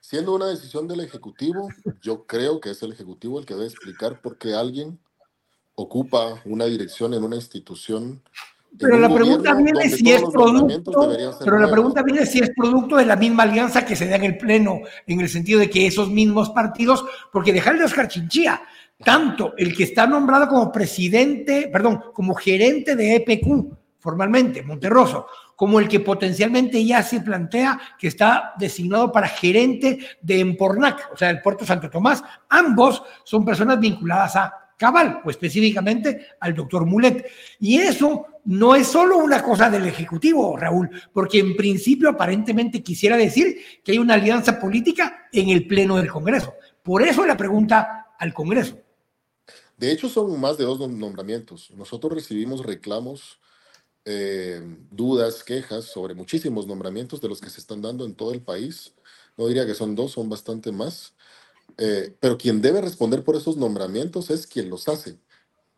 Siendo 0.00 0.34
una 0.34 0.46
decisión 0.46 0.88
del 0.88 1.00
Ejecutivo, 1.00 1.68
yo 2.02 2.26
creo 2.26 2.60
que 2.60 2.70
es 2.70 2.82
el 2.82 2.92
Ejecutivo 2.92 3.38
el 3.38 3.46
que 3.46 3.54
debe 3.54 3.66
explicar 3.66 4.20
por 4.20 4.38
qué 4.38 4.54
alguien 4.54 4.98
ocupa 5.76 6.40
una 6.44 6.64
dirección 6.64 7.14
en 7.14 7.22
una 7.22 7.36
institución. 7.36 8.20
Pero 8.78 8.98
la 8.98 9.12
pregunta 9.12 9.54
viene 9.54 9.88
si 9.88 10.10
es 10.12 10.22
producto, 10.22 11.16
pero 11.42 11.58
la 11.58 11.70
pregunta 11.70 12.02
viene 12.02 12.26
si 12.26 12.40
es 12.40 12.50
producto 12.54 12.96
de 12.96 13.06
la 13.06 13.16
misma 13.16 13.44
alianza 13.44 13.86
que 13.86 13.96
se 13.96 14.06
da 14.06 14.16
en 14.16 14.24
el 14.24 14.36
Pleno, 14.36 14.80
en 15.06 15.20
el 15.20 15.28
sentido 15.28 15.60
de 15.60 15.70
que 15.70 15.86
esos 15.86 16.10
mismos 16.10 16.50
partidos, 16.50 17.04
porque 17.32 17.54
dejarle 17.54 17.82
a 17.82 17.86
Oscar 17.86 18.08
Chinchilla, 18.08 18.60
tanto 19.02 19.54
el 19.56 19.74
que 19.74 19.84
está 19.84 20.06
nombrado 20.06 20.48
como 20.48 20.72
presidente, 20.72 21.70
perdón, 21.72 22.02
como 22.12 22.34
gerente 22.34 22.96
de 22.96 23.16
EPQ, 23.16 23.72
formalmente, 23.98 24.62
Monterroso, 24.62 25.26
como 25.54 25.80
el 25.80 25.88
que 25.88 26.00
potencialmente 26.00 26.84
ya 26.84 27.02
se 27.02 27.20
plantea 27.20 27.80
que 27.98 28.08
está 28.08 28.52
designado 28.58 29.10
para 29.10 29.26
gerente 29.26 29.98
de 30.20 30.40
Empornac, 30.40 31.10
o 31.12 31.16
sea, 31.16 31.30
el 31.30 31.40
puerto 31.40 31.64
Santo 31.64 31.88
Tomás. 31.88 32.22
Ambos 32.50 33.02
son 33.24 33.44
personas 33.44 33.80
vinculadas 33.80 34.36
a 34.36 34.65
Cabal, 34.76 35.22
o 35.24 35.30
específicamente 35.30 36.26
al 36.40 36.54
doctor 36.54 36.84
Mulet. 36.84 37.26
Y 37.60 37.78
eso 37.78 38.26
no 38.44 38.74
es 38.74 38.86
solo 38.86 39.18
una 39.18 39.42
cosa 39.42 39.70
del 39.70 39.86
Ejecutivo, 39.86 40.56
Raúl, 40.56 40.90
porque 41.12 41.38
en 41.38 41.56
principio 41.56 42.10
aparentemente 42.10 42.82
quisiera 42.82 43.16
decir 43.16 43.58
que 43.82 43.92
hay 43.92 43.98
una 43.98 44.14
alianza 44.14 44.60
política 44.60 45.28
en 45.32 45.48
el 45.48 45.66
Pleno 45.66 45.96
del 45.96 46.10
Congreso. 46.10 46.54
Por 46.82 47.02
eso 47.02 47.26
la 47.26 47.36
pregunta 47.36 48.14
al 48.18 48.32
Congreso. 48.32 48.78
De 49.76 49.92
hecho, 49.92 50.08
son 50.08 50.40
más 50.40 50.56
de 50.56 50.64
dos 50.64 50.78
nombramientos. 50.88 51.70
Nosotros 51.72 52.12
recibimos 52.12 52.64
reclamos 52.64 53.38
eh, 54.04 54.62
dudas, 54.90 55.42
quejas 55.42 55.86
sobre 55.86 56.14
muchísimos 56.14 56.66
nombramientos 56.66 57.20
de 57.20 57.28
los 57.28 57.40
que 57.40 57.50
se 57.50 57.60
están 57.60 57.82
dando 57.82 58.04
en 58.06 58.14
todo 58.14 58.32
el 58.32 58.40
país. 58.40 58.94
No 59.36 59.48
diría 59.48 59.66
que 59.66 59.74
son 59.74 59.96
dos, 59.96 60.12
son 60.12 60.28
bastante 60.28 60.70
más. 60.70 61.12
Eh, 61.78 62.16
pero 62.20 62.38
quien 62.38 62.62
debe 62.62 62.80
responder 62.80 63.22
por 63.22 63.36
esos 63.36 63.56
nombramientos 63.56 64.30
es 64.30 64.46
quien 64.46 64.70
los 64.70 64.88
hace. 64.88 65.18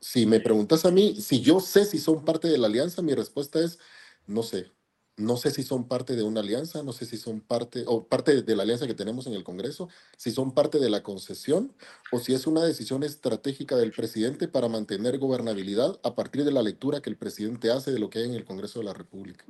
Si 0.00 0.26
me 0.26 0.40
preguntas 0.40 0.84
a 0.84 0.90
mí, 0.90 1.20
si 1.20 1.40
yo 1.40 1.60
sé 1.60 1.84
si 1.84 1.98
son 1.98 2.24
parte 2.24 2.48
de 2.48 2.58
la 2.58 2.68
alianza, 2.68 3.02
mi 3.02 3.14
respuesta 3.14 3.60
es 3.60 3.78
no 4.26 4.42
sé. 4.42 4.70
No 5.16 5.36
sé 5.36 5.50
si 5.50 5.64
son 5.64 5.88
parte 5.88 6.14
de 6.14 6.22
una 6.22 6.40
alianza, 6.40 6.84
no 6.84 6.92
sé 6.92 7.04
si 7.04 7.16
son 7.16 7.40
parte 7.40 7.82
o 7.88 8.06
parte 8.06 8.42
de 8.42 8.54
la 8.54 8.62
alianza 8.62 8.86
que 8.86 8.94
tenemos 8.94 9.26
en 9.26 9.32
el 9.32 9.42
Congreso, 9.42 9.88
si 10.16 10.30
son 10.30 10.54
parte 10.54 10.78
de 10.78 10.88
la 10.90 11.02
concesión 11.02 11.74
o 12.12 12.20
si 12.20 12.34
es 12.34 12.46
una 12.46 12.62
decisión 12.62 13.02
estratégica 13.02 13.74
del 13.74 13.90
presidente 13.90 14.46
para 14.46 14.68
mantener 14.68 15.18
gobernabilidad 15.18 15.98
a 16.04 16.14
partir 16.14 16.44
de 16.44 16.52
la 16.52 16.62
lectura 16.62 17.00
que 17.00 17.10
el 17.10 17.16
presidente 17.16 17.72
hace 17.72 17.90
de 17.90 17.98
lo 17.98 18.10
que 18.10 18.20
hay 18.20 18.26
en 18.26 18.34
el 18.34 18.44
Congreso 18.44 18.78
de 18.78 18.84
la 18.84 18.94
República. 18.94 19.44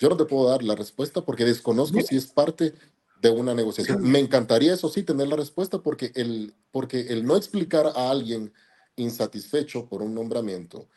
Yo 0.00 0.08
no 0.08 0.16
te 0.16 0.24
puedo 0.24 0.48
dar 0.48 0.64
la 0.64 0.74
respuesta 0.74 1.24
porque 1.24 1.44
desconozco 1.44 2.00
si 2.00 2.16
es 2.16 2.26
parte 2.26 2.74
de 3.28 3.36
una 3.36 3.54
negociación. 3.54 4.02
Me 4.02 4.18
encantaría, 4.18 4.74
eso 4.74 4.88
sí, 4.88 5.02
tener 5.02 5.28
la 5.28 5.36
respuesta 5.36 5.78
porque 5.78 6.12
el, 6.14 6.54
porque 6.70 7.00
el 7.08 7.24
no 7.24 7.36
explicar 7.36 7.86
a 7.86 8.10
alguien 8.10 8.52
insatisfecho 8.96 9.86
por 9.88 10.02
un 10.02 10.14
nombramiento 10.14 10.88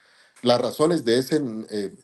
las 0.42 0.62
razones 0.62 1.04
de 1.04 1.18
ese 1.18 1.42
eh, 1.70 1.96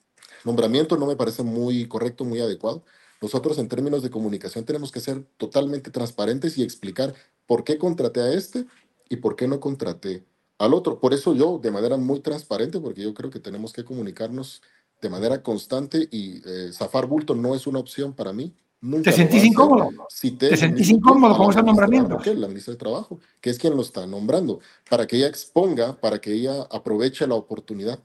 nombramiento 0.44 0.98
no 0.98 1.06
me 1.06 1.16
parece 1.16 1.44
muy 1.44 1.88
correcto, 1.88 2.26
muy 2.26 2.40
adecuado. 2.40 2.84
Nosotros 3.22 3.58
en 3.58 3.70
términos 3.70 4.04
de 4.04 4.10
comunicación 4.10 4.66
tenemos 4.66 4.92
que 4.92 5.00
ser 5.00 5.24
totalmente 5.38 5.92
transparentes 5.92 6.58
y 6.58 6.64
explicar 6.64 7.14
por 7.46 7.64
qué 7.64 7.78
contraté 7.78 8.22
a 8.22 8.34
este 8.34 8.66
y 9.10 9.18
por 9.18 9.36
qué 9.36 9.48
no 9.48 9.60
contraté 9.60 10.26
al 10.58 10.74
otro. 10.74 11.00
Por 11.00 11.14
eso 11.14 11.34
yo, 11.34 11.60
de 11.60 11.72
manera 11.72 11.98
muy 11.98 12.20
transparente, 12.20 12.80
porque 12.80 13.02
yo 13.02 13.14
creo 13.14 13.30
que 13.30 13.40
tenemos 13.40 13.72
que 13.72 13.86
comunicarnos 13.86 14.62
de 15.02 15.10
manera 15.10 15.44
constante 15.44 16.08
y 16.12 16.42
eh, 16.46 16.72
zafar 16.74 17.08
bulto 17.08 17.36
no 17.36 17.56
es 17.56 17.68
una 17.68 17.80
opción 17.80 18.14
para 18.14 18.34
mí. 18.34 18.54
Nunca 18.84 19.12
¿Te 19.12 19.18
sentís 19.18 19.44
incómodo? 19.46 19.90
¿Te 20.38 20.58
sentís 20.58 20.90
incómodo 20.90 21.38
con 21.38 21.52
ese 21.52 21.64
nombramiento? 21.64 22.20
La 22.36 22.48
ministra 22.48 22.74
de 22.74 22.78
Trabajo, 22.78 23.20
que 23.40 23.50
es 23.50 23.58
quien 23.58 23.76
lo 23.76 23.82
está 23.82 24.06
nombrando, 24.06 24.60
para 24.90 25.08
que 25.08 25.16
ella 25.16 25.28
exponga, 25.28 26.00
para 26.00 26.20
que 26.20 26.34
ella 26.34 26.64
aproveche 26.70 27.26
la 27.26 27.36
oportunidad 27.36 27.98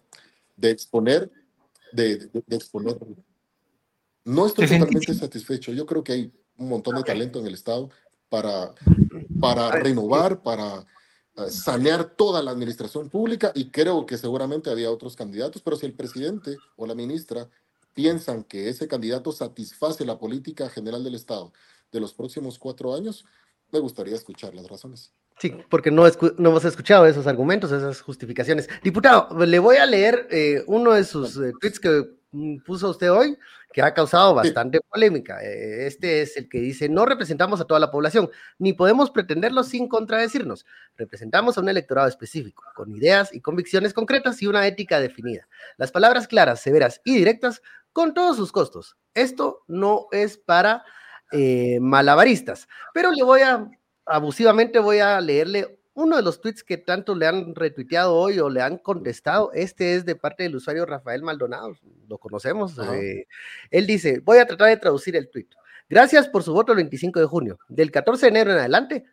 de 0.56 0.70
exponer 0.70 1.30
de, 1.92 2.30
exponer. 2.50 2.96
No 4.24 4.46
estoy 4.46 4.66
totalmente 4.66 5.14
satisfecho. 5.14 5.72
Yo 5.72 5.86
creo 5.86 6.04
que 6.04 6.12
hay 6.12 6.32
un 6.58 6.68
montón 6.68 6.96
de 6.96 7.02
talento 7.02 7.38
en 7.38 7.46
el 7.46 7.54
Estado 7.54 7.90
para, 8.28 8.74
para 9.40 9.70
renovar, 9.70 10.42
para 10.42 10.86
eh, 11.36 11.50
sanear 11.50 12.04
toda 12.04 12.42
la 12.42 12.50
administración 12.50 13.08
pública 13.08 13.52
y 13.54 13.70
creo 13.70 14.04
que 14.04 14.18
seguramente 14.18 14.70
había 14.70 14.90
otros 14.90 15.16
candidatos, 15.16 15.62
pero 15.62 15.76
si 15.76 15.86
el 15.86 15.94
presidente 15.94 16.56
o 16.76 16.86
la 16.86 16.94
ministra 16.94 17.48
piensan 17.98 18.44
que 18.44 18.68
ese 18.68 18.87
candidato 18.87 19.32
satisface 19.32 20.04
la 20.04 20.20
política 20.20 20.68
general 20.68 21.02
del 21.02 21.16
Estado 21.16 21.52
de 21.90 21.98
los 21.98 22.14
próximos 22.14 22.56
cuatro 22.56 22.94
años, 22.94 23.24
me 23.72 23.80
gustaría 23.80 24.14
escuchar 24.14 24.54
las 24.54 24.68
razones. 24.68 25.12
Sí, 25.40 25.52
porque 25.68 25.90
no, 25.90 26.04
no 26.37 26.50
hemos 26.50 26.64
escuchado 26.64 27.06
esos 27.06 27.26
argumentos, 27.26 27.72
esas 27.72 28.00
justificaciones. 28.00 28.68
Diputado, 28.84 29.44
le 29.44 29.58
voy 29.58 29.78
a 29.78 29.87
leer 29.87 30.28
eh, 30.30 30.62
uno 30.68 30.92
de 30.92 31.02
sus 31.02 31.38
eh, 31.38 31.50
tweets 31.61 31.80
que 31.80 32.04
mm, 32.30 32.58
puso 32.58 32.88
usted 32.90 33.11
hoy, 33.11 33.37
que 33.72 33.82
ha 33.82 33.92
causado 33.92 34.34
bastante 34.34 34.80
polémica. 34.80 35.42
Eh, 35.42 35.87
este 35.87 36.22
es 36.22 36.37
el 36.37 36.48
que 36.48 36.61
dice, 36.61 36.88
no 36.88 37.04
representamos 37.04 37.61
a 37.61 37.64
toda 37.64 37.80
la 37.80 37.90
población, 37.90 38.30
ni 38.58 38.74
podemos 38.74 39.11
pretenderlo 39.11 39.62
sin 39.64 39.88
contradecirnos. 39.88 40.64
Representamos 40.96 41.58
a 41.58 41.61
un 41.61 41.68
electorado 41.68 42.08
específico, 42.08 42.62
con 42.74 42.94
ideas 42.94 43.34
y 43.34 43.40
convicciones 43.40 43.92
concretas 43.92 44.40
y 44.42 44.46
una 44.46 44.66
ética 44.66 45.00
definida. 45.00 45.48
Las 45.76 45.92
palabras 45.92 46.28
claras, 46.28 46.61
severas 46.61 47.00
y 47.04 47.14
directas, 47.14 47.62
con 47.98 48.14
todos 48.14 48.37
sus 48.37 48.52
costos. 48.52 48.96
Esto 49.12 49.64
no 49.66 50.06
es 50.12 50.38
para 50.38 50.84
malabaristas, 51.80 52.68
pero 52.94 53.11
le 53.11 53.24
voy 53.24 53.40
a 53.40 53.68
abusivamente 54.06 54.78
voy 54.78 55.00
a 55.00 55.20
leerle 55.20 55.80
uno 55.94 56.14
de 56.14 56.22
los 56.22 56.40
tweets 56.40 56.62
que 56.62 56.76
tanto 56.76 57.16
le 57.16 57.26
han 57.26 57.56
retuiteado 57.56 58.14
hoy 58.14 58.38
o 58.38 58.48
le 58.48 58.62
han 58.62 58.78
contestado. 58.78 59.50
Este 59.52 59.96
es 59.96 60.04
de 60.04 60.14
parte 60.14 60.44
del 60.44 60.54
usuario 60.54 60.87
Rafael 60.87 61.24
Maldonado, 61.24 61.74
lo 62.06 62.18
conocemos. 62.18 62.78
Eh, 62.78 63.26
él 63.72 63.87
dice, 63.88 64.20
voy 64.20 64.38
a 64.38 64.46
tratar 64.46 64.68
de 64.68 64.76
traducir 64.76 65.16
el 65.16 65.28
tweet. 65.28 65.48
Gracias 65.88 66.28
por 66.28 66.44
su 66.44 66.52
voto 66.52 66.70
el 66.70 66.76
25 66.76 67.18
de 67.18 67.26
junio. 67.26 67.58
Del 67.66 67.90
14 67.90 68.26
de 68.26 68.30
enero 68.30 68.52
en 68.52 68.58
adelante, 68.58 69.06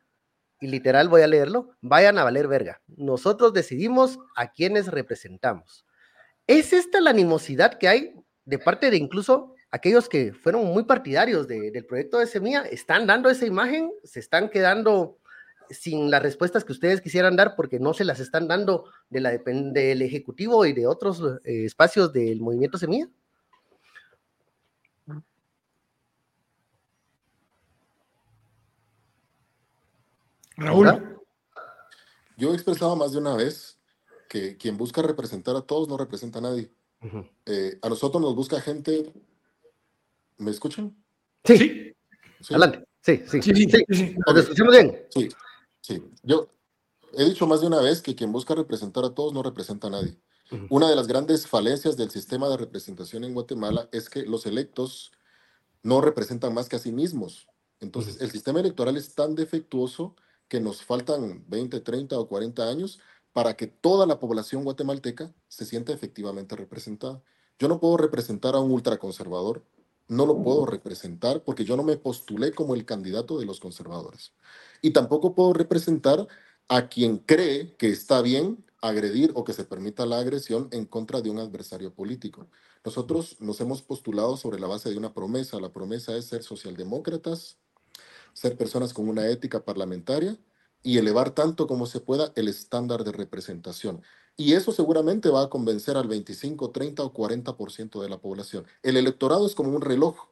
y 0.61 0.67
literal 0.67 1.09
voy 1.09 1.23
a 1.23 1.27
leerlo, 1.27 1.71
vayan 1.81 2.19
a 2.19 2.23
valer 2.23 2.47
verga. 2.47 2.83
Nosotros 2.85 3.51
decidimos 3.51 4.19
a 4.35 4.51
quienes 4.51 4.89
representamos. 4.89 5.87
¿Es 6.45 6.71
esta 6.71 7.01
la 7.01 7.09
animosidad 7.09 7.79
que 7.79 7.87
hay 7.87 8.24
de 8.45 8.59
parte 8.59 8.91
de 8.91 8.97
incluso 8.97 9.53
aquellos 9.71 10.07
que 10.07 10.33
fueron 10.33 10.65
muy 10.65 10.83
partidarios 10.83 11.47
del 11.47 11.85
proyecto 11.85 12.19
de 12.19 12.27
Semilla 12.27 12.61
están 12.61 13.07
dando 13.07 13.29
esa 13.29 13.45
imagen, 13.45 13.91
se 14.03 14.19
están 14.19 14.49
quedando 14.49 15.17
sin 15.69 16.11
las 16.11 16.21
respuestas 16.21 16.63
que 16.63 16.71
ustedes 16.71 17.01
quisieran 17.01 17.35
dar 17.35 17.55
porque 17.55 17.79
no 17.79 17.93
se 17.93 18.05
las 18.05 18.19
están 18.19 18.47
dando 18.47 18.85
de 19.09 19.19
la, 19.19 19.31
del 19.31 20.01
Ejecutivo 20.01 20.65
y 20.65 20.73
de 20.73 20.87
otros 20.87 21.21
eh, 21.43 21.65
espacios 21.65 22.13
del 22.13 22.39
movimiento 22.39 22.77
Semilla? 22.77 23.09
Raúl. 30.57 31.19
Yo 32.37 32.51
he 32.51 32.53
expresado 32.53 32.95
más 32.95 33.11
de 33.11 33.17
una 33.17 33.35
vez 33.35 33.77
que 34.29 34.55
quien 34.55 34.77
busca 34.77 35.01
representar 35.01 35.55
a 35.55 35.61
todos 35.61 35.87
no 35.87 35.97
representa 35.97 36.39
a 36.39 36.43
nadie. 36.43 36.71
Eh, 37.45 37.77
a 37.81 37.89
nosotros 37.89 38.21
nos 38.21 38.35
busca 38.35 38.59
gente 38.61 39.11
¿Me 40.37 40.51
escuchan? 40.51 40.95
Sí. 41.43 41.57
sí. 41.57 41.95
Adelante. 42.49 42.83
Sí, 43.01 43.23
sí. 43.27 43.41
Sí, 43.41 43.53
sí. 43.53 43.85
sí. 43.89 44.15
escuchamos 44.35 44.73
bien? 44.73 45.05
Sí, 45.09 45.29
sí. 45.81 46.03
Yo 46.23 46.49
he 47.13 47.23
dicho 47.25 47.47
más 47.47 47.61
de 47.61 47.67
una 47.67 47.81
vez 47.81 48.01
que 48.01 48.15
quien 48.15 48.31
busca 48.31 48.55
representar 48.55 49.05
a 49.05 49.13
todos 49.13 49.33
no 49.33 49.43
representa 49.43 49.87
a 49.87 49.91
nadie. 49.91 50.17
Una 50.69 50.87
de 50.87 50.95
las 50.95 51.07
grandes 51.07 51.47
falencias 51.47 51.97
del 51.97 52.11
sistema 52.11 52.47
de 52.49 52.57
representación 52.57 53.23
en 53.23 53.33
Guatemala 53.33 53.89
es 53.91 54.09
que 54.09 54.23
los 54.23 54.45
electos 54.45 55.11
no 55.81 56.01
representan 56.01 56.53
más 56.53 56.69
que 56.69 56.75
a 56.75 56.79
sí 56.79 56.91
mismos. 56.91 57.47
Entonces, 57.79 58.21
el 58.21 58.29
sistema 58.29 58.59
electoral 58.59 58.95
es 58.95 59.15
tan 59.15 59.33
defectuoso 59.33 60.15
que 60.47 60.59
nos 60.59 60.83
faltan 60.83 61.43
20, 61.47 61.79
30 61.79 62.19
o 62.19 62.27
40 62.27 62.69
años 62.69 62.99
para 63.35 63.57
que 63.57 63.67
toda 63.67 64.05
la 64.05 64.17
población 64.17 64.63
guatemalteca 64.63 65.33
se 65.49 65.65
sienta 65.65 65.91
efectivamente 65.91 66.55
representada. 66.55 67.21
Yo 67.59 67.67
no 67.67 67.81
puedo 67.81 67.97
representar 67.97 68.55
a 68.55 68.61
un 68.61 68.71
ultraconservador, 68.71 69.61
no 70.07 70.25
lo 70.25 70.41
puedo 70.41 70.65
representar 70.65 71.43
porque 71.43 71.65
yo 71.65 71.75
no 71.75 71.83
me 71.83 71.97
postulé 71.97 72.53
como 72.53 72.75
el 72.75 72.85
candidato 72.85 73.37
de 73.37 73.45
los 73.45 73.59
conservadores. 73.59 74.31
Y 74.81 74.91
tampoco 74.91 75.35
puedo 75.35 75.51
representar 75.51 76.25
a 76.69 76.87
quien 76.87 77.17
cree 77.17 77.75
que 77.75 77.89
está 77.89 78.21
bien 78.21 78.63
agredir 78.81 79.33
o 79.35 79.43
que 79.43 79.51
se 79.51 79.65
permita 79.65 80.05
la 80.05 80.19
agresión 80.19 80.69
en 80.71 80.85
contra 80.85 81.19
de 81.19 81.29
un 81.29 81.39
adversario 81.39 81.93
político. 81.93 82.47
Nosotros 82.85 83.35
nos 83.41 83.59
hemos 83.59 83.81
postulado 83.81 84.37
sobre 84.37 84.61
la 84.61 84.67
base 84.67 84.89
de 84.89 84.97
una 84.97 85.13
promesa. 85.13 85.59
La 85.59 85.73
promesa 85.73 86.15
es 86.15 86.23
ser 86.23 86.41
socialdemócratas, 86.41 87.57
ser 88.31 88.55
personas 88.55 88.93
con 88.93 89.09
una 89.09 89.27
ética 89.27 89.65
parlamentaria 89.65 90.37
y 90.85 90.99
elevar 90.99 91.31
tanto 91.31 91.65
como 91.65 91.87
se 91.87 91.99
pueda 91.99 92.31
el 92.35 92.47
estándar 92.47 93.03
de 93.03 93.11
representación. 93.11 94.03
Y 94.37 94.53
eso 94.53 94.71
seguramente 94.71 95.29
va 95.29 95.41
a 95.41 95.49
convencer 95.49 95.97
al 95.97 96.07
25, 96.07 96.69
30 96.69 97.03
o 97.03 97.11
40% 97.11 98.01
de 98.01 98.07
la 98.07 98.19
población. 98.19 98.67
El 98.83 98.95
electorado 98.95 99.47
es 99.47 99.55
como 99.55 99.75
un 99.75 99.81
reloj. 99.81 100.27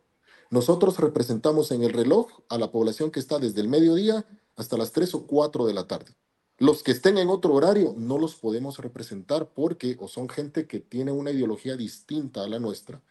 Nosotros 0.51 0.99
representamos 0.99 1.71
en 1.71 1.81
el 1.83 1.91
reloj 1.91 2.27
a 2.49 2.59
la 2.59 2.71
población 2.71 3.09
que 3.09 3.19
está 3.19 3.39
desde 3.39 3.61
el 3.61 3.67
mediodía 3.67 4.27
hasta 4.55 4.77
las 4.77 4.91
3 4.91 5.15
o 5.15 5.25
4 5.25 5.65
de 5.65 5.73
la 5.73 5.87
tarde. 5.87 6.13
Los 6.59 6.83
que 6.83 6.91
estén 6.91 7.17
en 7.17 7.29
otro 7.29 7.55
horario 7.55 7.95
no 7.97 8.19
los 8.19 8.35
podemos 8.35 8.77
representar 8.77 9.49
porque 9.55 9.97
o 9.99 10.07
son 10.07 10.29
gente 10.29 10.67
que 10.67 10.79
tiene 10.79 11.11
una 11.11 11.31
ideología 11.31 11.75
distinta 11.75 12.43
a 12.43 12.47
la 12.47 12.59
nuestra 12.59 13.01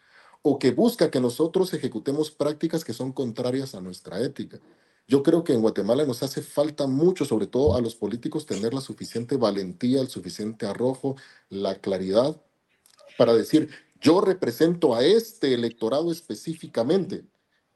o 0.42 0.60
que 0.60 0.70
busca 0.70 1.10
que 1.10 1.20
nosotros 1.20 1.74
ejecutemos 1.74 2.30
prácticas 2.30 2.84
que 2.84 2.92
son 2.92 3.12
contrarias 3.12 3.74
a 3.74 3.80
nuestra 3.80 4.20
ética. 4.20 4.60
Yo 5.08 5.22
creo 5.22 5.44
que 5.44 5.52
en 5.52 5.60
Guatemala 5.60 6.04
nos 6.06 6.22
hace 6.22 6.42
falta 6.42 6.86
mucho, 6.86 7.24
sobre 7.24 7.46
todo 7.46 7.76
a 7.76 7.80
los 7.80 7.94
políticos, 7.94 8.46
tener 8.46 8.72
la 8.72 8.80
suficiente 8.80 9.36
valentía, 9.36 10.00
el 10.00 10.08
suficiente 10.08 10.66
arrojo, 10.66 11.16
la 11.48 11.74
claridad 11.76 12.40
para 13.16 13.34
decir, 13.34 13.70
yo 14.00 14.20
represento 14.20 14.94
a 14.94 15.04
este 15.04 15.54
electorado 15.54 16.10
específicamente 16.10 17.24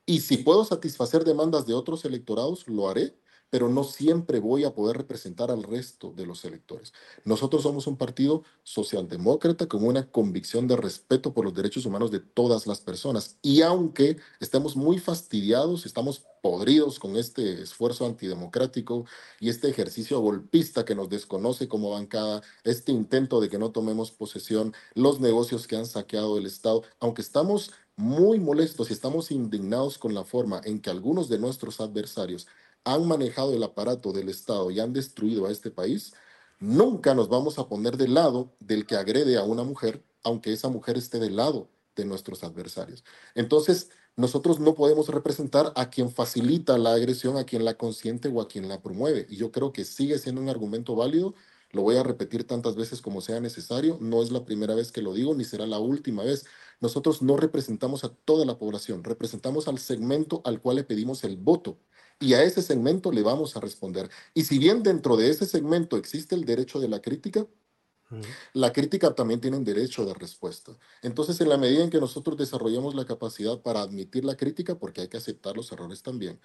y 0.04 0.20
si 0.20 0.38
puedo 0.38 0.64
satisfacer 0.64 1.24
demandas 1.24 1.66
de 1.66 1.74
otros 1.74 2.04
electorados, 2.04 2.66
lo 2.68 2.88
haré 2.88 3.16
pero 3.50 3.68
no 3.68 3.84
siempre 3.84 4.40
voy 4.40 4.64
a 4.64 4.74
poder 4.74 4.96
representar 4.96 5.50
al 5.50 5.62
resto 5.62 6.12
de 6.12 6.26
los 6.26 6.44
electores. 6.44 6.92
Nosotros 7.24 7.62
somos 7.62 7.86
un 7.86 7.96
partido 7.96 8.42
socialdemócrata 8.62 9.66
con 9.66 9.84
una 9.84 10.10
convicción 10.10 10.66
de 10.66 10.76
respeto 10.76 11.32
por 11.32 11.44
los 11.44 11.54
derechos 11.54 11.86
humanos 11.86 12.10
de 12.10 12.20
todas 12.20 12.66
las 12.66 12.80
personas. 12.80 13.38
Y 13.42 13.62
aunque 13.62 14.16
estemos 14.40 14.76
muy 14.76 14.98
fastidiados, 14.98 15.86
estamos 15.86 16.24
podridos 16.42 16.98
con 16.98 17.16
este 17.16 17.62
esfuerzo 17.62 18.06
antidemocrático 18.06 19.04
y 19.40 19.48
este 19.48 19.68
ejercicio 19.68 20.20
golpista 20.20 20.84
que 20.84 20.94
nos 20.94 21.08
desconoce 21.08 21.66
como 21.66 21.90
bancada, 21.90 22.42
este 22.62 22.92
intento 22.92 23.40
de 23.40 23.48
que 23.48 23.58
no 23.58 23.72
tomemos 23.72 24.12
posesión, 24.12 24.72
los 24.94 25.20
negocios 25.20 25.66
que 25.66 25.76
han 25.76 25.86
saqueado 25.86 26.38
el 26.38 26.46
Estado, 26.46 26.82
aunque 27.00 27.22
estamos 27.22 27.72
muy 27.96 28.38
molestos 28.38 28.90
y 28.90 28.92
estamos 28.92 29.30
indignados 29.30 29.98
con 29.98 30.14
la 30.14 30.22
forma 30.22 30.60
en 30.64 30.80
que 30.80 30.90
algunos 30.90 31.28
de 31.28 31.38
nuestros 31.38 31.80
adversarios 31.80 32.46
han 32.86 33.06
manejado 33.06 33.52
el 33.52 33.62
aparato 33.64 34.12
del 34.12 34.28
Estado 34.28 34.70
y 34.70 34.78
han 34.80 34.92
destruido 34.92 35.46
a 35.46 35.50
este 35.50 35.70
país, 35.70 36.14
nunca 36.60 37.14
nos 37.14 37.28
vamos 37.28 37.58
a 37.58 37.68
poner 37.68 37.96
del 37.96 38.14
lado 38.14 38.54
del 38.60 38.86
que 38.86 38.96
agrede 38.96 39.36
a 39.36 39.42
una 39.42 39.64
mujer, 39.64 40.04
aunque 40.22 40.52
esa 40.52 40.68
mujer 40.68 40.96
esté 40.96 41.18
del 41.18 41.36
lado 41.36 41.68
de 41.96 42.04
nuestros 42.04 42.44
adversarios. 42.44 43.04
Entonces, 43.34 43.90
nosotros 44.14 44.60
no 44.60 44.74
podemos 44.74 45.08
representar 45.08 45.72
a 45.74 45.90
quien 45.90 46.10
facilita 46.10 46.78
la 46.78 46.94
agresión, 46.94 47.36
a 47.36 47.44
quien 47.44 47.64
la 47.64 47.74
consiente 47.76 48.28
o 48.28 48.40
a 48.40 48.48
quien 48.48 48.68
la 48.68 48.80
promueve. 48.80 49.26
Y 49.28 49.36
yo 49.36 49.50
creo 49.50 49.72
que 49.72 49.84
sigue 49.84 50.18
siendo 50.18 50.40
un 50.40 50.48
argumento 50.48 50.94
válido. 50.94 51.34
Lo 51.72 51.82
voy 51.82 51.96
a 51.96 52.04
repetir 52.04 52.46
tantas 52.46 52.76
veces 52.76 53.02
como 53.02 53.20
sea 53.20 53.40
necesario. 53.40 53.98
No 54.00 54.22
es 54.22 54.30
la 54.30 54.44
primera 54.44 54.74
vez 54.76 54.92
que 54.92 55.02
lo 55.02 55.12
digo, 55.12 55.34
ni 55.34 55.44
será 55.44 55.66
la 55.66 55.80
última 55.80 56.22
vez. 56.22 56.46
Nosotros 56.80 57.20
no 57.20 57.36
representamos 57.36 58.04
a 58.04 58.10
toda 58.10 58.46
la 58.46 58.58
población, 58.58 59.02
representamos 59.02 59.66
al 59.66 59.78
segmento 59.78 60.40
al 60.44 60.60
cual 60.62 60.76
le 60.76 60.84
pedimos 60.84 61.24
el 61.24 61.36
voto 61.36 61.78
y 62.18 62.34
a 62.34 62.42
ese 62.42 62.62
segmento 62.62 63.12
le 63.12 63.22
vamos 63.22 63.56
a 63.56 63.60
responder. 63.60 64.10
Y 64.34 64.44
si 64.44 64.58
bien 64.58 64.82
dentro 64.82 65.16
de 65.16 65.30
ese 65.30 65.46
segmento 65.46 65.96
existe 65.96 66.34
el 66.34 66.44
derecho 66.44 66.80
de 66.80 66.88
la 66.88 67.00
crítica, 67.00 67.46
la 68.52 68.72
crítica 68.72 69.14
también 69.14 69.40
tiene 69.40 69.56
un 69.56 69.64
derecho 69.64 70.04
de 70.04 70.14
respuesta. 70.14 70.72
Entonces, 71.02 71.40
en 71.40 71.48
la 71.48 71.58
medida 71.58 71.82
en 71.82 71.90
que 71.90 71.98
nosotros 71.98 72.36
desarrollamos 72.36 72.94
la 72.94 73.04
capacidad 73.04 73.60
para 73.60 73.82
admitir 73.82 74.24
la 74.24 74.36
crítica, 74.36 74.78
porque 74.78 75.00
hay 75.00 75.08
que 75.08 75.16
aceptar 75.16 75.56
los 75.56 75.72
errores 75.72 76.02
también, 76.02 76.40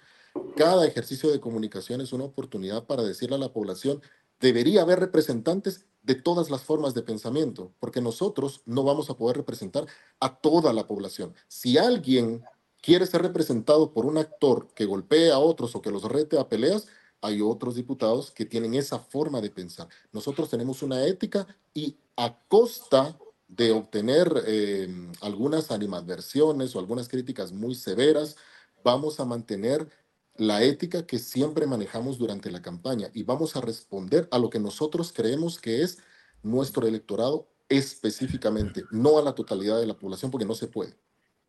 cada 0.56 0.86
ejercicio 0.86 1.30
de 1.30 1.40
comunicación 1.40 2.00
es 2.00 2.12
una 2.12 2.24
oportunidad 2.24 2.86
para 2.86 3.04
decirle 3.04 3.36
a 3.36 3.38
la 3.38 3.52
población, 3.52 4.02
debería 4.40 4.82
haber 4.82 4.98
representantes 4.98 5.86
de 6.02 6.16
todas 6.16 6.50
las 6.50 6.62
formas 6.62 6.94
de 6.94 7.02
pensamiento, 7.02 7.72
porque 7.78 8.00
nosotros 8.00 8.62
no 8.66 8.82
vamos 8.82 9.08
a 9.08 9.16
poder 9.16 9.36
representar 9.36 9.86
a 10.18 10.36
toda 10.40 10.72
la 10.72 10.88
población. 10.88 11.32
Si 11.46 11.78
alguien 11.78 12.42
quiere 12.82 13.06
ser 13.06 13.22
representado 13.22 13.92
por 13.92 14.04
un 14.04 14.18
actor 14.18 14.68
que 14.74 14.84
golpee 14.84 15.30
a 15.30 15.38
otros 15.38 15.74
o 15.74 15.80
que 15.80 15.90
los 15.90 16.04
rete 16.04 16.38
a 16.38 16.48
peleas, 16.48 16.88
hay 17.22 17.40
otros 17.40 17.76
diputados 17.76 18.32
que 18.32 18.44
tienen 18.44 18.74
esa 18.74 18.98
forma 18.98 19.40
de 19.40 19.50
pensar. 19.50 19.88
Nosotros 20.12 20.50
tenemos 20.50 20.82
una 20.82 21.06
ética 21.06 21.46
y 21.72 21.96
a 22.16 22.36
costa 22.48 23.16
de 23.48 23.70
obtener 23.70 24.42
eh, 24.46 24.88
algunas 25.20 25.70
animadversiones 25.70 26.74
o 26.74 26.78
algunas 26.78 27.08
críticas 27.08 27.52
muy 27.52 27.74
severas, 27.74 28.36
vamos 28.82 29.20
a 29.20 29.24
mantener 29.24 29.88
la 30.36 30.62
ética 30.62 31.06
que 31.06 31.18
siempre 31.18 31.66
manejamos 31.66 32.18
durante 32.18 32.50
la 32.50 32.62
campaña 32.62 33.10
y 33.12 33.22
vamos 33.22 33.54
a 33.54 33.60
responder 33.60 34.28
a 34.30 34.38
lo 34.38 34.50
que 34.50 34.58
nosotros 34.58 35.12
creemos 35.12 35.60
que 35.60 35.82
es 35.82 35.98
nuestro 36.42 36.86
electorado 36.86 37.48
específicamente, 37.68 38.84
no 38.90 39.18
a 39.18 39.22
la 39.22 39.34
totalidad 39.34 39.78
de 39.78 39.86
la 39.86 39.96
población, 39.96 40.30
porque 40.30 40.46
no 40.46 40.54
se 40.54 40.68
puede. 40.68 40.96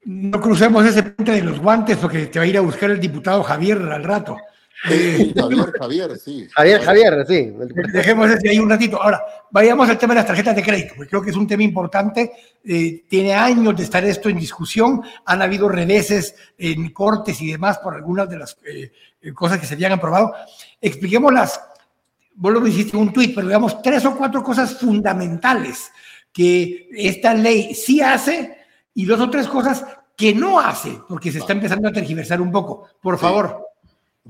No 0.06 0.42
crucemos 0.42 0.86
ese 0.86 1.04
puente 1.04 1.32
de 1.32 1.42
los 1.42 1.60
guantes 1.60 1.98
porque 1.98 2.28
te 2.28 2.40
va 2.40 2.46
a 2.46 2.48
ir 2.48 2.58
a 2.58 2.62
buscar 2.62 2.92
el 2.92 3.00
diputado 3.00 3.42
Javier 3.44 3.82
al 3.82 4.04
rato. 4.04 4.38
Javier, 4.84 5.72
Javier, 5.80 6.18
sí. 6.18 6.48
Javier, 6.52 6.82
Javier, 6.82 7.26
sí. 7.26 7.54
Dejemos 7.94 8.30
ese 8.30 8.50
ahí 8.50 8.60
un 8.60 8.70
ratito. 8.70 9.02
Ahora, 9.02 9.22
vayamos 9.50 9.88
al 9.90 9.98
tema 9.98 10.14
de 10.14 10.20
las 10.20 10.28
tarjetas 10.28 10.56
de 10.56 10.64
crédito, 10.64 10.94
porque 10.98 11.10
creo 11.10 11.22
que 11.22 11.30
es 11.30 11.38
un 11.38 11.48
tema 11.48 11.64
importante. 11.64 12.34
Eh, 12.66 13.06
tiene 13.08 13.34
años 13.34 13.78
de 13.78 13.84
estar 13.84 14.04
esto 14.04 14.28
en 14.28 14.38
discusión. 14.38 15.02
Han 15.26 15.42
habido 15.42 15.70
reveses 15.70 16.36
en 16.58 16.90
cortes 16.90 17.40
y 17.42 17.54
demás 17.54 17.78
por 17.80 17.96
algunas 17.96 18.30
de 18.30 18.38
las 18.38 18.58
eh, 18.66 18.92
cosas 19.34 19.58
que 19.58 19.66
se 19.66 19.76
habían 19.76 19.94
aprobado. 19.94 20.34
Expliquemos 20.82 21.32
las, 21.32 21.62
vos 22.36 22.52
lo 22.52 22.68
hiciste 22.68 22.98
en 22.98 23.04
un 23.04 23.14
tuit, 23.14 23.34
pero 23.34 23.48
digamos 23.48 23.82
tres 23.82 24.04
o 24.04 24.18
cuatro 24.18 24.44
cosas 24.44 24.78
fundamentales 24.78 25.92
que 26.34 26.90
esta 26.92 27.34
ley 27.34 27.74
sí 27.74 28.02
hace 28.02 28.63
y 28.94 29.06
dos 29.06 29.20
o 29.20 29.30
tres 29.30 29.48
cosas 29.48 29.86
que 30.16 30.34
no 30.34 30.60
hace, 30.60 31.00
porque 31.08 31.32
se 31.32 31.40
está 31.40 31.54
empezando 31.54 31.88
a 31.90 31.92
tergiversar 31.92 32.42
un 32.42 32.52
poco. 32.52 32.88
Por 33.02 33.18
favor. 33.18 33.68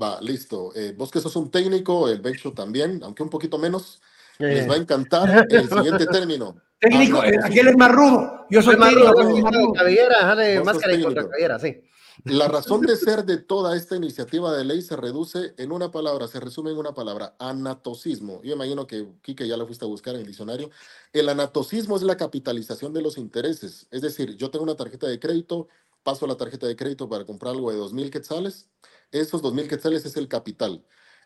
Va, 0.00 0.20
listo. 0.20 0.72
Eh, 0.74 0.94
vos 0.96 1.10
que 1.10 1.20
sos 1.20 1.36
un 1.36 1.50
técnico, 1.50 2.08
el 2.08 2.20
Bencho 2.20 2.52
también, 2.52 3.00
aunque 3.02 3.22
un 3.22 3.30
poquito 3.30 3.58
menos, 3.58 4.02
les 4.38 4.68
va 4.68 4.74
a 4.74 4.78
encantar 4.78 5.46
el 5.50 5.68
siguiente 5.68 6.06
término. 6.06 6.56
Técnico, 6.78 7.22
eh, 7.22 7.38
aquel 7.42 7.68
es 7.68 7.76
más 7.76 7.92
rudo. 7.92 8.46
Yo 8.50 8.62
soy 8.62 8.76
más 8.76 8.92
rudo. 8.92 9.72
Cabellera, 9.72 10.62
máscara 10.64 11.00
contra 11.00 11.28
cabellera, 11.28 11.58
sí. 11.58 11.80
La 12.22 12.48
razón 12.48 12.82
de 12.82 12.96
ser 12.96 13.24
de 13.24 13.38
toda 13.38 13.76
esta 13.76 13.96
iniciativa 13.96 14.56
de 14.56 14.64
ley 14.64 14.82
se 14.82 14.96
reduce 14.96 15.54
en 15.56 15.72
una 15.72 15.90
palabra, 15.90 16.28
se 16.28 16.38
resume 16.40 16.70
en 16.70 16.78
una 16.78 16.94
palabra, 16.94 17.34
anatosismo. 17.38 18.40
Yo 18.42 18.54
imagino 18.54 18.86
que 18.86 19.08
Quique 19.22 19.48
ya 19.48 19.56
lo 19.56 19.66
fuiste 19.66 19.84
a 19.84 19.88
buscar 19.88 20.14
en 20.14 20.20
el 20.20 20.26
diccionario. 20.26 20.70
El 21.12 21.28
anatosismo 21.28 21.96
es 21.96 22.02
la 22.02 22.16
capitalización 22.16 22.92
de 22.92 23.02
los 23.02 23.18
intereses. 23.18 23.88
Es 23.90 24.02
decir, 24.02 24.36
yo 24.36 24.50
tengo 24.50 24.62
una 24.62 24.76
tarjeta 24.76 25.08
de 25.08 25.18
crédito, 25.18 25.68
paso 26.02 26.26
la 26.26 26.36
tarjeta 26.36 26.66
de 26.66 26.76
crédito 26.76 27.08
para 27.08 27.24
comprar 27.24 27.54
algo 27.54 27.72
de 27.72 27.78
2.000 27.78 28.10
quetzales. 28.10 28.68
Esos 29.10 29.42
2.000 29.42 29.68
quetzales 29.68 30.06
es 30.06 30.16
el 30.16 30.28
capital. 30.28 30.84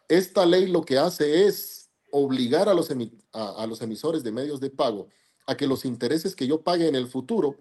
Esta 0.09 0.47
ley 0.47 0.67
lo 0.67 0.83
que 0.83 0.99
hace 0.99 1.47
es 1.47 1.91
obligar 2.11 2.69
a 2.69 2.75
los, 2.75 2.91
a 3.33 3.67
los 3.67 3.83
emisores 3.83 4.23
de 4.23 4.33
medios 4.33 4.61
de 4.61 4.71
pago 4.71 5.09
a 5.49 5.57
que 5.57 5.67
los 5.67 5.87
intereses 5.87 6.37
que 6.37 6.47
yo 6.47 6.63
pague 6.63 6.89
en 6.89 6.95
el 6.95 7.07
futuro 7.07 7.57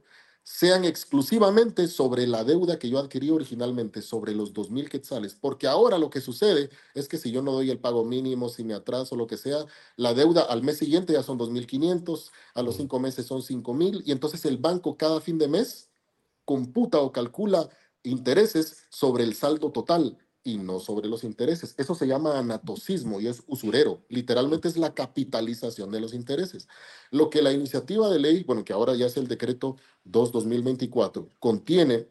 sean 0.49 0.85
exclusivamente 0.85 1.89
sobre 1.89 2.25
la 2.25 2.45
deuda 2.45 2.79
que 2.79 2.89
yo 2.89 2.99
adquirí 2.99 3.31
originalmente, 3.31 4.01
sobre 4.01 4.33
los 4.33 4.53
2.000 4.53 4.87
quetzales, 4.87 5.35
porque 5.35 5.67
ahora 5.67 5.97
lo 5.97 6.09
que 6.09 6.21
sucede 6.21 6.69
es 6.93 7.09
que 7.09 7.17
si 7.17 7.31
yo 7.31 7.41
no 7.41 7.51
doy 7.51 7.69
el 7.69 7.79
pago 7.79 8.05
mínimo, 8.05 8.47
si 8.47 8.63
me 8.63 8.73
atraso, 8.73 9.17
lo 9.17 9.27
que 9.27 9.35
sea, 9.35 9.65
la 9.97 10.13
deuda 10.13 10.43
al 10.43 10.63
mes 10.63 10.77
siguiente 10.77 11.11
ya 11.11 11.21
son 11.21 11.37
2.500, 11.37 12.31
a 12.53 12.61
los 12.61 12.77
cinco 12.77 12.97
meses 12.97 13.25
son 13.25 13.41
5.000, 13.41 14.03
y 14.05 14.13
entonces 14.13 14.45
el 14.45 14.57
banco 14.57 14.95
cada 14.95 15.19
fin 15.19 15.37
de 15.37 15.49
mes 15.49 15.89
computa 16.45 16.99
o 16.99 17.11
calcula 17.11 17.69
intereses 18.03 18.85
sobre 18.89 19.25
el 19.25 19.35
saldo 19.35 19.73
total 19.73 20.17
y 20.47 20.57
no 20.57 20.79
sobre 20.79 21.09
los 21.09 21.25
intereses. 21.25 21.75
Eso 21.77 21.93
se 21.93 22.07
llama 22.07 22.39
anatosismo 22.39 23.19
y 23.19 23.27
es 23.27 23.43
usurero. 23.47 24.01
Literalmente 24.07 24.69
es 24.69 24.77
la 24.77 24.93
capitalización 24.93 25.91
de 25.91 25.99
los 25.99 26.13
intereses. 26.13 26.69
Lo 27.11 27.29
que 27.29 27.41
la 27.41 27.51
iniciativa 27.51 28.09
de 28.09 28.19
ley, 28.19 28.43
bueno, 28.45 28.63
que 28.63 28.71
ahora 28.71 28.95
ya 28.95 29.07
es 29.07 29.17
el 29.17 29.27
decreto 29.27 29.75
2-2024, 30.05 31.27
contiene, 31.39 32.07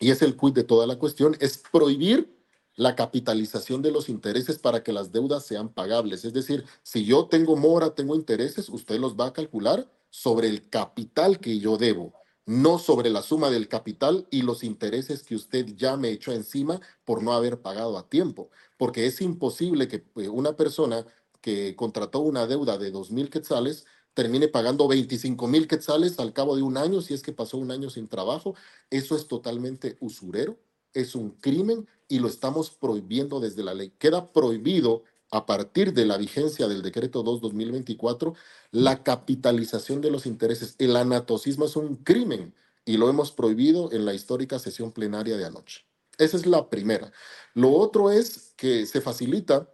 y 0.00 0.10
es 0.10 0.22
el 0.22 0.36
quid 0.36 0.54
de 0.54 0.64
toda 0.64 0.88
la 0.88 0.98
cuestión, 0.98 1.36
es 1.38 1.58
prohibir 1.58 2.36
la 2.74 2.96
capitalización 2.96 3.80
de 3.80 3.92
los 3.92 4.08
intereses 4.08 4.58
para 4.58 4.82
que 4.82 4.92
las 4.92 5.12
deudas 5.12 5.46
sean 5.46 5.68
pagables. 5.68 6.24
Es 6.24 6.32
decir, 6.32 6.64
si 6.82 7.04
yo 7.04 7.26
tengo 7.26 7.56
mora, 7.56 7.94
tengo 7.94 8.16
intereses, 8.16 8.68
usted 8.68 8.98
los 8.98 9.14
va 9.14 9.26
a 9.26 9.32
calcular 9.32 9.88
sobre 10.10 10.48
el 10.48 10.68
capital 10.68 11.38
que 11.38 11.60
yo 11.60 11.76
debo 11.76 12.17
no 12.48 12.78
sobre 12.78 13.10
la 13.10 13.20
suma 13.20 13.50
del 13.50 13.68
capital 13.68 14.26
y 14.30 14.40
los 14.40 14.64
intereses 14.64 15.22
que 15.22 15.34
usted 15.34 15.66
ya 15.76 15.98
me 15.98 16.08
echó 16.08 16.32
encima 16.32 16.80
por 17.04 17.22
no 17.22 17.34
haber 17.34 17.60
pagado 17.60 17.98
a 17.98 18.08
tiempo, 18.08 18.48
porque 18.78 19.04
es 19.04 19.20
imposible 19.20 19.86
que 19.86 20.02
eh, 20.16 20.30
una 20.30 20.56
persona 20.56 21.04
que 21.42 21.76
contrató 21.76 22.20
una 22.20 22.46
deuda 22.46 22.78
de 22.78 22.90
dos 22.90 23.10
mil 23.10 23.28
quetzales 23.28 23.84
termine 24.14 24.48
pagando 24.48 24.88
25 24.88 25.46
mil 25.46 25.68
quetzales 25.68 26.18
al 26.18 26.32
cabo 26.32 26.56
de 26.56 26.62
un 26.62 26.78
año 26.78 27.02
si 27.02 27.12
es 27.12 27.22
que 27.22 27.34
pasó 27.34 27.58
un 27.58 27.70
año 27.70 27.90
sin 27.90 28.08
trabajo. 28.08 28.54
Eso 28.88 29.14
es 29.14 29.28
totalmente 29.28 29.98
usurero, 30.00 30.56
es 30.94 31.14
un 31.14 31.32
crimen 31.32 31.86
y 32.08 32.18
lo 32.18 32.28
estamos 32.28 32.70
prohibiendo 32.70 33.40
desde 33.40 33.62
la 33.62 33.74
ley. 33.74 33.92
Queda 33.98 34.32
prohibido 34.32 35.04
a 35.30 35.46
partir 35.46 35.92
de 35.92 36.06
la 36.06 36.16
vigencia 36.16 36.68
del 36.68 36.82
decreto 36.82 37.22
2-2024, 37.24 38.34
la 38.70 39.02
capitalización 39.02 40.00
de 40.00 40.10
los 40.10 40.26
intereses. 40.26 40.74
El 40.78 40.96
anatosismo 40.96 41.66
es 41.66 41.76
un 41.76 41.96
crimen 41.96 42.54
y 42.84 42.96
lo 42.96 43.10
hemos 43.10 43.32
prohibido 43.32 43.92
en 43.92 44.04
la 44.04 44.14
histórica 44.14 44.58
sesión 44.58 44.92
plenaria 44.92 45.36
de 45.36 45.44
anoche. 45.44 45.84
Esa 46.16 46.36
es 46.36 46.46
la 46.46 46.68
primera. 46.68 47.12
Lo 47.54 47.72
otro 47.72 48.10
es 48.10 48.54
que 48.56 48.86
se 48.86 49.00
facilita 49.00 49.68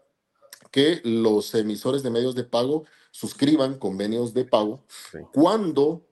que 0.70 1.00
los 1.04 1.54
emisores 1.54 2.02
de 2.02 2.10
medios 2.10 2.34
de 2.34 2.44
pago 2.44 2.84
suscriban 3.12 3.78
convenios 3.78 4.34
de 4.34 4.44
pago 4.44 4.84
cuando 5.32 6.04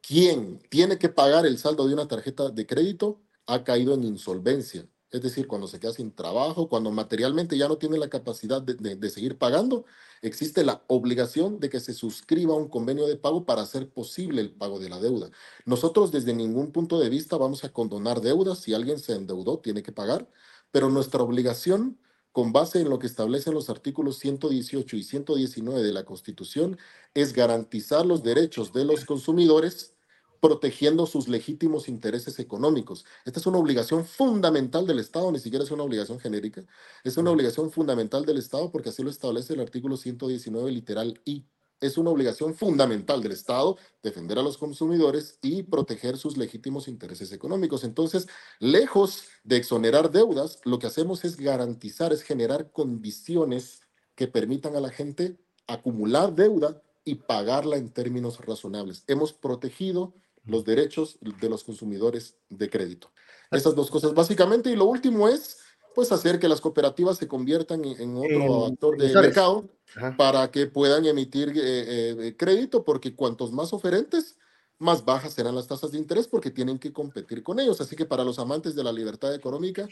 quien 0.00 0.58
tiene 0.70 0.98
que 0.98 1.10
pagar 1.10 1.44
el 1.44 1.58
saldo 1.58 1.86
de 1.86 1.92
una 1.92 2.08
tarjeta 2.08 2.48
de 2.48 2.66
crédito 2.66 3.20
ha 3.46 3.62
caído 3.62 3.92
en 3.92 4.04
insolvencia 4.04 4.88
es 5.16 5.22
decir, 5.22 5.46
cuando 5.46 5.66
se 5.66 5.80
queda 5.80 5.92
sin 5.92 6.12
trabajo, 6.12 6.68
cuando 6.68 6.90
materialmente 6.90 7.56
ya 7.56 7.68
no 7.68 7.78
tiene 7.78 7.98
la 7.98 8.08
capacidad 8.08 8.62
de, 8.62 9.10
seguir 9.10 9.38
pagando, 9.38 9.84
existe 10.22 10.64
la 10.64 10.82
obligación 10.86 11.58
de 11.58 11.70
que 11.70 11.80
se 11.80 11.94
suscriba 11.94 12.54
un 12.54 12.68
convenio 12.68 13.06
de 13.06 13.16
pago 13.16 13.44
para 13.44 13.62
hacer 13.62 13.88
posible 13.88 14.40
el 14.40 14.50
pago 14.50 14.78
de 14.78 14.88
la 14.90 15.00
deuda. 15.00 15.30
Nosotros 15.64 16.12
desde 16.12 16.34
ningún 16.34 16.70
punto 16.72 17.00
de 17.00 17.08
vista 17.08 17.36
vamos 17.36 17.64
a 17.64 17.72
condonar 17.72 18.20
deudas. 18.20 18.58
Si 18.60 18.74
alguien 18.74 18.98
se 18.98 19.14
endeudó, 19.14 19.58
tiene 19.58 19.82
que 19.82 19.92
pagar, 19.92 20.28
pero 20.70 20.90
nuestra 20.90 21.22
obligación 21.22 21.98
con 22.36 22.52
base 22.52 22.82
en 22.82 22.90
lo 22.90 22.98
que 22.98 23.06
establecen 23.06 23.54
los 23.54 23.70
artículos 23.70 24.18
118 24.18 24.96
y 24.98 25.02
119 25.02 25.82
de 25.82 25.92
la 25.94 26.04
Constitución, 26.04 26.78
es 27.14 27.32
garantizar 27.32 28.04
los 28.04 28.22
derechos 28.22 28.74
de 28.74 28.84
los 28.84 29.06
consumidores 29.06 29.95
protegiendo 30.40 31.06
sus 31.06 31.28
legítimos 31.28 31.88
intereses 31.88 32.38
económicos. 32.38 33.04
Esta 33.24 33.40
es 33.40 33.46
una 33.46 33.58
obligación 33.58 34.04
fundamental 34.04 34.86
del 34.86 34.98
Estado, 34.98 35.30
ni 35.32 35.38
siquiera 35.38 35.64
es 35.64 35.70
una 35.70 35.82
obligación 35.82 36.20
genérica, 36.20 36.64
es 37.04 37.16
una 37.16 37.30
obligación 37.30 37.70
fundamental 37.70 38.24
del 38.24 38.38
Estado 38.38 38.70
porque 38.70 38.90
así 38.90 39.02
lo 39.02 39.10
establece 39.10 39.54
el 39.54 39.60
artículo 39.60 39.96
119 39.96 40.70
literal 40.70 41.20
I. 41.24 41.46
Es 41.80 41.98
una 41.98 42.10
obligación 42.10 42.54
fundamental 42.54 43.22
del 43.22 43.32
Estado 43.32 43.76
defender 44.02 44.38
a 44.38 44.42
los 44.42 44.56
consumidores 44.56 45.38
y 45.42 45.62
proteger 45.62 46.16
sus 46.16 46.38
legítimos 46.38 46.88
intereses 46.88 47.32
económicos. 47.32 47.84
Entonces, 47.84 48.28
lejos 48.60 49.24
de 49.44 49.56
exonerar 49.56 50.10
deudas, 50.10 50.60
lo 50.64 50.78
que 50.78 50.86
hacemos 50.86 51.24
es 51.26 51.36
garantizar, 51.36 52.14
es 52.14 52.22
generar 52.22 52.72
condiciones 52.72 53.82
que 54.14 54.26
permitan 54.26 54.74
a 54.74 54.80
la 54.80 54.88
gente 54.88 55.36
acumular 55.66 56.34
deuda 56.34 56.82
y 57.04 57.16
pagarla 57.16 57.76
en 57.76 57.90
términos 57.90 58.40
razonables. 58.40 59.04
Hemos 59.06 59.32
protegido 59.32 60.14
los 60.46 60.64
derechos 60.64 61.18
de 61.20 61.48
los 61.48 61.64
consumidores 61.64 62.36
de 62.48 62.70
crédito. 62.70 63.10
Esas 63.50 63.74
dos 63.74 63.90
cosas 63.90 64.14
básicamente. 64.14 64.70
Y 64.70 64.76
lo 64.76 64.86
último 64.86 65.28
es 65.28 65.58
pues 65.94 66.12
hacer 66.12 66.38
que 66.38 66.48
las 66.48 66.60
cooperativas 66.60 67.16
se 67.16 67.26
conviertan 67.26 67.82
en, 67.84 68.16
otro 68.16 68.66
actor 68.66 68.98
de 68.98 69.14
mercado 69.14 69.70
para 70.18 70.50
que 70.50 70.66
puedan 70.66 71.06
emitir 71.06 71.48
eh, 71.56 72.10
eh, 72.10 72.36
crédito, 72.36 72.84
porque 72.84 73.14
cuantos 73.14 73.50
más 73.50 73.72
oferentes, 73.72 74.36
más 74.78 75.06
bajas 75.06 75.32
serán 75.32 75.54
las 75.54 75.66
tasas 75.66 75.92
de 75.92 75.98
interés 75.98 76.28
porque 76.28 76.50
tienen 76.50 76.78
que 76.78 76.92
competir 76.92 77.42
con 77.42 77.58
ellos. 77.60 77.80
Así 77.80 77.96
que 77.96 78.04
para 78.04 78.24
los 78.24 78.38
amantes 78.38 78.74
de 78.74 78.84
la 78.84 78.92
libertad 78.92 79.34
económica, 79.34 79.88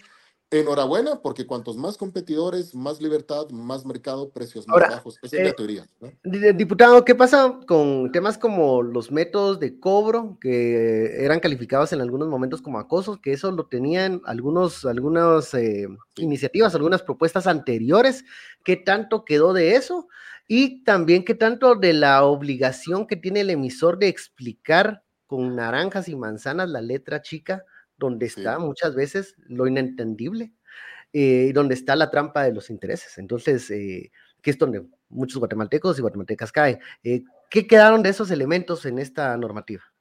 Enhorabuena, 0.60 1.20
porque 1.20 1.46
cuantos 1.46 1.76
más 1.76 1.96
competidores, 1.96 2.76
más 2.76 3.00
libertad, 3.00 3.48
más 3.50 3.84
mercado, 3.84 4.30
precios 4.30 4.68
más 4.68 4.88
bajos. 4.88 5.18
Esa 5.20 5.36
es 5.36 5.42
la 5.42 5.48
eh, 5.48 5.54
teoría. 5.54 5.86
Diputado, 6.54 7.04
¿qué 7.04 7.16
pasa 7.16 7.58
con 7.66 8.12
temas 8.12 8.38
como 8.38 8.80
los 8.80 9.10
métodos 9.10 9.58
de 9.58 9.80
cobro 9.80 10.38
que 10.40 11.24
eran 11.24 11.40
calificados 11.40 11.92
en 11.92 12.00
algunos 12.00 12.28
momentos 12.28 12.62
como 12.62 12.78
acosos? 12.78 13.18
Que 13.18 13.32
eso 13.32 13.50
lo 13.50 13.66
tenían 13.66 14.22
algunos, 14.26 14.84
algunas 14.84 15.52
eh, 15.54 15.88
iniciativas, 16.18 16.72
algunas 16.76 17.02
propuestas 17.02 17.48
anteriores. 17.48 18.24
¿Qué 18.62 18.76
tanto 18.76 19.24
quedó 19.24 19.54
de 19.54 19.74
eso? 19.74 20.06
Y 20.46 20.84
también 20.84 21.24
qué 21.24 21.34
tanto 21.34 21.74
de 21.74 21.94
la 21.94 22.22
obligación 22.22 23.08
que 23.08 23.16
tiene 23.16 23.40
el 23.40 23.50
emisor 23.50 23.98
de 23.98 24.06
explicar 24.06 25.02
con 25.26 25.56
naranjas 25.56 26.08
y 26.08 26.14
manzanas 26.14 26.68
la 26.68 26.80
letra 26.80 27.22
chica 27.22 27.64
donde 27.98 28.26
está 28.26 28.58
muchas 28.58 28.94
veces 28.94 29.34
lo 29.46 29.66
inentendible, 29.66 30.52
y 31.12 31.48
eh, 31.50 31.52
donde 31.54 31.74
está 31.74 31.96
la 31.96 32.10
trampa 32.10 32.44
de 32.44 32.52
los 32.52 32.70
intereses. 32.70 33.18
Entonces, 33.18 33.70
eh, 33.70 34.10
que 34.42 34.50
es 34.50 34.58
donde 34.58 34.84
muchos 35.08 35.38
guatemaltecos 35.38 35.98
y 35.98 36.02
guatemaltecas 36.02 36.52
caen. 36.52 36.80
Eh, 37.04 37.24
¿Qué 37.50 37.66
quedaron 37.66 38.02
de 38.02 38.10
esos 38.10 38.30
elementos 38.30 38.84
en 38.86 38.98
esta 38.98 39.36
normativa? 39.36 39.93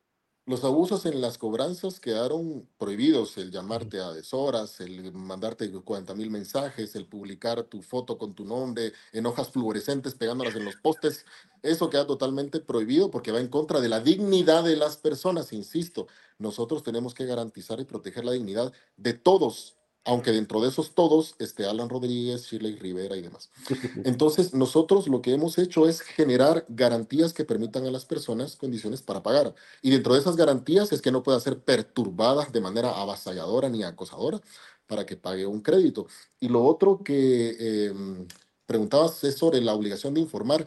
Los 0.46 0.66
abusos 0.66 1.06
en 1.06 1.22
las 1.22 1.38
cobranzas 1.38 2.02
quedaron 2.02 2.68
prohibidos, 2.78 3.38
el 3.38 3.50
llamarte 3.50 4.02
a 4.02 4.12
deshoras, 4.12 4.82
el 4.82 5.14
mandarte 5.14 5.72
40 5.72 6.16
mil 6.16 6.30
mensajes, 6.32 6.98
el 6.98 7.06
publicar 7.06 7.64
tu 7.64 7.82
foto 7.82 8.18
con 8.18 8.34
tu 8.34 8.44
nombre 8.44 8.92
en 9.14 9.26
hojas 9.26 9.52
fluorescentes 9.52 10.16
pegándolas 10.16 10.54
en 10.58 10.66
los 10.66 10.76
postes. 10.76 11.26
Eso 11.62 11.90
queda 11.90 12.06
totalmente 12.06 12.60
prohibido 12.60 13.10
porque 13.10 13.32
va 13.32 13.40
en 13.40 13.48
contra 13.48 13.80
de 13.80 13.88
la 13.88 14.02
dignidad 14.02 14.66
de 14.66 14.76
las 14.76 14.98
personas, 14.98 15.54
insisto. 15.54 16.08
Nosotros 16.40 16.84
tenemos 16.84 17.14
que 17.14 17.26
garantizar 17.26 17.80
y 17.80 17.86
proteger 17.86 18.26
la 18.26 18.34
dignidad 18.34 18.74
de 18.98 19.14
todos, 19.14 19.78
aunque 20.06 20.32
dentro 20.32 20.60
de 20.62 20.70
esos 20.70 20.94
todos 20.94 21.36
esté 21.40 21.66
Alan 21.66 21.90
Rodríguez, 21.90 22.44
Shirley 22.44 22.76
Rivera 22.76 23.16
y 23.16 23.22
demás. 23.22 23.50
Entonces, 24.04 24.54
nosotros 24.54 25.08
lo 25.08 25.22
que 25.22 25.34
hemos 25.34 25.58
hecho 25.58 25.88
es 25.88 26.02
generar 26.02 26.66
garantías 26.68 27.34
que 27.34 27.46
permitan 27.46 27.86
a 27.86 27.92
las 27.92 28.06
personas 28.06 28.56
condiciones 28.56 29.02
para 29.02 29.24
pagar. 29.24 29.54
Y 29.82 29.92
dentro 29.92 30.14
de 30.14 30.20
esas 30.20 30.36
garantías 30.36 30.92
es 30.92 31.02
que 31.02 31.12
no 31.12 31.24
pueda 31.24 31.40
ser 31.40 31.60
perturbada 31.60 32.46
de 32.52 32.62
manera 32.62 32.90
avasalladora 32.90 33.70
ni 33.70 33.84
acosadora 33.84 34.42
para 34.88 35.06
que 35.06 35.16
pague 35.16 35.46
un 35.46 35.62
crédito. 35.62 36.08
Y 36.40 36.50
lo 36.50 36.64
otro 36.64 37.02
que 37.04 37.88
em, 37.88 38.28
preguntabas 38.66 39.24
es 39.24 39.36
sobre 39.36 39.62
la 39.62 39.74
obligación 39.74 40.14
de 40.14 40.22
informar. 40.22 40.66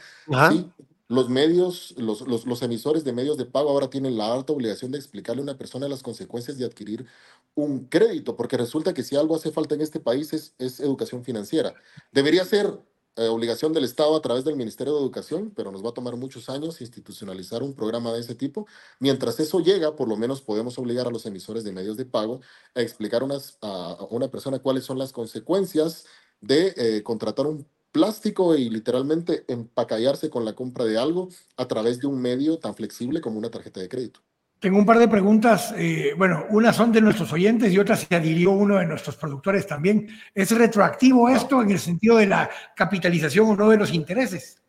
Sí, 0.51 0.71
los 1.09 1.29
medios, 1.29 1.95
los, 1.97 2.27
los, 2.27 2.63
emisores 2.63 3.05
de 3.05 3.13
medios 3.13 3.37
de 3.37 3.45
pago 3.45 3.71
ahora 3.71 3.89
tienen 3.91 4.17
la 4.19 4.33
alta 4.33 4.53
obligación 4.53 4.91
de 4.93 4.99
explicarle 4.99 5.41
a 5.41 5.45
una 5.45 5.59
persona 5.59 5.89
las 5.89 6.03
consecuencias 6.03 6.59
de 6.59 6.65
adquirir 6.65 7.07
un 7.55 7.87
crédito, 7.87 8.37
porque 8.37 8.57
resulta 8.57 8.93
que 8.93 9.03
si 9.03 9.17
algo 9.17 9.37
hace 9.37 9.53
falta 9.53 9.75
en 9.75 9.83
este 9.83 10.01
país 10.01 10.33
es, 10.33 10.55
es 10.59 10.81
educación 10.81 11.25
financiera. 11.25 11.75
Debería 12.13 12.45
ser 12.45 12.79
eh, 13.19 13.29
obligación 13.29 13.73
del 13.73 13.85
Estado 13.85 14.15
a 14.15 14.21
través 14.21 14.45
del 14.45 14.57
Ministerio 14.57 14.93
de 14.93 15.01
Educación, 15.01 15.51
pero 15.57 15.73
nos 15.73 15.83
va 15.83 15.89
a 15.89 15.95
tomar 15.95 16.17
muchos 16.17 16.51
años 16.51 16.83
institucionalizar 16.83 17.63
un 17.63 17.73
programa 17.73 18.13
de 18.13 18.21
ese 18.21 18.35
tipo. 18.35 18.67
Mientras 19.01 19.41
eso 19.41 19.61
llega, 19.61 19.97
por 19.97 20.07
lo 20.07 20.19
menos 20.19 20.43
podemos 20.43 20.79
obligar 20.79 21.07
a 21.07 21.11
los 21.11 21.25
emisores 21.25 21.65
de 21.65 21.73
medios 21.73 21.97
de 21.97 22.05
pago 22.05 22.41
a 22.75 22.83
explicar 22.83 23.23
unas, 23.23 23.57
a, 23.63 24.07
una 24.11 24.31
persona 24.31 24.59
cuáles 24.59 24.85
son 24.85 24.99
las 24.99 25.13
consecuencias 25.13 26.05
de 26.43 26.75
eh, 26.77 27.03
contratar 27.03 27.47
un 27.47 27.67
plástico 27.93 28.55
y 28.57 28.69
literalmente 28.69 29.45
empacallarse 29.49 30.31
con 30.31 30.45
la 30.45 30.55
compra 30.55 30.85
de 30.85 30.99
algo 30.99 31.29
a 31.57 31.67
través 31.67 32.01
de 32.01 32.07
un 32.07 32.21
medio 32.21 32.59
tan 32.59 32.75
flexible 32.75 33.21
como 33.21 33.39
una 33.39 33.51
tarjeta 33.51 33.81
de 33.81 33.89
crédito. 33.89 34.21
Tengo 34.59 34.79
un 34.79 34.87
par 34.87 34.99
de 34.99 35.09
preguntas. 35.09 35.75
Eh, 35.77 36.15
bueno, 36.17 36.47
unas 36.51 36.77
son 36.77 36.91
de 36.91 37.01
nuestros 37.01 37.33
oyentes 37.33 37.73
y 37.73 37.79
otras 37.79 38.07
se 38.09 38.15
adhirió 38.15 38.53
uno 38.53 38.77
de 38.77 38.87
nuestros 38.87 39.17
productores 39.17 39.67
también. 39.67 40.09
¿Es 40.35 40.51
retroactivo 40.51 41.29
esto 41.29 41.61
en 41.61 41.71
el 41.71 41.79
sentido 41.79 42.17
de 42.17 42.27
la 42.27 42.49
capitalización 42.75 43.51
o 43.51 43.57
no 43.57 43.69
de 43.69 43.77
los 43.77 43.93
intereses? 43.93 44.63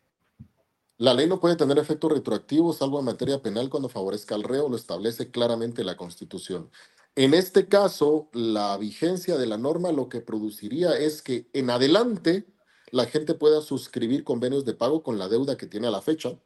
La 0.98 1.14
ley 1.14 1.28
no 1.28 1.40
puede 1.40 1.56
tener 1.56 1.78
efecto 1.78 2.08
retroactivo 2.08 2.72
salvo 2.72 2.98
en 2.98 3.04
materia 3.06 3.40
penal 3.40 3.70
cuando 3.70 3.88
favorezca 3.88 4.34
al 4.34 4.42
reo, 4.42 4.68
lo 4.68 4.76
establece 4.76 5.30
claramente 5.30 5.84
la 5.84 5.96
Constitución. 5.96 6.70
En 7.14 7.34
este 7.34 7.66
caso, 7.66 8.28
la 8.32 8.76
vigencia 8.76 9.38
de 9.38 9.46
la 9.46 9.58
norma 9.58 9.92
lo 9.92 10.08
que 10.08 10.20
produciría 10.20 10.96
es 10.98 11.22
que 11.22 11.48
en 11.52 11.70
adelante 11.70 12.46
la 12.92 13.06
gente 13.06 13.34
pueda 13.34 13.60
suscribir 13.62 14.24
convenios 14.24 14.64
de 14.64 14.74
pago 14.74 15.02
con 15.02 15.18
la 15.18 15.28
deuda 15.28 15.56
que 15.56 15.66
tiene 15.66 15.88
a 15.88 15.90
la 15.90 16.02
fecha 16.02 16.38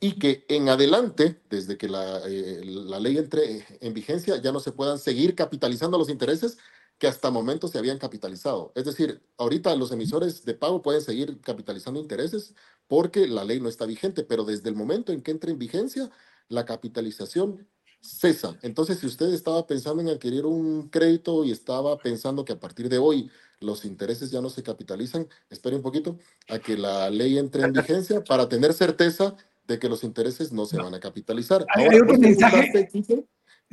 y 0.00 0.18
que 0.18 0.44
en 0.48 0.68
adelante, 0.68 1.40
desde 1.48 1.76
que 1.78 1.88
la, 1.88 2.20
eh, 2.26 2.62
la 2.64 2.98
ley 3.00 3.18
entre 3.18 3.64
en 3.80 3.94
vigencia, 3.94 4.36
ya 4.38 4.52
no 4.52 4.60
se 4.60 4.72
puedan 4.72 4.98
seguir 4.98 5.34
capitalizando 5.34 5.98
los 5.98 6.08
intereses 6.08 6.58
que 6.98 7.06
hasta 7.06 7.30
momento 7.30 7.68
se 7.68 7.78
habían 7.78 7.98
capitalizado. 7.98 8.72
Es 8.74 8.84
decir, 8.84 9.22
ahorita 9.36 9.74
los 9.76 9.90
emisores 9.92 10.44
de 10.44 10.54
pago 10.54 10.82
pueden 10.82 11.02
seguir 11.02 11.40
capitalizando 11.40 12.00
intereses 12.00 12.54
porque 12.86 13.26
la 13.26 13.44
ley 13.44 13.60
no 13.60 13.68
está 13.68 13.86
vigente, 13.86 14.22
pero 14.22 14.44
desde 14.44 14.68
el 14.68 14.76
momento 14.76 15.12
en 15.12 15.22
que 15.22 15.30
entre 15.32 15.52
en 15.52 15.58
vigencia, 15.58 16.10
la 16.48 16.64
capitalización 16.64 17.66
cesa. 18.00 18.58
Entonces, 18.62 18.98
si 18.98 19.06
usted 19.06 19.32
estaba 19.32 19.66
pensando 19.66 20.02
en 20.02 20.08
adquirir 20.10 20.44
un 20.46 20.88
crédito 20.90 21.44
y 21.44 21.52
estaba 21.52 21.98
pensando 21.98 22.44
que 22.44 22.52
a 22.52 22.60
partir 22.60 22.88
de 22.88 22.98
hoy 22.98 23.30
los 23.62 23.84
intereses 23.84 24.30
ya 24.30 24.40
no 24.40 24.50
se 24.50 24.62
capitalizan, 24.62 25.28
espere 25.50 25.76
un 25.76 25.82
poquito 25.82 26.18
a 26.48 26.58
que 26.58 26.76
la 26.76 27.10
ley 27.10 27.38
entre 27.38 27.62
en 27.62 27.72
vigencia 27.72 28.22
para 28.22 28.48
tener 28.48 28.72
certeza 28.72 29.34
de 29.66 29.78
que 29.78 29.88
los 29.88 30.04
intereses 30.04 30.52
no 30.52 30.66
se 30.66 30.76
van 30.76 30.94
a 30.94 31.00
capitalizar. 31.00 31.64
Hay, 31.74 31.98
otro 31.98 32.18
mensaje. 32.18 32.88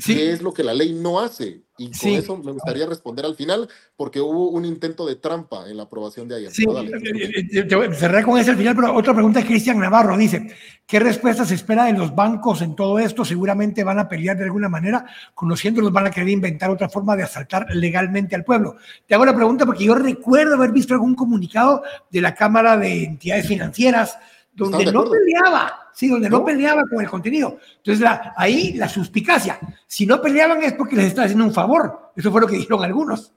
¿Qué 0.05 0.31
es 0.31 0.41
lo 0.41 0.53
que 0.53 0.63
la 0.63 0.73
ley 0.73 0.93
no 0.93 1.19
hace? 1.19 1.63
Y 1.77 1.91
con 1.91 2.09
eso 2.09 2.37
me 2.37 2.51
gustaría 2.51 2.85
responder 2.85 3.25
al 3.25 3.35
final, 3.35 3.69
porque 3.95 4.19
hubo 4.19 4.49
un 4.49 4.65
intento 4.65 5.05
de 5.05 5.15
trampa 5.15 5.69
en 5.69 5.77
la 5.77 5.83
aprobación 5.83 6.27
de 6.27 6.35
ayer. 6.35 6.51
Sí, 6.51 6.65
eh, 6.65 7.47
eh, 7.53 7.93
cerré 7.93 8.23
con 8.23 8.37
ese 8.37 8.51
al 8.51 8.57
final, 8.57 8.75
pero 8.75 8.93
otra 8.93 9.13
pregunta 9.13 9.39
es 9.39 9.45
Cristian 9.45 9.79
Navarro. 9.79 10.17
Dice, 10.17 10.53
¿qué 10.85 10.99
respuesta 10.99 11.45
se 11.45 11.55
espera 11.55 11.85
de 11.85 11.93
los 11.93 12.13
bancos 12.13 12.61
en 12.61 12.75
todo 12.75 12.99
esto? 12.99 13.23
Seguramente 13.23 13.83
van 13.83 13.99
a 13.99 14.09
pelear 14.09 14.37
de 14.37 14.43
alguna 14.43 14.67
manera, 14.67 15.05
conociéndolos 15.33 15.93
van 15.93 16.07
a 16.07 16.11
querer 16.11 16.29
inventar 16.29 16.69
otra 16.69 16.89
forma 16.89 17.15
de 17.15 17.23
asaltar 17.23 17.67
legalmente 17.73 18.35
al 18.35 18.43
pueblo. 18.43 18.75
Te 19.07 19.15
hago 19.15 19.25
la 19.25 19.35
pregunta 19.35 19.65
porque 19.65 19.85
yo 19.85 19.95
recuerdo 19.95 20.55
haber 20.55 20.71
visto 20.71 20.93
algún 20.93 21.15
comunicado 21.15 21.81
de 22.09 22.21
la 22.21 22.35
Cámara 22.35 22.77
de 22.77 23.05
Entidades 23.05 23.47
Financieras 23.47 24.17
donde 24.53 24.91
no 24.91 25.05
peleaba, 25.05 25.89
sí, 25.93 26.07
donde 26.07 26.29
¿No? 26.29 26.43
peleaba 26.43 26.83
con 26.89 27.01
el 27.01 27.09
contenido. 27.09 27.57
Entonces, 27.77 28.05
ahí 28.35 28.73
la 28.73 28.89
suspicacia. 28.89 29.59
Si 29.87 30.05
no 30.05 30.21
peleaban 30.21 30.61
es 30.63 30.73
porque 30.73 30.95
les 30.95 31.05
está 31.05 31.23
haciendo 31.23 31.45
un 31.45 31.53
favor. 31.53 32.11
Eso 32.15 32.31
fue 32.31 32.41
lo 32.41 32.47
que 32.47 32.55
dijeron 32.57 32.83
algunos. 32.83 33.31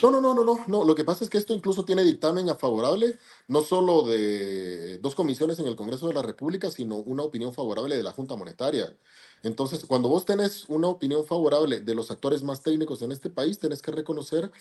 No, 0.00 0.12
no, 0.12 0.20
no, 0.20 0.32
no, 0.32 0.44
no, 0.44 0.64
no. 0.68 0.84
Lo 0.84 0.94
que 0.94 1.02
pasa 1.04 1.24
es 1.24 1.30
que 1.30 1.38
esto 1.38 1.52
incluso 1.52 1.84
tiene 1.84 2.04
dictamen 2.04 2.48
a 2.48 2.54
favorable, 2.54 3.18
no 3.48 3.62
solo 3.62 4.02
de 4.02 4.98
dos 4.98 5.16
comisiones 5.16 5.58
en 5.58 5.66
el 5.66 5.74
Congreso 5.74 6.06
de 6.06 6.14
la 6.14 6.22
República, 6.22 6.70
sino 6.70 6.96
una 6.98 7.24
opinión 7.24 7.52
favorable 7.52 7.96
de 7.96 8.04
la 8.04 8.12
Junta 8.12 8.36
Monetaria. 8.36 8.96
Entonces, 9.42 9.84
cuando 9.86 10.08
vos 10.08 10.24
tenés 10.24 10.66
una 10.68 10.86
opinión 10.86 11.26
favorable 11.26 11.80
de 11.80 11.94
los 11.96 12.12
actores 12.12 12.44
más 12.44 12.62
técnicos 12.62 13.02
en 13.02 13.10
este 13.10 13.28
país, 13.28 13.58
tenés 13.58 13.82
que 13.82 13.90
reconocer 13.90 14.52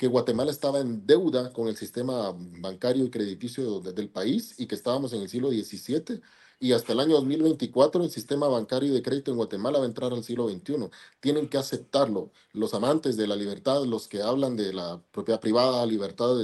que 0.00 0.06
Guatemala 0.06 0.50
estaba 0.50 0.80
en 0.80 1.06
deuda 1.06 1.52
con 1.52 1.68
el 1.68 1.76
sistema 1.76 2.34
bancario 2.34 3.04
y 3.04 3.10
crediticio 3.10 3.80
del 3.80 4.08
país 4.08 4.54
y 4.56 4.64
que 4.64 4.74
estábamos 4.74 5.12
en 5.12 5.20
el 5.20 5.28
siglo 5.28 5.50
XVII 5.50 6.22
y 6.58 6.72
hasta 6.72 6.94
el 6.94 7.00
año 7.00 7.16
2024 7.16 8.02
el 8.04 8.10
sistema 8.10 8.48
bancario 8.48 8.94
de 8.94 9.02
crédito 9.02 9.30
en 9.30 9.36
Guatemala 9.36 9.78
va 9.78 9.84
a 9.84 9.88
entrar 9.88 10.14
al 10.14 10.24
siglo 10.24 10.48
XXI. 10.48 10.88
Tienen 11.20 11.50
que 11.50 11.58
aceptarlo. 11.58 12.30
Los 12.54 12.72
amantes 12.72 13.18
de 13.18 13.26
la 13.26 13.36
libertad, 13.36 13.84
los 13.84 14.08
que 14.08 14.22
hablan 14.22 14.56
de 14.56 14.72
la 14.72 15.02
propiedad 15.12 15.38
privada, 15.38 15.84
libertad 15.84 16.34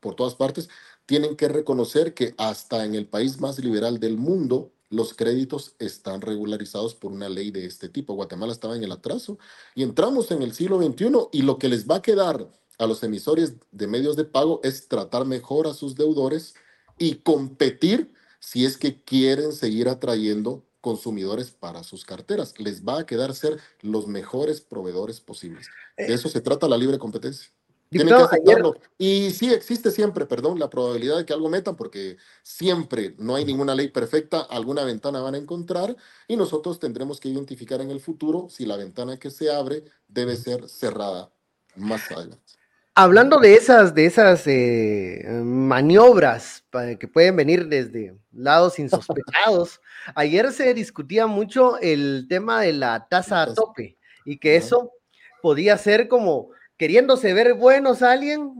por 0.00 0.14
todas 0.14 0.34
partes, 0.34 0.68
tienen 1.06 1.36
que 1.36 1.48
reconocer 1.48 2.12
que 2.12 2.34
hasta 2.36 2.84
en 2.84 2.94
el 2.94 3.06
país 3.06 3.40
más 3.40 3.58
liberal 3.60 3.98
del 3.98 4.18
mundo, 4.18 4.72
los 4.90 5.14
créditos 5.14 5.74
están 5.78 6.20
regularizados 6.20 6.94
por 6.94 7.12
una 7.12 7.30
ley 7.30 7.50
de 7.50 7.64
este 7.64 7.88
tipo. 7.88 8.12
Guatemala 8.12 8.52
estaba 8.52 8.76
en 8.76 8.84
el 8.84 8.92
atraso 8.92 9.38
y 9.74 9.84
entramos 9.84 10.30
en 10.32 10.42
el 10.42 10.52
siglo 10.52 10.82
XXI 10.82 11.28
y 11.32 11.42
lo 11.42 11.56
que 11.58 11.70
les 11.70 11.88
va 11.88 11.96
a 11.96 12.02
quedar 12.02 12.46
a 12.80 12.86
los 12.86 13.02
emisores 13.02 13.54
de 13.70 13.86
medios 13.86 14.16
de 14.16 14.24
pago 14.24 14.60
es 14.64 14.88
tratar 14.88 15.26
mejor 15.26 15.66
a 15.66 15.74
sus 15.74 15.94
deudores 15.94 16.54
y 16.98 17.16
competir 17.16 18.12
si 18.40 18.64
es 18.64 18.78
que 18.78 19.02
quieren 19.02 19.52
seguir 19.52 19.88
atrayendo 19.88 20.64
consumidores 20.80 21.50
para 21.50 21.84
sus 21.84 22.04
carteras. 22.04 22.58
Les 22.58 22.82
va 22.82 23.00
a 23.00 23.06
quedar 23.06 23.34
ser 23.34 23.58
los 23.82 24.06
mejores 24.06 24.62
proveedores 24.62 25.20
posibles. 25.20 25.68
De 25.96 26.06
eh, 26.06 26.14
eso 26.14 26.30
se 26.30 26.40
trata 26.40 26.68
la 26.68 26.78
libre 26.78 26.98
competencia. 26.98 27.50
Tienen 27.90 28.16
que 28.16 28.22
aceptarlo. 28.22 28.76
Y 28.96 29.30
sí 29.32 29.52
existe 29.52 29.90
siempre, 29.90 30.24
perdón, 30.24 30.58
la 30.58 30.70
probabilidad 30.70 31.18
de 31.18 31.26
que 31.26 31.32
algo 31.32 31.50
metan, 31.50 31.76
porque 31.76 32.16
siempre 32.42 33.14
no 33.18 33.34
hay 33.34 33.44
ninguna 33.44 33.74
ley 33.74 33.88
perfecta, 33.88 34.40
alguna 34.40 34.84
ventana 34.84 35.20
van 35.20 35.34
a 35.34 35.38
encontrar 35.38 35.96
y 36.28 36.36
nosotros 36.36 36.78
tendremos 36.78 37.20
que 37.20 37.28
identificar 37.28 37.80
en 37.80 37.90
el 37.90 38.00
futuro 38.00 38.46
si 38.48 38.64
la 38.64 38.76
ventana 38.76 39.18
que 39.18 39.30
se 39.30 39.52
abre 39.52 39.84
debe 40.08 40.36
ser 40.36 40.68
cerrada 40.68 41.32
más 41.74 42.10
adelante. 42.12 42.59
Hablando 42.94 43.38
de 43.38 43.54
esas, 43.54 43.94
de 43.94 44.04
esas 44.04 44.46
eh, 44.46 45.24
maniobras 45.44 46.64
que 46.98 47.08
pueden 47.08 47.36
venir 47.36 47.68
desde 47.68 48.16
lados 48.32 48.78
insospechados, 48.78 49.80
ayer 50.14 50.52
se 50.52 50.74
discutía 50.74 51.26
mucho 51.26 51.78
el 51.78 52.26
tema 52.28 52.60
de 52.60 52.72
la 52.72 53.06
tasa 53.08 53.42
a 53.42 53.54
tope 53.54 53.96
y 54.24 54.38
que 54.38 54.56
eso 54.56 54.92
podía 55.40 55.78
ser 55.78 56.08
como 56.08 56.50
queriéndose 56.76 57.32
ver 57.32 57.54
buenos 57.54 58.02
a 58.02 58.12
alguien, 58.12 58.54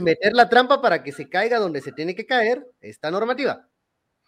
meter 0.00 0.32
la 0.32 0.48
trampa 0.48 0.80
para 0.82 1.02
que 1.02 1.12
se 1.12 1.28
caiga 1.28 1.58
donde 1.58 1.80
se 1.80 1.92
tiene 1.92 2.14
que 2.14 2.26
caer 2.26 2.66
esta 2.80 3.10
normativa. 3.10 3.68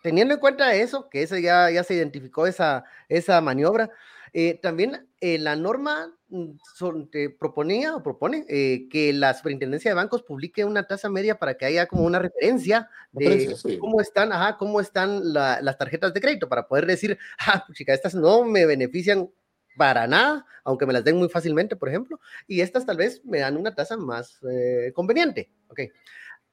Teniendo 0.02 0.34
en 0.34 0.40
cuenta 0.40 0.74
eso, 0.74 1.08
que 1.08 1.22
eso 1.22 1.36
ya, 1.36 1.70
ya 1.70 1.82
se 1.82 1.94
identificó 1.94 2.46
esa, 2.46 2.84
esa 3.08 3.40
maniobra, 3.40 3.90
eh, 4.32 4.58
también 4.62 5.08
eh, 5.20 5.38
la 5.38 5.56
norma 5.56 6.15
mm, 6.28 7.36
proponía 7.38 7.96
o 7.96 8.02
propone 8.02 8.44
eh, 8.48 8.88
que 8.90 9.12
la 9.12 9.34
superintendencia 9.34 9.90
de 9.90 9.94
bancos 9.94 10.22
publique 10.22 10.64
una 10.64 10.86
tasa 10.86 11.08
media 11.08 11.38
para 11.38 11.54
que 11.54 11.66
haya 11.66 11.86
como 11.86 12.04
una 12.04 12.18
referencia 12.18 12.88
de 13.12 13.56
cómo 13.78 14.00
están, 14.00 14.32
ajá, 14.32 14.56
cómo 14.56 14.80
están 14.80 15.32
las 15.32 15.78
tarjetas 15.78 16.12
de 16.14 16.20
crédito 16.20 16.48
para 16.48 16.66
poder 16.66 16.86
decir, 16.86 17.18
ah, 17.46 17.64
chica, 17.72 17.94
estas 17.94 18.14
no 18.14 18.44
me 18.44 18.66
benefician 18.66 19.30
para 19.76 20.06
nada, 20.06 20.46
aunque 20.64 20.86
me 20.86 20.92
las 20.92 21.04
den 21.04 21.16
muy 21.16 21.28
fácilmente, 21.28 21.76
por 21.76 21.88
ejemplo, 21.88 22.18
y 22.46 22.60
estas 22.60 22.86
tal 22.86 22.96
vez 22.96 23.22
me 23.24 23.40
dan 23.40 23.56
una 23.56 23.74
tasa 23.74 23.96
más 23.96 24.40
conveniente. 24.94 25.50
Ok. 25.68 25.80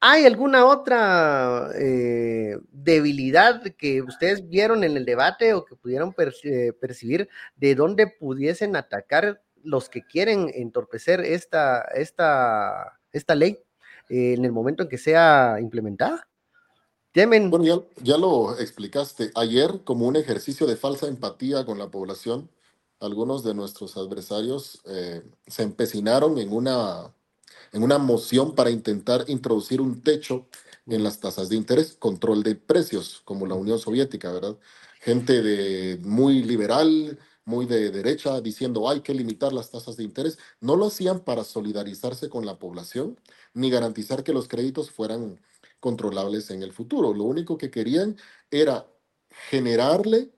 ¿Hay 0.06 0.26
alguna 0.26 0.66
otra 0.66 1.70
eh, 1.74 2.58
debilidad 2.70 3.62
que 3.78 4.02
ustedes 4.02 4.46
vieron 4.46 4.84
en 4.84 4.98
el 4.98 5.06
debate 5.06 5.54
o 5.54 5.64
que 5.64 5.76
pudieron 5.76 6.14
eh, 6.42 6.74
percibir 6.78 7.26
de 7.56 7.74
dónde 7.74 8.08
pudiesen 8.08 8.76
atacar 8.76 9.40
los 9.64 9.88
que 9.88 10.06
quieren 10.06 10.50
entorpecer 10.54 11.20
esta, 11.20 11.82
esta, 11.94 13.00
esta 13.12 13.34
ley 13.34 13.58
eh, 14.08 14.34
en 14.34 14.44
el 14.44 14.52
momento 14.52 14.84
en 14.84 14.88
que 14.88 14.98
sea 14.98 15.56
implementada? 15.60 16.28
Temen. 17.12 17.50
Bueno, 17.50 17.64
ya, 17.64 17.80
ya, 18.02 18.18
lo 18.18 18.58
explicaste. 18.58 19.30
Ayer, 19.34 19.82
como 19.84 20.06
un 20.06 20.16
ejercicio 20.16 20.66
de 20.66 20.76
falsa 20.76 21.06
empatía 21.06 21.64
con 21.64 21.78
la 21.78 21.88
población, 21.88 22.50
algunos 23.00 23.44
de 23.44 23.54
nuestros 23.54 23.96
adversarios 23.96 24.82
se 25.46 25.62
empecinaron 25.62 26.38
en 26.38 26.52
una 26.52 27.12
en 27.74 27.82
una 27.82 27.98
moción 27.98 28.54
para 28.54 28.70
intentar 28.70 29.24
introducir 29.26 29.80
un 29.80 30.00
techo 30.00 30.46
en 30.86 31.02
las 31.02 31.18
tasas 31.18 31.48
de 31.48 31.56
interés, 31.56 31.96
control 31.98 32.42
de 32.44 32.54
precios, 32.54 33.20
como 33.24 33.46
la 33.46 33.54
Unión 33.54 33.80
Soviética, 33.80 34.32
¿verdad? 34.32 34.56
Gente 35.00 35.42
de 35.42 35.98
muy 35.98 36.42
liberal, 36.44 37.18
muy 37.44 37.66
de 37.66 37.90
derecha, 37.90 38.40
diciendo 38.40 38.88
hay 38.88 39.00
que 39.00 39.14
limitar 39.14 39.52
las 39.52 39.70
tasas 39.70 39.96
de 39.96 40.04
interés. 40.04 40.38
No 40.60 40.76
lo 40.76 40.86
hacían 40.86 41.20
para 41.20 41.44
solidarizarse 41.44 42.28
con 42.28 42.46
la 42.46 42.58
población, 42.58 43.18
ni 43.52 43.70
garantizar 43.70 44.24
que 44.24 44.32
los 44.32 44.48
créditos 44.48 44.90
fueran 44.90 45.40
controlables 45.80 46.50
en 46.50 46.62
el 46.62 46.72
futuro. 46.72 47.12
Lo 47.12 47.24
único 47.24 47.58
que 47.58 47.70
querían 47.70 48.16
era 48.50 48.86
generarle 49.50 50.30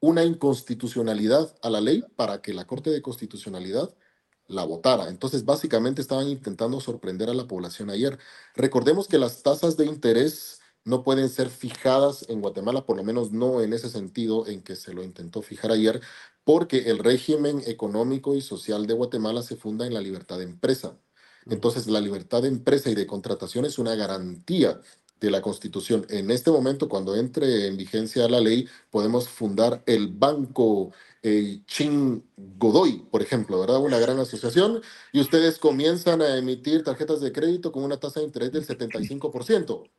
una 0.00 0.24
inconstitucionalidad 0.24 1.56
a 1.62 1.70
la 1.70 1.80
ley 1.80 2.04
para 2.16 2.42
que 2.42 2.52
la 2.52 2.66
Corte 2.66 2.90
de 2.90 3.02
Constitucionalidad 3.02 3.94
la 4.48 4.64
votara. 4.64 5.08
Entonces, 5.08 5.44
básicamente 5.44 6.02
estaban 6.02 6.28
intentando 6.28 6.80
sorprender 6.80 7.30
a 7.30 7.34
la 7.34 7.48
población 7.48 7.90
ayer. 7.90 8.18
Recordemos 8.54 9.08
que 9.08 9.18
las 9.18 9.42
tasas 9.42 9.76
de 9.76 9.86
interés 9.86 10.60
no 10.86 11.02
pueden 11.02 11.28
ser 11.28 11.50
fijadas 11.50 12.24
en 12.28 12.40
Guatemala, 12.40 12.86
por 12.86 12.96
lo 12.96 13.04
menos 13.04 13.32
no 13.32 13.60
en 13.60 13.72
ese 13.72 13.90
sentido 13.90 14.46
en 14.46 14.62
que 14.62 14.76
se 14.76 14.94
lo 14.94 15.02
intentó 15.02 15.42
fijar 15.42 15.72
ayer, 15.72 16.00
porque 16.44 16.90
el 16.90 17.00
régimen 17.00 17.60
económico 17.66 18.36
y 18.36 18.40
social 18.40 18.86
de 18.86 18.94
Guatemala 18.94 19.42
se 19.42 19.56
funda 19.56 19.84
en 19.84 19.92
la 19.94 20.00
libertad 20.00 20.38
de 20.38 20.44
empresa. 20.44 20.96
Entonces, 21.50 21.88
la 21.88 22.00
libertad 22.00 22.42
de 22.42 22.48
empresa 22.48 22.88
y 22.88 22.94
de 22.94 23.06
contratación 23.06 23.64
es 23.64 23.78
una 23.78 23.96
garantía 23.96 24.80
de 25.20 25.30
la 25.30 25.42
Constitución. 25.42 26.06
En 26.08 26.30
este 26.30 26.50
momento, 26.52 26.88
cuando 26.88 27.16
entre 27.16 27.66
en 27.66 27.76
vigencia 27.76 28.28
la 28.28 28.40
ley, 28.40 28.68
podemos 28.90 29.28
fundar 29.28 29.82
el 29.86 30.08
Banco 30.08 30.92
eh, 31.22 31.60
Chin 31.66 32.24
Godoy, 32.36 33.06
por 33.10 33.22
ejemplo, 33.22 33.60
¿verdad? 33.60 33.80
Una 33.80 33.98
gran 33.98 34.18
asociación, 34.18 34.80
y 35.12 35.20
ustedes 35.20 35.58
comienzan 35.58 36.22
a 36.22 36.36
emitir 36.36 36.84
tarjetas 36.84 37.20
de 37.20 37.32
crédito 37.32 37.72
con 37.72 37.84
una 37.84 37.98
tasa 37.98 38.20
de 38.20 38.26
interés 38.26 38.52
del 38.52 38.66
75%. 38.66 39.90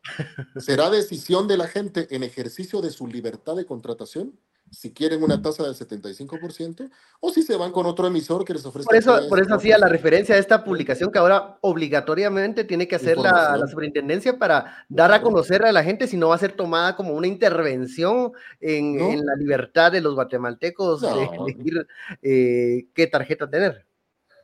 ¿Será 0.58 0.90
decisión 0.90 1.48
de 1.48 1.58
la 1.58 1.68
gente 1.68 2.08
en 2.16 2.24
ejercicio 2.24 2.82
de 2.82 2.92
su 2.92 3.08
libertad 3.08 3.56
de 3.56 3.66
contratación? 3.66 4.40
Si 4.72 4.94
quieren 4.94 5.24
una 5.24 5.42
tasa 5.42 5.64
del 5.64 5.74
75% 5.76 6.90
o 7.20 7.32
si 7.32 7.42
se 7.42 7.56
van 7.56 7.72
con 7.72 7.86
otro 7.86 8.08
emisor 8.08 8.44
que 8.46 8.54
les 8.54 8.66
ofrece. 8.66 8.86
Por 8.86 8.96
eso, 8.96 9.30
por 9.30 9.40
eso 9.40 9.56
hacía 9.56 9.78
la 9.78 9.88
referencia 9.88 10.36
a 10.36 10.38
esta 10.38 10.64
publicación 10.64 11.12
que 11.12 11.20
ahora 11.20 11.58
obligatoriamente 11.62 12.64
tiene 12.64 12.88
que 12.88 12.96
hacer 12.96 13.18
la, 13.18 13.58
superintendencia 13.68 14.38
para 14.38 14.86
dar 14.90 15.12
a 15.12 15.22
conocer 15.22 15.66
a 15.66 15.72
la 15.72 15.84
gente 15.84 16.08
si 16.08 16.18
no 16.18 16.30
va 16.30 16.36
a 16.36 16.40
ser 16.40 16.54
tomada 16.54 16.96
como 16.96 17.14
una 17.14 17.28
intervención 17.28 18.32
en, 18.60 19.26
la 19.26 19.36
libertad 19.36 19.92
de 19.92 20.02
los 20.02 20.16
guatemaltecos 20.16 21.02
de 21.02 21.30
elegir 21.36 21.88
eh, 22.22 22.88
qué 22.94 23.08
tarjeta 23.08 23.50
tener. 23.50 23.86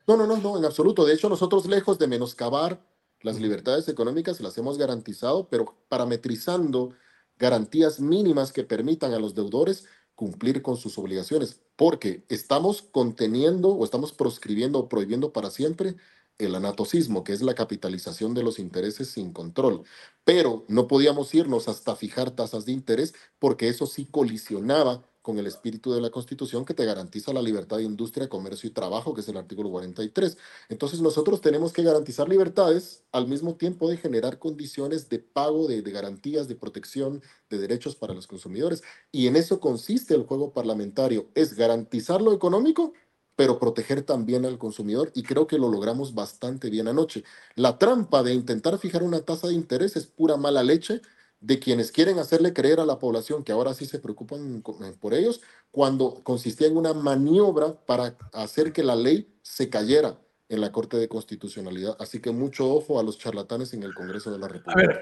No, 0.08 0.18
no, 0.18 0.28
no, 0.28 0.38
no, 0.38 0.58
en 0.58 0.66
absoluto. 0.66 1.06
De 1.06 1.14
hecho, 1.14 1.30
nosotros 1.30 1.66
lejos 1.66 1.98
de 1.98 2.08
menoscabar 2.08 2.80
las 3.22 3.40
libertades 3.40 3.88
económicas 3.88 4.42
las 4.42 4.58
hemos 4.58 4.78
garantizado, 4.78 5.48
pero 5.50 5.78
parametrizando 5.88 6.92
garantías 7.40 8.00
mínimas 8.00 8.52
que 8.52 8.64
permitan 8.64 9.14
a 9.14 9.20
los 9.20 9.34
deudores 9.34 9.86
cumplir 10.16 10.62
con 10.62 10.78
sus 10.78 10.98
obligaciones, 10.98 11.62
porque 11.76 12.26
estamos 12.30 12.82
conteniendo 12.82 13.70
o 13.70 13.84
estamos 13.84 14.14
proscribiendo 14.14 14.80
o 14.80 14.90
prohibiendo 14.90 15.34
para 15.34 15.50
siempre 15.50 15.96
el 16.38 16.56
anatocismo, 16.56 17.24
que 17.24 17.34
es 17.34 17.42
la 17.42 17.56
capitalización 17.56 18.34
de 18.34 18.44
los 18.44 18.60
intereses 18.60 19.10
sin 19.10 19.34
control. 19.34 19.84
Pero 20.24 20.66
no 20.68 20.88
podíamos 20.88 21.34
irnos 21.34 21.68
hasta 21.68 21.96
fijar 21.96 22.32
tasas 22.32 22.66
de 22.66 22.72
interés 22.72 23.14
porque 23.40 23.70
eso 23.70 23.86
sí 23.86 24.06
colisionaba 24.06 25.04
con 25.24 25.40
el 25.40 25.48
espíritu 25.48 25.94
de 25.94 26.02
la 26.02 26.12
Constitución 26.12 26.66
que 26.66 26.74
te 26.74 26.86
garantiza 26.86 27.34
la 27.34 27.42
libertad 27.42 27.78
de 27.78 27.84
industria, 27.84 28.28
comercio 28.28 28.70
y 28.70 28.74
trabajo, 28.74 29.16
que 29.16 29.22
es 29.22 29.28
el 29.30 29.38
artículo 29.38 29.72
43. 29.72 30.38
Entonces 30.70 31.00
nosotros 31.00 31.40
tenemos 31.42 31.72
que 31.72 31.82
garantizar 31.82 32.28
libertades 32.28 33.04
al 33.14 33.26
mismo 33.26 33.56
tiempo 33.56 33.90
de 33.90 33.98
generar 33.98 34.38
condiciones 34.38 35.08
de 35.08 35.20
pago, 35.20 35.68
de, 35.68 35.82
garantías, 35.82 36.48
de 36.50 36.56
protección 36.56 37.24
de 37.50 37.58
derechos 37.58 37.96
para 37.96 38.14
los 38.14 38.28
consumidores. 38.28 38.84
Y 39.12 39.28
en 39.28 39.38
eso 39.38 39.62
consiste 39.62 40.14
el 40.14 40.24
juego 40.24 40.52
parlamentario, 40.52 41.30
es 41.34 41.56
garantizar 41.56 42.22
lo 42.22 42.34
económico 42.34 42.94
pero 43.36 43.58
proteger 43.58 44.04
también 44.04 44.46
al 44.46 44.60
consumidor 44.60 45.12
y 45.16 45.24
creo 45.24 45.48
que 45.48 45.58
lo 45.58 45.68
logramos 45.68 46.14
bastante 46.14 46.70
bien 46.70 46.88
anoche. 46.88 47.24
La 47.56 47.80
trampa 47.80 48.22
de 48.22 48.32
intentar 48.32 48.78
fijar 48.78 49.02
una 49.02 49.22
tasa 49.22 49.48
de 49.48 49.56
interés 49.56 49.96
es 49.96 50.06
pura 50.06 50.38
mala 50.38 50.62
leche 50.62 51.02
de 51.44 51.60
quienes 51.60 51.92
quieren 51.92 52.20
hacerle 52.20 52.54
creer 52.54 52.80
a 52.80 52.86
la 52.86 53.00
población 53.00 53.44
que 53.44 53.52
ahora 53.52 53.74
sí 53.74 53.86
se 53.86 54.00
preocupan 54.00 54.64
eh, 54.82 54.94
por 54.98 55.14
ellos, 55.14 55.42
cuando 55.72 56.24
consistía 56.24 56.68
en 56.68 56.78
una 56.78 56.94
maniobra 56.94 57.74
para 57.86 58.16
hacer 58.32 58.72
que 58.72 58.82
la 58.82 58.96
ley 58.96 59.28
se 59.42 59.70
cayera 59.70 60.18
en 60.48 60.62
la 60.62 60.72
Corte 60.72 60.96
de 60.96 61.10
Constitucionalidad. 61.10 61.98
Así 62.00 62.22
que 62.22 62.32
mucho 62.32 62.74
ojo 62.74 62.98
a 62.98 63.04
los 63.04 63.18
charlatanes 63.18 63.74
en 63.74 63.84
el 63.84 63.94
Congreso 63.94 64.32
de 64.32 64.40
la 64.40 64.48
República. 64.48 64.80
A 64.80 64.88
ver, 64.88 65.02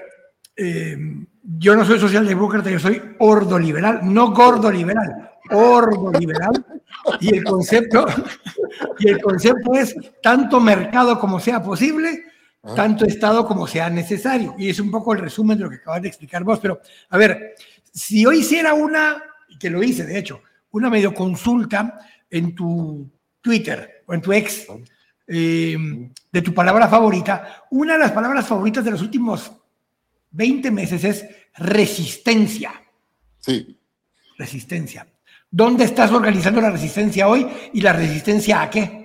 eh, 0.56 0.98
yo 1.58 1.76
no 1.76 1.84
soy 1.84 2.00
socialdemócrata, 2.00 2.70
yo 2.70 2.80
soy 2.80 3.00
ordoliberal, 3.20 4.00
no 4.02 4.34
gordo 4.34 4.70
liberal, 4.70 5.30
ordoliberal 5.50 6.66
y 7.20 7.36
el 7.36 7.44
concepto 7.44 8.04
y 8.98 9.10
el 9.10 9.22
concepto 9.22 9.74
es 9.74 9.94
tanto 10.20 10.58
mercado 10.58 11.20
como 11.20 11.38
sea 11.38 11.62
posible, 11.62 12.24
ah. 12.62 12.74
tanto 12.74 13.04
Estado 13.04 13.46
como 13.46 13.66
sea 13.66 13.90
necesario. 13.90 14.54
Y 14.58 14.68
es 14.68 14.80
un 14.80 14.90
poco 14.90 15.12
el 15.12 15.20
resumen 15.20 15.58
de 15.58 15.64
lo 15.64 15.70
que 15.70 15.76
acabas 15.76 16.02
de 16.02 16.08
explicar 16.08 16.44
vos. 16.44 16.58
Pero, 16.60 16.80
a 17.10 17.18
ver, 17.18 17.54
si 17.92 18.22
yo 18.22 18.32
hiciera 18.32 18.74
una, 18.74 19.22
que 19.58 19.70
lo 19.70 19.82
hice 19.82 20.04
de 20.04 20.18
hecho, 20.18 20.42
una 20.72 20.90
medio 20.90 21.14
consulta 21.14 21.98
en 22.30 22.54
tu 22.54 23.10
Twitter 23.40 24.04
o 24.06 24.14
en 24.14 24.20
tu 24.22 24.32
ex 24.32 24.66
eh, 25.26 25.76
de 26.30 26.42
tu 26.42 26.54
palabra 26.54 26.88
favorita, 26.88 27.64
una 27.70 27.94
de 27.94 28.00
las 28.00 28.12
palabras 28.12 28.46
favoritas 28.46 28.84
de 28.84 28.90
los 28.90 29.02
últimos 29.02 29.52
20 30.30 30.70
meses 30.70 31.04
es 31.04 31.26
resistencia. 31.56 32.72
Sí. 33.38 33.78
Resistencia. 34.38 35.06
¿Dónde 35.50 35.84
estás 35.84 36.10
organizando 36.10 36.60
la 36.60 36.70
resistencia 36.70 37.28
hoy 37.28 37.46
y 37.74 37.82
la 37.82 37.92
resistencia 37.92 38.62
a 38.62 38.70
qué? 38.70 39.01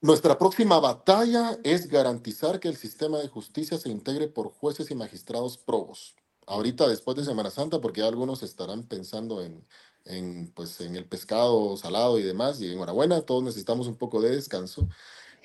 Nuestra 0.00 0.38
próxima 0.38 0.78
batalla 0.80 1.58
es 1.64 1.88
garantizar 1.88 2.60
que 2.60 2.68
el 2.68 2.76
sistema 2.76 3.18
de 3.18 3.28
justicia 3.28 3.78
se 3.78 3.90
integre 3.90 4.28
por 4.28 4.50
jueces 4.50 4.90
y 4.90 4.94
magistrados 4.94 5.58
probos. 5.58 6.14
Ahorita, 6.46 6.88
después 6.88 7.16
de 7.16 7.24
Semana 7.24 7.50
Santa, 7.50 7.80
porque 7.80 8.02
algunos 8.02 8.42
estarán 8.42 8.84
pensando 8.84 9.42
en, 9.42 9.66
en, 10.04 10.52
pues, 10.54 10.80
en 10.80 10.96
el 10.96 11.06
pescado 11.06 11.76
salado 11.76 12.18
y 12.18 12.22
demás, 12.22 12.60
y 12.60 12.70
enhorabuena, 12.70 13.22
todos 13.22 13.42
necesitamos 13.42 13.86
un 13.86 13.96
poco 13.96 14.20
de 14.20 14.30
descanso. 14.36 14.88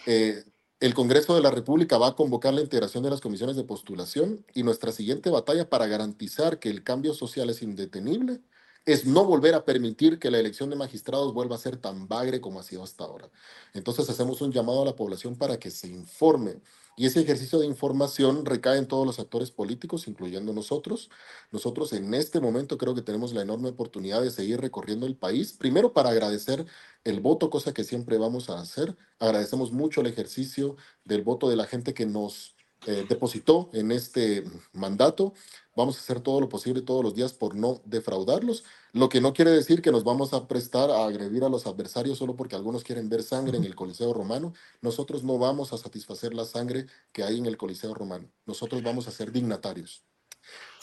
Eh, 0.06 0.44
el 0.80 0.94
Congreso 0.94 1.36
de 1.36 1.42
la 1.42 1.52
República 1.52 1.98
va 1.98 2.08
a 2.08 2.16
convocar 2.16 2.54
la 2.54 2.62
integración 2.62 3.04
de 3.04 3.10
las 3.10 3.22
comisiones 3.22 3.58
de 3.58 3.66
postulación 3.66 4.46
y 4.54 4.64
nuestra 4.64 4.92
siguiente 4.92 5.30
batalla 5.30 5.70
para 5.70 5.88
garantizar 5.88 6.60
que 6.60 6.70
el 6.70 6.84
cambio 6.84 7.14
social 7.14 7.50
es 7.50 7.62
indetenible 7.62 8.42
es 8.86 9.06
no 9.06 9.26
volver 9.26 9.54
a 9.56 9.66
permitir 9.66 10.20
que 10.20 10.32
la 10.32 10.40
elección 10.40 10.70
de 10.70 10.76
magistrados 10.76 11.34
vuelva 11.34 11.56
a 11.56 11.60
ser 11.60 11.78
tan 11.78 12.08
bagre 12.08 12.42
como 12.42 12.60
ha 12.60 12.64
sido 12.64 12.84
hasta 12.84 13.04
ahora. 13.04 13.30
Entonces 13.74 14.10
hacemos 14.10 14.42
un 14.42 14.52
llamado 14.52 14.82
a 14.82 14.86
la 14.86 14.96
población 14.96 15.36
para 15.36 15.58
que 15.60 15.72
se 15.72 15.88
informe 15.88 16.62
y 17.00 17.06
ese 17.06 17.22
ejercicio 17.22 17.60
de 17.60 17.66
información 17.66 18.46
recae 18.46 18.78
en 18.78 18.86
todos 18.86 19.08
los 19.08 19.20
actores 19.20 19.52
políticos, 19.52 20.10
incluyendo 20.10 20.52
nosotros. 20.52 21.10
Nosotros 21.50 21.94
en 21.94 22.14
este 22.14 22.42
momento 22.42 22.78
creo 22.78 22.94
que 22.94 23.02
tenemos 23.02 23.32
la 23.32 23.42
enorme 23.42 23.70
oportunidad 23.70 24.22
de 24.22 24.32
seguir 24.32 24.60
recorriendo 24.60 25.06
el 25.06 25.16
país, 25.16 25.54
primero 25.54 25.94
para 25.94 26.10
agradecer 26.10 26.66
el 27.06 27.22
voto, 27.22 27.50
cosa 27.50 27.74
que 27.74 27.86
siempre 27.86 28.18
vamos 28.18 28.50
a 28.50 28.60
hacer. 28.60 28.98
Agradecemos 29.18 29.72
mucho 29.72 30.02
el 30.02 30.08
ejercicio 30.08 30.76
del 31.06 31.22
voto 31.22 31.50
de 31.50 31.56
la 31.56 31.68
gente 31.68 31.94
que 31.94 32.06
nos 32.06 32.58
eh, 32.86 33.06
depositó 33.08 33.70
en 33.72 33.94
este 33.94 34.44
mandato. 34.74 35.34
Vamos 35.80 35.96
a 35.96 36.02
hacer 36.02 36.20
todo 36.20 36.42
lo 36.42 36.50
posible 36.50 36.82
todos 36.82 37.02
los 37.06 37.16
días 37.16 37.32
por 37.32 37.56
no 37.56 37.80
defraudarlos, 37.86 38.66
lo 38.92 39.08
que 39.08 39.22
no 39.22 39.32
quiere 39.32 39.52
decir 39.52 39.82
que 39.82 39.94
nos 39.94 40.04
vamos 40.04 40.34
a 40.34 40.46
prestar 40.46 40.92
a 40.92 41.06
agredir 41.06 41.46
a 41.46 41.48
los 41.48 41.66
adversarios 41.68 42.18
solo 42.18 42.36
porque 42.36 42.58
algunos 42.58 42.84
quieren 42.84 43.08
ver 43.08 43.24
sangre 43.24 43.56
en 43.56 43.64
el 43.64 43.76
Coliseo 43.78 44.14
Romano. 44.14 44.54
Nosotros 44.82 45.24
no 45.24 45.38
vamos 45.38 45.72
a 45.72 45.78
satisfacer 45.78 46.34
la 46.34 46.44
sangre 46.44 46.88
que 47.14 47.24
hay 47.24 47.38
en 47.38 47.46
el 47.46 47.56
Coliseo 47.56 47.94
Romano. 47.94 48.28
Nosotros 48.46 48.84
vamos 48.84 49.08
a 49.08 49.12
ser 49.12 49.32
dignatarios. 49.32 50.04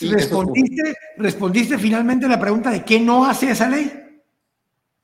¿Respondiste, 0.00 0.94
¿Respondiste 1.18 1.76
finalmente 1.76 2.26
la 2.26 2.40
pregunta 2.40 2.70
de 2.70 2.82
qué 2.82 2.98
no 2.98 3.26
hace 3.26 3.50
esa 3.50 3.68
ley? 3.68 3.92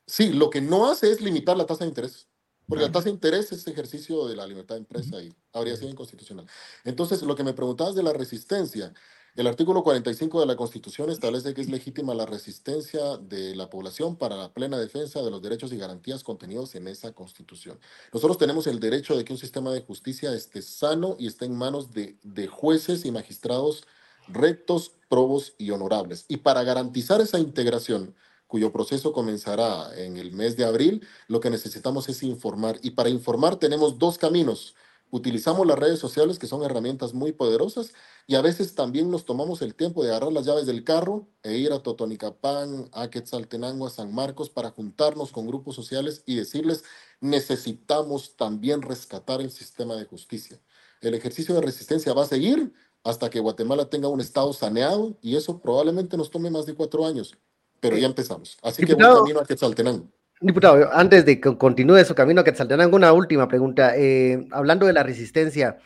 Sí, 0.07 0.33
lo 0.33 0.49
que 0.49 0.59
no 0.59 0.89
hace 0.89 1.11
es 1.11 1.21
limitar 1.21 1.55
la 1.55 1.67
tasa 1.67 1.83
de 1.83 1.89
interés. 1.89 2.27
Porque 2.67 2.85
la 2.85 2.91
tasa 2.91 3.05
de 3.05 3.11
interés 3.11 3.51
es 3.51 3.67
ejercicio 3.67 4.25
de 4.25 4.35
la 4.35 4.47
libertad 4.47 4.73
de 4.73 4.79
empresa 4.79 5.21
y 5.21 5.31
habría 5.51 5.75
sido 5.75 5.91
inconstitucional. 5.91 6.47
Entonces, 6.83 7.21
lo 7.21 7.35
que 7.35 7.43
me 7.43 7.53
preguntabas 7.53 7.93
de 7.93 8.01
la 8.01 8.13
resistencia, 8.13 8.91
el 9.35 9.47
artículo 9.47 9.83
45 9.83 10.39
de 10.39 10.45
la 10.45 10.55
Constitución 10.55 11.09
establece 11.09 11.53
que 11.53 11.61
es 11.61 11.69
legítima 11.69 12.13
la 12.13 12.25
resistencia 12.25 13.17
de 13.17 13.55
la 13.55 13.69
población 13.69 14.15
para 14.15 14.35
la 14.35 14.53
plena 14.53 14.77
defensa 14.77 15.21
de 15.21 15.31
los 15.31 15.41
derechos 15.41 15.73
y 15.73 15.77
garantías 15.77 16.23
contenidos 16.23 16.75
en 16.75 16.87
esa 16.87 17.13
Constitución. 17.13 17.79
Nosotros 18.13 18.37
tenemos 18.37 18.67
el 18.67 18.79
derecho 18.79 19.17
de 19.17 19.25
que 19.25 19.33
un 19.33 19.39
sistema 19.39 19.71
de 19.71 19.81
justicia 19.81 20.33
esté 20.33 20.61
sano 20.61 21.15
y 21.17 21.27
esté 21.27 21.45
en 21.45 21.55
manos 21.55 21.91
de, 21.91 22.17
de 22.21 22.47
jueces 22.47 23.05
y 23.05 23.11
magistrados 23.11 23.85
rectos, 24.27 24.91
probos 25.09 25.53
y 25.57 25.71
honorables. 25.71 26.25
Y 26.27 26.37
para 26.37 26.63
garantizar 26.63 27.21
esa 27.21 27.39
integración, 27.39 28.15
cuyo 28.47 28.71
proceso 28.71 29.13
comenzará 29.13 29.89
en 29.97 30.17
el 30.17 30.31
mes 30.31 30.55
de 30.57 30.65
abril, 30.65 31.05
lo 31.27 31.39
que 31.39 31.49
necesitamos 31.49 32.07
es 32.09 32.21
informar. 32.21 32.79
Y 32.83 32.91
para 32.91 33.09
informar 33.09 33.55
tenemos 33.55 33.97
dos 33.97 34.17
caminos. 34.17 34.75
Utilizamos 35.13 35.67
las 35.67 35.77
redes 35.77 35.99
sociales, 35.99 36.39
que 36.39 36.47
son 36.47 36.63
herramientas 36.63 37.13
muy 37.13 37.33
poderosas, 37.33 37.93
y 38.25 38.33
a 38.33 38.41
veces 38.41 38.73
también 38.73 39.11
nos 39.11 39.25
tomamos 39.25 39.61
el 39.61 39.75
tiempo 39.75 40.03
de 40.03 40.09
agarrar 40.09 40.33
las 40.33 40.47
llaves 40.47 40.65
del 40.65 40.83
carro 40.83 41.27
e 41.43 41.55
ir 41.55 41.71
a 41.71 41.83
Totonicapán, 41.83 42.89
a 42.91 43.11
Quetzaltenango, 43.11 43.85
a 43.85 43.91
San 43.91 44.11
Marcos, 44.11 44.49
para 44.49 44.71
juntarnos 44.71 45.31
con 45.31 45.45
grupos 45.45 45.75
sociales 45.75 46.23
y 46.25 46.35
decirles, 46.35 46.83
necesitamos 47.21 48.35
también 48.37 48.81
rescatar 48.81 49.39
el 49.39 49.51
sistema 49.51 49.95
de 49.95 50.05
justicia. 50.05 50.59
El 50.99 51.13
ejercicio 51.13 51.53
de 51.53 51.61
resistencia 51.61 52.11
va 52.13 52.23
a 52.23 52.27
seguir 52.27 52.73
hasta 53.03 53.29
que 53.29 53.39
Guatemala 53.39 53.91
tenga 53.91 54.07
un 54.07 54.19
Estado 54.19 54.51
saneado, 54.51 55.15
y 55.21 55.35
eso 55.35 55.59
probablemente 55.59 56.17
nos 56.17 56.31
tome 56.31 56.49
más 56.49 56.65
de 56.65 56.73
cuatro 56.73 57.05
años 57.05 57.37
pero 57.83 57.97
ya 57.97 58.07
empezamos. 58.07 58.57
Así 58.61 58.85
que 58.85 58.93
buen 58.93 59.13
camino 59.13 59.41
a 59.41 59.45
Quetzaltenango. 59.45 60.07
Diputado, 60.43 60.89
antes 60.91 61.25
de 61.25 61.39
que 61.39 61.57
continúe 61.57 62.03
su 62.03 62.15
camino 62.15 62.41
a 62.41 62.43
Quetzaltenango, 62.43 62.97
una 62.97 63.13
última 63.13 63.47
pregunta. 63.47 63.95
Eh, 63.95 64.45
hablando 64.51 64.85
de 64.85 64.91
la 64.91 65.01
resistencia, 65.01 65.77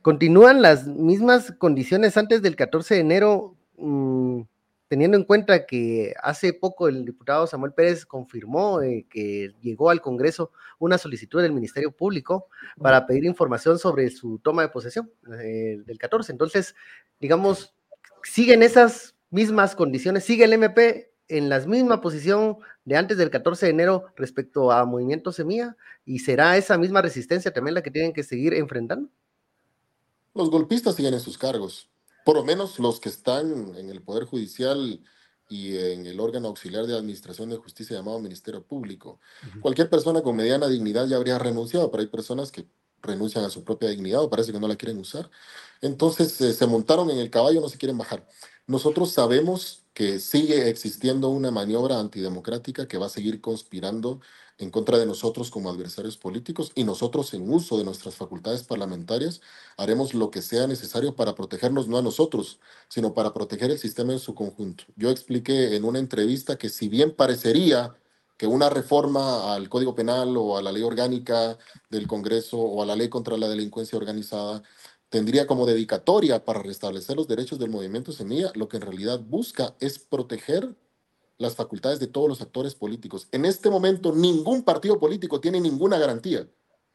¿continúan 0.00 0.62
las 0.62 0.86
mismas 0.86 1.50
condiciones 1.58 2.16
antes 2.16 2.40
del 2.40 2.54
14 2.54 2.94
de 2.94 3.00
enero, 3.00 3.56
mm, 3.78 4.42
teniendo 4.86 5.16
en 5.16 5.24
cuenta 5.24 5.66
que 5.66 6.14
hace 6.22 6.52
poco 6.52 6.86
el 6.86 7.04
diputado 7.04 7.48
Samuel 7.48 7.72
Pérez 7.72 8.06
confirmó 8.06 8.80
eh, 8.80 9.06
que 9.10 9.52
llegó 9.60 9.90
al 9.90 10.00
Congreso 10.00 10.52
una 10.78 10.98
solicitud 10.98 11.42
del 11.42 11.52
Ministerio 11.52 11.90
Público 11.90 12.46
para 12.80 13.08
pedir 13.08 13.24
información 13.24 13.76
sobre 13.76 14.08
su 14.10 14.38
toma 14.38 14.62
de 14.62 14.68
posesión 14.68 15.10
eh, 15.42 15.82
del 15.84 15.98
14? 15.98 16.30
Entonces, 16.30 16.76
digamos, 17.18 17.74
¿siguen 18.22 18.62
esas 18.62 19.16
mismas 19.30 19.74
condiciones? 19.74 20.22
¿Sigue 20.22 20.44
el 20.44 20.52
MP 20.52 21.10
en 21.28 21.48
la 21.48 21.60
misma 21.60 22.00
posición 22.00 22.58
de 22.84 22.96
antes 22.96 23.18
del 23.18 23.30
14 23.30 23.66
de 23.66 23.72
enero 23.72 24.06
respecto 24.16 24.70
a 24.72 24.84
Movimiento 24.84 25.32
Semilla? 25.32 25.76
¿Y 26.04 26.20
será 26.20 26.56
esa 26.56 26.78
misma 26.78 27.02
resistencia 27.02 27.52
también 27.52 27.74
la 27.74 27.82
que 27.82 27.90
tienen 27.90 28.12
que 28.12 28.22
seguir 28.22 28.54
enfrentando? 28.54 29.08
Los 30.34 30.50
golpistas 30.50 30.94
siguen 30.94 31.14
en 31.14 31.20
sus 31.20 31.38
cargos, 31.38 31.88
por 32.24 32.36
lo 32.36 32.44
menos 32.44 32.78
los 32.78 33.00
que 33.00 33.08
están 33.08 33.74
en 33.76 33.88
el 33.88 34.02
Poder 34.02 34.24
Judicial 34.24 35.00
y 35.48 35.76
en 35.76 36.06
el 36.06 36.20
órgano 36.20 36.48
auxiliar 36.48 36.86
de 36.86 36.96
administración 36.96 37.50
de 37.50 37.56
justicia 37.56 37.96
llamado 37.96 38.18
Ministerio 38.18 38.62
Público. 38.62 39.20
Cualquier 39.60 39.88
persona 39.88 40.22
con 40.22 40.36
mediana 40.36 40.66
dignidad 40.66 41.06
ya 41.06 41.16
habría 41.16 41.38
renunciado, 41.38 41.90
pero 41.90 42.02
hay 42.02 42.08
personas 42.08 42.50
que 42.50 42.66
renuncian 43.02 43.44
a 43.44 43.50
su 43.50 43.64
propia 43.64 43.88
dignidad 43.88 44.22
o 44.22 44.30
parece 44.30 44.52
que 44.52 44.60
no 44.60 44.68
la 44.68 44.76
quieren 44.76 44.98
usar. 44.98 45.30
Entonces 45.80 46.40
eh, 46.40 46.52
se 46.52 46.66
montaron 46.66 47.10
en 47.10 47.18
el 47.18 47.30
caballo, 47.30 47.60
no 47.60 47.68
se 47.68 47.78
quieren 47.78 47.96
bajar. 47.96 48.26
Nosotros 48.68 49.12
sabemos 49.12 49.84
que 49.94 50.18
sigue 50.18 50.68
existiendo 50.68 51.28
una 51.28 51.52
maniobra 51.52 52.00
antidemocrática 52.00 52.88
que 52.88 52.98
va 52.98 53.06
a 53.06 53.08
seguir 53.08 53.40
conspirando 53.40 54.20
en 54.58 54.70
contra 54.70 54.98
de 54.98 55.06
nosotros 55.06 55.50
como 55.50 55.70
adversarios 55.70 56.16
políticos 56.16 56.72
y 56.74 56.82
nosotros 56.82 57.32
en 57.34 57.48
uso 57.48 57.78
de 57.78 57.84
nuestras 57.84 58.16
facultades 58.16 58.64
parlamentarias 58.64 59.40
haremos 59.76 60.14
lo 60.14 60.30
que 60.32 60.42
sea 60.42 60.66
necesario 60.66 61.14
para 61.14 61.36
protegernos 61.36 61.86
no 61.86 61.96
a 61.98 62.02
nosotros, 62.02 62.58
sino 62.88 63.14
para 63.14 63.32
proteger 63.32 63.70
el 63.70 63.78
sistema 63.78 64.12
en 64.12 64.18
su 64.18 64.34
conjunto. 64.34 64.84
Yo 64.96 65.10
expliqué 65.10 65.76
en 65.76 65.84
una 65.84 66.00
entrevista 66.00 66.58
que 66.58 66.68
si 66.68 66.88
bien 66.88 67.14
parecería 67.14 67.94
que 68.36 68.46
una 68.46 68.68
reforma 68.68 69.54
al 69.54 69.68
Código 69.68 69.94
Penal 69.94 70.36
o 70.36 70.56
a 70.58 70.62
la 70.62 70.72
ley 70.72 70.82
orgánica 70.82 71.56
del 71.88 72.06
Congreso 72.06 72.58
o 72.58 72.82
a 72.82 72.86
la 72.86 72.96
ley 72.96 73.08
contra 73.08 73.36
la 73.36 73.48
delincuencia 73.48 73.96
organizada 73.96 74.62
tendría 75.08 75.46
como 75.46 75.66
dedicatoria 75.66 76.44
para 76.44 76.62
restablecer 76.62 77.16
los 77.16 77.28
derechos 77.28 77.58
del 77.58 77.70
movimiento 77.70 78.12
Semilla, 78.12 78.50
lo 78.54 78.68
que 78.68 78.76
en 78.76 78.82
realidad 78.82 79.20
busca 79.20 79.76
es 79.80 79.98
proteger 79.98 80.74
las 81.38 81.54
facultades 81.54 82.00
de 82.00 82.06
todos 82.06 82.28
los 82.28 82.40
actores 82.40 82.74
políticos. 82.74 83.28
En 83.30 83.44
este 83.44 83.70
momento, 83.70 84.12
ningún 84.12 84.62
partido 84.62 84.98
político 84.98 85.40
tiene 85.40 85.60
ninguna 85.60 85.98
garantía 85.98 86.48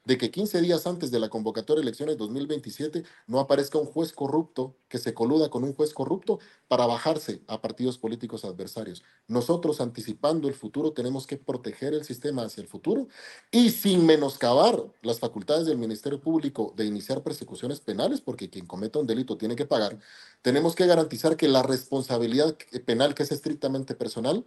de 0.03 0.17
que 0.17 0.31
15 0.31 0.61
días 0.61 0.87
antes 0.87 1.11
de 1.11 1.19
la 1.19 1.29
convocatoria 1.29 1.81
de 1.81 1.87
elecciones 1.87 2.17
2027 2.17 3.03
no 3.27 3.39
aparezca 3.39 3.77
un 3.77 3.85
juez 3.85 4.13
corrupto 4.13 4.75
que 4.87 4.97
se 4.97 5.13
coluda 5.13 5.49
con 5.49 5.63
un 5.63 5.73
juez 5.73 5.93
corrupto 5.93 6.39
para 6.67 6.85
bajarse 6.85 7.41
a 7.47 7.61
partidos 7.61 7.97
políticos 7.97 8.43
adversarios. 8.43 9.03
Nosotros, 9.27 9.79
anticipando 9.79 10.47
el 10.47 10.55
futuro, 10.55 10.91
tenemos 10.91 11.27
que 11.27 11.37
proteger 11.37 11.93
el 11.93 12.03
sistema 12.03 12.43
hacia 12.43 12.61
el 12.61 12.67
futuro 12.67 13.07
y 13.51 13.69
sin 13.69 14.05
menoscabar 14.05 14.83
las 15.01 15.19
facultades 15.19 15.65
del 15.65 15.77
Ministerio 15.77 16.19
Público 16.19 16.73
de 16.75 16.85
iniciar 16.85 17.23
persecuciones 17.23 17.79
penales, 17.79 18.21
porque 18.21 18.49
quien 18.49 18.65
cometa 18.65 18.99
un 18.99 19.07
delito 19.07 19.37
tiene 19.37 19.55
que 19.55 19.65
pagar, 19.65 19.99
tenemos 20.41 20.75
que 20.75 20.87
garantizar 20.87 21.37
que 21.37 21.47
la 21.47 21.63
responsabilidad 21.63 22.57
penal, 22.85 23.13
que 23.13 23.23
es 23.23 23.31
estrictamente 23.31 23.95
personal, 23.95 24.45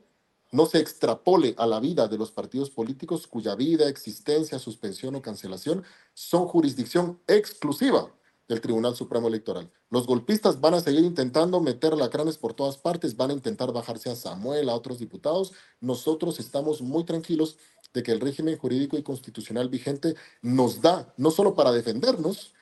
no 0.54 0.66
se 0.66 0.78
extrapole 0.78 1.56
a 1.58 1.66
la 1.66 1.80
vida 1.80 2.06
de 2.06 2.16
los 2.16 2.30
partidos 2.30 2.70
políticos 2.70 3.26
cuya 3.26 3.56
vida, 3.56 3.88
existencia, 3.88 4.60
suspensión 4.60 5.16
o 5.16 5.20
cancelación 5.20 5.82
son 6.12 6.46
jurisdicción 6.46 7.18
exclusiva 7.26 8.08
del 8.46 8.60
Tribunal 8.60 8.94
Supremo 8.94 9.26
Electoral. 9.26 9.68
Los 9.90 10.06
golpistas 10.06 10.60
van 10.60 10.74
a 10.74 10.80
seguir 10.80 11.02
intentando 11.02 11.60
meter 11.60 11.96
lacranes 11.96 12.38
por 12.38 12.54
todas 12.54 12.76
partes, 12.76 13.16
van 13.16 13.30
a 13.30 13.34
intentar 13.34 13.72
bajarse 13.72 14.10
a 14.10 14.14
Samuel, 14.14 14.68
a 14.68 14.76
otros 14.76 15.00
diputados. 15.00 15.54
Nosotros 15.80 16.38
estamos 16.38 16.80
muy 16.82 17.02
tranquilos 17.02 17.56
de 17.92 18.04
que 18.04 18.12
el 18.12 18.20
régimen 18.20 18.56
jurídico 18.56 18.96
y 18.96 19.02
constitucional 19.02 19.68
vigente 19.68 20.14
nos 20.40 20.80
da, 20.80 21.12
no 21.16 21.32
solo 21.32 21.56
para 21.56 21.72
defendernos, 21.72 22.54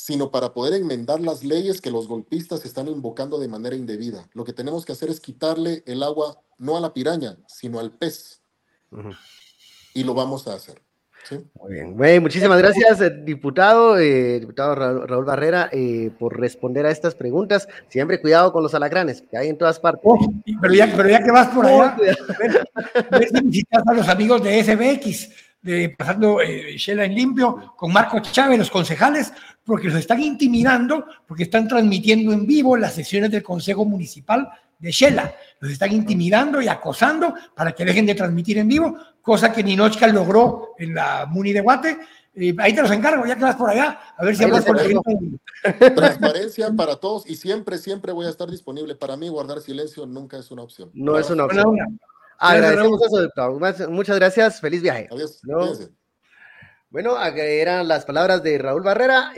sino 0.00 0.30
para 0.30 0.54
poder 0.54 0.80
enmendar 0.80 1.20
las 1.20 1.44
leyes 1.44 1.82
que 1.82 1.90
los 1.90 2.08
golpistas 2.08 2.64
están 2.64 2.88
invocando 2.88 3.38
de 3.38 3.48
manera 3.48 3.76
indebida. 3.76 4.26
Lo 4.32 4.44
que 4.44 4.54
tenemos 4.54 4.86
que 4.86 4.92
hacer 4.92 5.10
es 5.10 5.20
quitarle 5.20 5.82
el 5.86 6.02
agua 6.02 6.40
no 6.56 6.78
a 6.78 6.80
la 6.80 6.94
piraña, 6.94 7.36
sino 7.46 7.78
al 7.78 7.92
pez. 7.92 8.40
Y 9.92 10.04
lo 10.04 10.14
vamos 10.14 10.48
a 10.48 10.54
hacer. 10.54 10.80
Muy 11.60 11.74
bien. 11.74 12.22
muchísimas 12.22 12.58
gracias, 12.58 13.02
eh, 13.02 13.10
diputado, 13.24 13.98
eh, 13.98 14.40
diputado 14.40 14.74
Raúl 14.74 15.26
Barrera, 15.26 15.68
eh, 15.70 16.10
por 16.18 16.40
responder 16.40 16.86
a 16.86 16.90
estas 16.90 17.14
preguntas. 17.14 17.68
Siempre 17.88 18.22
cuidado 18.22 18.52
con 18.52 18.62
los 18.62 18.74
alacranes, 18.74 19.22
que 19.30 19.36
hay 19.36 19.48
en 19.48 19.58
todas 19.58 19.78
partes. 19.78 20.02
Oh, 20.04 20.18
pero, 20.62 20.72
ya, 20.72 20.90
pero 20.96 21.10
ya 21.10 21.22
que 21.22 21.30
vas 21.30 21.48
por 21.48 21.66
allá, 21.66 21.94
ver, 23.10 23.28
si 23.52 23.62
a 23.70 23.92
los 23.92 24.08
amigos 24.08 24.42
de 24.42 24.64
SBX, 24.64 25.30
de 25.60 25.94
pasando 25.96 26.38
Shela 26.40 27.04
en 27.04 27.14
limpio, 27.14 27.74
con 27.76 27.92
Marco 27.92 28.18
Chávez, 28.20 28.58
los 28.58 28.70
concejales, 28.70 29.30
porque 29.70 29.86
los 29.86 30.00
están 30.00 30.20
intimidando, 30.20 31.04
porque 31.28 31.44
están 31.44 31.68
transmitiendo 31.68 32.32
en 32.32 32.44
vivo 32.44 32.76
las 32.76 32.92
sesiones 32.92 33.30
del 33.30 33.44
Consejo 33.44 33.84
Municipal 33.84 34.50
de 34.80 34.90
Shela. 34.90 35.32
Los 35.60 35.70
están 35.70 35.92
intimidando 35.92 36.60
y 36.60 36.66
acosando 36.66 37.32
para 37.54 37.70
que 37.70 37.84
dejen 37.84 38.04
de 38.04 38.16
transmitir 38.16 38.58
en 38.58 38.66
vivo, 38.66 38.98
cosa 39.22 39.52
que 39.52 39.62
Ninochka 39.62 40.08
logró 40.08 40.70
en 40.76 40.92
la 40.92 41.24
Muni 41.26 41.52
de 41.52 41.60
Guate. 41.60 41.98
ahí 42.58 42.74
te 42.74 42.82
los 42.82 42.90
encargo, 42.90 43.24
ya 43.24 43.36
que 43.36 43.44
vas 43.44 43.54
por 43.54 43.70
allá, 43.70 43.96
a 44.16 44.24
ver 44.24 44.34
si 44.34 44.42
hablas 44.42 44.64
con 44.64 44.76
el 44.76 45.38
Transparencia 45.94 46.72
para 46.72 46.96
todos 46.96 47.30
y 47.30 47.36
siempre, 47.36 47.78
siempre 47.78 48.10
voy 48.10 48.26
a 48.26 48.30
estar 48.30 48.50
disponible. 48.50 48.96
Para 48.96 49.16
mí, 49.16 49.28
guardar 49.28 49.60
silencio 49.60 50.04
nunca 50.04 50.36
es 50.36 50.50
una 50.50 50.62
opción. 50.62 50.90
No 50.94 51.16
es 51.16 51.30
una 51.30 51.44
opción. 51.44 51.76
Agradecemos 52.40 53.00
eso, 53.06 53.88
Muchas 53.88 54.16
gracias. 54.16 54.60
Feliz 54.60 54.82
viaje. 54.82 55.08
Adiós. 55.12 55.40
Bueno, 56.90 57.16
eran 57.24 57.88
las 57.88 58.04
palabras 58.04 58.42
de 58.42 58.58
Raúl 58.58 58.82
Barrera. 58.82 59.32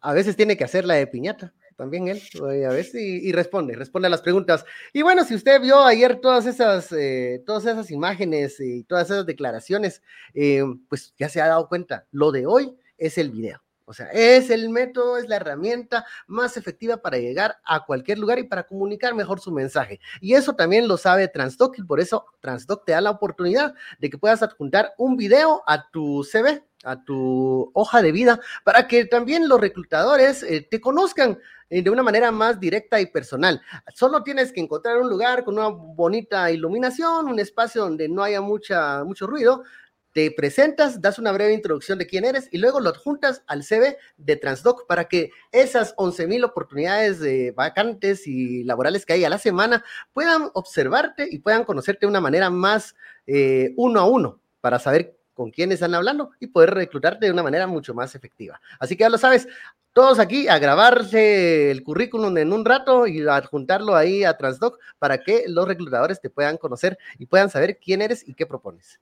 A 0.00 0.12
veces 0.12 0.36
tiene 0.36 0.56
que 0.56 0.64
hacer 0.64 0.84
la 0.84 0.94
de 0.94 1.06
piñata 1.06 1.54
también 1.76 2.06
él, 2.06 2.22
a 2.64 2.72
veces, 2.72 2.94
y, 2.94 3.32
responde, 3.32 3.74
responde 3.74 4.06
a 4.06 4.10
las 4.10 4.22
preguntas. 4.22 4.64
Y 4.92 5.02
bueno, 5.02 5.24
si 5.24 5.34
usted 5.34 5.60
vio 5.60 5.82
ayer 5.82 6.20
todas 6.20 6.46
esas, 6.46 6.92
eh, 6.92 7.42
todas 7.44 7.64
esas 7.64 7.90
imágenes 7.90 8.60
y 8.60 8.84
todas 8.84 9.10
esas 9.10 9.26
declaraciones, 9.26 10.00
eh, 10.34 10.62
pues 10.88 11.12
ya 11.18 11.28
se 11.28 11.40
ha 11.40 11.48
dado 11.48 11.68
cuenta, 11.68 12.06
lo 12.12 12.30
de 12.30 12.46
hoy 12.46 12.76
es 12.98 13.18
el 13.18 13.30
video. 13.30 13.62
O 13.92 13.94
sea, 13.94 14.06
es 14.06 14.48
el 14.48 14.70
método, 14.70 15.18
es 15.18 15.28
la 15.28 15.36
herramienta 15.36 16.06
más 16.26 16.56
efectiva 16.56 16.96
para 16.96 17.18
llegar 17.18 17.58
a 17.62 17.84
cualquier 17.84 18.18
lugar 18.18 18.38
y 18.38 18.44
para 18.44 18.62
comunicar 18.62 19.14
mejor 19.14 19.38
su 19.38 19.52
mensaje. 19.52 20.00
Y 20.22 20.32
eso 20.32 20.54
también 20.54 20.88
lo 20.88 20.96
sabe 20.96 21.28
Transdoc 21.28 21.78
y 21.78 21.82
por 21.82 22.00
eso 22.00 22.24
Transdoc 22.40 22.86
te 22.86 22.92
da 22.92 23.02
la 23.02 23.10
oportunidad 23.10 23.74
de 23.98 24.08
que 24.08 24.16
puedas 24.16 24.42
adjuntar 24.42 24.94
un 24.96 25.18
video 25.18 25.62
a 25.66 25.90
tu 25.90 26.24
CV, 26.24 26.64
a 26.84 27.04
tu 27.04 27.70
hoja 27.74 28.00
de 28.00 28.12
vida, 28.12 28.40
para 28.64 28.88
que 28.88 29.04
también 29.04 29.46
los 29.46 29.60
reclutadores 29.60 30.42
eh, 30.42 30.66
te 30.70 30.80
conozcan 30.80 31.38
eh, 31.68 31.82
de 31.82 31.90
una 31.90 32.02
manera 32.02 32.30
más 32.32 32.58
directa 32.58 32.98
y 32.98 33.04
personal. 33.04 33.60
Solo 33.94 34.22
tienes 34.22 34.52
que 34.52 34.60
encontrar 34.60 34.96
un 34.96 35.10
lugar 35.10 35.44
con 35.44 35.58
una 35.58 35.68
bonita 35.68 36.50
iluminación, 36.50 37.28
un 37.28 37.38
espacio 37.38 37.82
donde 37.82 38.08
no 38.08 38.22
haya 38.22 38.40
mucha, 38.40 39.04
mucho 39.04 39.26
ruido, 39.26 39.64
te 40.12 40.30
presentas, 40.30 41.00
das 41.00 41.18
una 41.18 41.32
breve 41.32 41.54
introducción 41.54 41.98
de 41.98 42.06
quién 42.06 42.24
eres 42.24 42.48
y 42.52 42.58
luego 42.58 42.80
lo 42.80 42.90
adjuntas 42.90 43.42
al 43.46 43.64
CV 43.64 43.96
de 44.18 44.36
Transdoc 44.36 44.86
para 44.86 45.06
que 45.06 45.30
esas 45.52 45.94
11 45.96 46.26
mil 46.26 46.44
oportunidades 46.44 47.18
de 47.20 47.52
vacantes 47.52 48.26
y 48.26 48.64
laborales 48.64 49.06
que 49.06 49.14
hay 49.14 49.24
a 49.24 49.30
la 49.30 49.38
semana 49.38 49.84
puedan 50.12 50.50
observarte 50.54 51.26
y 51.30 51.38
puedan 51.38 51.64
conocerte 51.64 52.06
de 52.06 52.10
una 52.10 52.20
manera 52.20 52.50
más 52.50 52.94
eh, 53.26 53.72
uno 53.76 54.00
a 54.00 54.06
uno 54.06 54.40
para 54.60 54.78
saber 54.78 55.16
con 55.34 55.50
quién 55.50 55.72
están 55.72 55.94
hablando 55.94 56.30
y 56.40 56.48
poder 56.48 56.74
reclutarte 56.74 57.26
de 57.26 57.32
una 57.32 57.42
manera 57.42 57.66
mucho 57.66 57.94
más 57.94 58.14
efectiva. 58.14 58.60
Así 58.78 58.96
que 58.96 59.02
ya 59.02 59.08
lo 59.08 59.16
sabes, 59.16 59.48
todos 59.94 60.18
aquí 60.18 60.48
a 60.48 60.58
grabarse 60.58 61.70
el 61.70 61.82
currículum 61.82 62.36
en 62.36 62.52
un 62.52 62.64
rato 62.64 63.06
y 63.06 63.26
adjuntarlo 63.26 63.96
ahí 63.96 64.24
a 64.24 64.36
Transdoc 64.36 64.78
para 64.98 65.18
que 65.18 65.44
los 65.48 65.66
reclutadores 65.66 66.20
te 66.20 66.30
puedan 66.30 66.58
conocer 66.58 66.98
y 67.18 67.26
puedan 67.26 67.50
saber 67.50 67.78
quién 67.78 68.02
eres 68.02 68.26
y 68.26 68.34
qué 68.34 68.46
propones. 68.46 69.00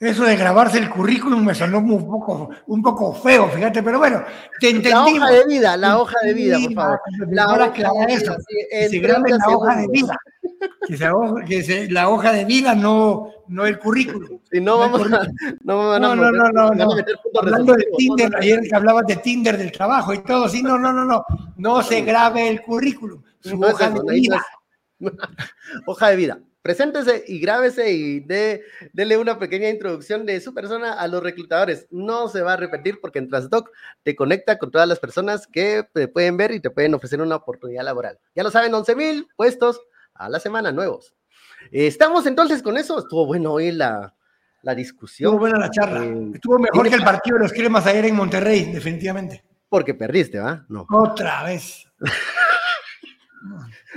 Eso 0.00 0.22
de 0.22 0.36
grabarse 0.36 0.78
el 0.78 0.88
currículum 0.88 1.44
me 1.44 1.56
sonó 1.56 1.78
un 1.78 2.06
poco, 2.06 2.50
un 2.68 2.80
poco 2.82 3.12
feo, 3.12 3.48
fíjate, 3.48 3.82
pero 3.82 3.98
bueno, 3.98 4.22
te 4.60 4.70
entendí. 4.70 4.90
La 4.90 5.02
hoja 5.02 5.30
de 5.32 5.46
vida, 5.46 5.76
la 5.76 5.98
hoja 5.98 6.16
de 6.22 6.34
vida, 6.34 6.58
por 6.62 6.72
favor. 6.72 7.00
La 7.30 7.46
hoja 7.48 7.68
de 7.68 8.06
vida, 8.06 8.36
que 8.70 8.88
se 8.88 8.98
grabe 9.00 9.30
la 9.30 9.48
hoja 9.48 9.76
de 9.76 9.88
vida. 9.88 10.16
Que, 11.46 11.62
se, 11.64 11.90
la 11.90 12.08
hoja 12.10 12.32
de 12.32 12.44
vida, 12.44 12.76
no, 12.76 13.28
no 13.48 13.66
el 13.66 13.80
currículum. 13.80 14.38
Y 14.52 14.60
no, 14.60 14.78
vamos 14.78 15.00
a, 15.12 15.26
no, 15.64 15.98
no, 15.98 16.14
no, 16.14 16.30
no, 16.30 16.70
no, 16.70 16.94
Hablando 17.40 17.74
de 17.74 17.88
Tinder, 17.96 18.36
ayer 18.36 18.60
que 18.60 18.76
hablabas 18.76 19.04
de 19.04 19.16
Tinder 19.16 19.58
del 19.58 19.72
trabajo 19.72 20.14
y 20.14 20.22
todo, 20.22 20.48
sí, 20.48 20.62
no, 20.62 20.78
no, 20.78 20.92
no, 20.92 21.04
no. 21.04 21.24
No 21.56 21.82
se 21.82 22.02
grabe 22.02 22.48
el 22.48 22.62
currículum. 22.62 23.20
Su 23.40 23.60
hoja 23.60 23.90
de 23.90 24.14
vida. 24.14 24.46
hoja 25.86 26.10
de 26.10 26.16
vida 26.16 26.38
preséntese 26.68 27.24
y 27.26 27.40
grábese 27.40 27.90
y 27.92 28.20
dé, 28.20 28.62
dele 28.92 29.16
una 29.16 29.38
pequeña 29.38 29.70
introducción 29.70 30.26
de 30.26 30.38
su 30.38 30.52
persona 30.52 30.92
a 30.92 31.08
los 31.08 31.22
reclutadores. 31.22 31.86
No 31.90 32.28
se 32.28 32.42
va 32.42 32.52
a 32.52 32.56
repetir 32.58 33.00
porque 33.00 33.20
en 33.20 33.30
Transdoc 33.30 33.70
te 34.02 34.14
conecta 34.14 34.58
con 34.58 34.70
todas 34.70 34.86
las 34.86 34.98
personas 34.98 35.46
que 35.46 35.88
te 35.94 36.08
pueden 36.08 36.36
ver 36.36 36.52
y 36.52 36.60
te 36.60 36.68
pueden 36.68 36.92
ofrecer 36.92 37.22
una 37.22 37.36
oportunidad 37.36 37.84
laboral. 37.84 38.18
Ya 38.34 38.42
lo 38.42 38.50
saben, 38.50 38.74
11 38.74 38.96
mil 38.96 39.26
puestos 39.34 39.80
a 40.12 40.28
la 40.28 40.40
semana 40.40 40.70
nuevos. 40.70 41.14
Estamos 41.72 42.26
entonces 42.26 42.62
con 42.62 42.76
eso. 42.76 42.98
Estuvo 42.98 43.24
bueno 43.24 43.54
hoy 43.54 43.72
la, 43.72 44.14
la 44.60 44.74
discusión. 44.74 45.30
Estuvo 45.30 45.40
buena 45.40 45.58
la 45.58 45.70
charla. 45.70 46.04
Eh, 46.04 46.32
Estuvo 46.34 46.58
mejor 46.58 46.86
que 46.86 46.96
el 46.96 47.02
partido 47.02 47.38
de 47.38 47.44
los 47.44 47.52
cremas 47.54 47.86
ayer 47.86 48.04
en 48.04 48.14
Monterrey, 48.14 48.70
definitivamente. 48.70 49.42
Porque 49.70 49.94
perdiste, 49.94 50.38
¿va? 50.38 50.66
No. 50.68 50.86
Otra 50.90 51.44
vez. 51.44 51.86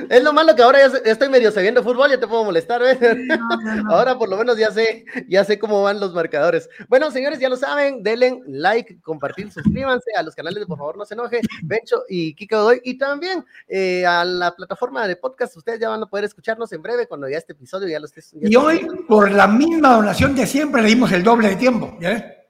Es 0.10 0.24
lo 0.24 0.34
malo 0.34 0.56
que 0.56 0.62
ahora 0.62 0.80
ya, 0.80 0.98
estoy 1.12 1.30
medio 1.30 1.52
sabiendo 1.52 1.84
fútbol, 1.84 2.10
ya 2.10 2.20
te 2.20 2.28
puedo 2.28 2.44
molestar, 2.44 2.82
¿ves? 2.82 2.98
Ahora 3.90 4.18
por 4.18 4.30
lo 4.30 4.38
menos 4.38 4.58
ya 4.58 4.72
sé, 4.72 5.06
ya 5.28 5.44
sé 5.44 5.60
cómo 5.60 5.84
van 5.84 6.00
los 6.00 6.14
marcadores. 6.14 6.70
Bueno, 6.88 7.12
señores, 7.12 7.40
ya 7.40 7.50
lo 7.50 7.58
saben, 7.58 8.04
denle 8.04 8.42
like, 8.48 9.00
compartir, 9.02 9.52
suscríbanse 9.52 10.12
a 10.16 10.24
los 10.24 10.36
canales 10.36 10.60
de 10.60 10.66
Por 10.66 10.78
favor 10.78 10.98
no 10.98 11.06
se 11.06 11.14
enoje, 11.14 11.42
Bencho 11.64 12.04
y 12.10 12.34
Kiko 12.36 12.58
Doy, 12.58 12.82
y 12.84 12.98
también 12.98 13.46
eh, 13.68 14.06
a 14.06 14.24
la 14.26 14.56
plataforma 14.56 15.08
de 15.08 15.16
podcast, 15.16 15.56
ustedes 15.58 15.80
ya 15.80 15.90
van 15.90 16.04
a 16.04 16.06
poder 16.06 16.26
escucharnos 16.26 16.72
en 16.74 16.82
breve 16.82 17.08
cuando 17.08 17.30
ya 17.30 17.38
este 17.38 17.54
episodio 17.54 17.88
ya 17.88 18.00
lo 18.00 18.06
estés. 18.06 18.34
y 18.34 18.56
hoy, 18.56 18.88
por 19.08 19.32
la 19.32 19.48
misma 19.48 19.96
donación 19.96 20.36
de 20.36 20.46
siempre, 20.46 20.82
le 20.82 20.90
dimos 20.90 21.12
el 21.12 21.24
doble 21.24 21.50
de 21.50 21.56
tiempo, 21.56 21.98
¿ya 22.00 22.42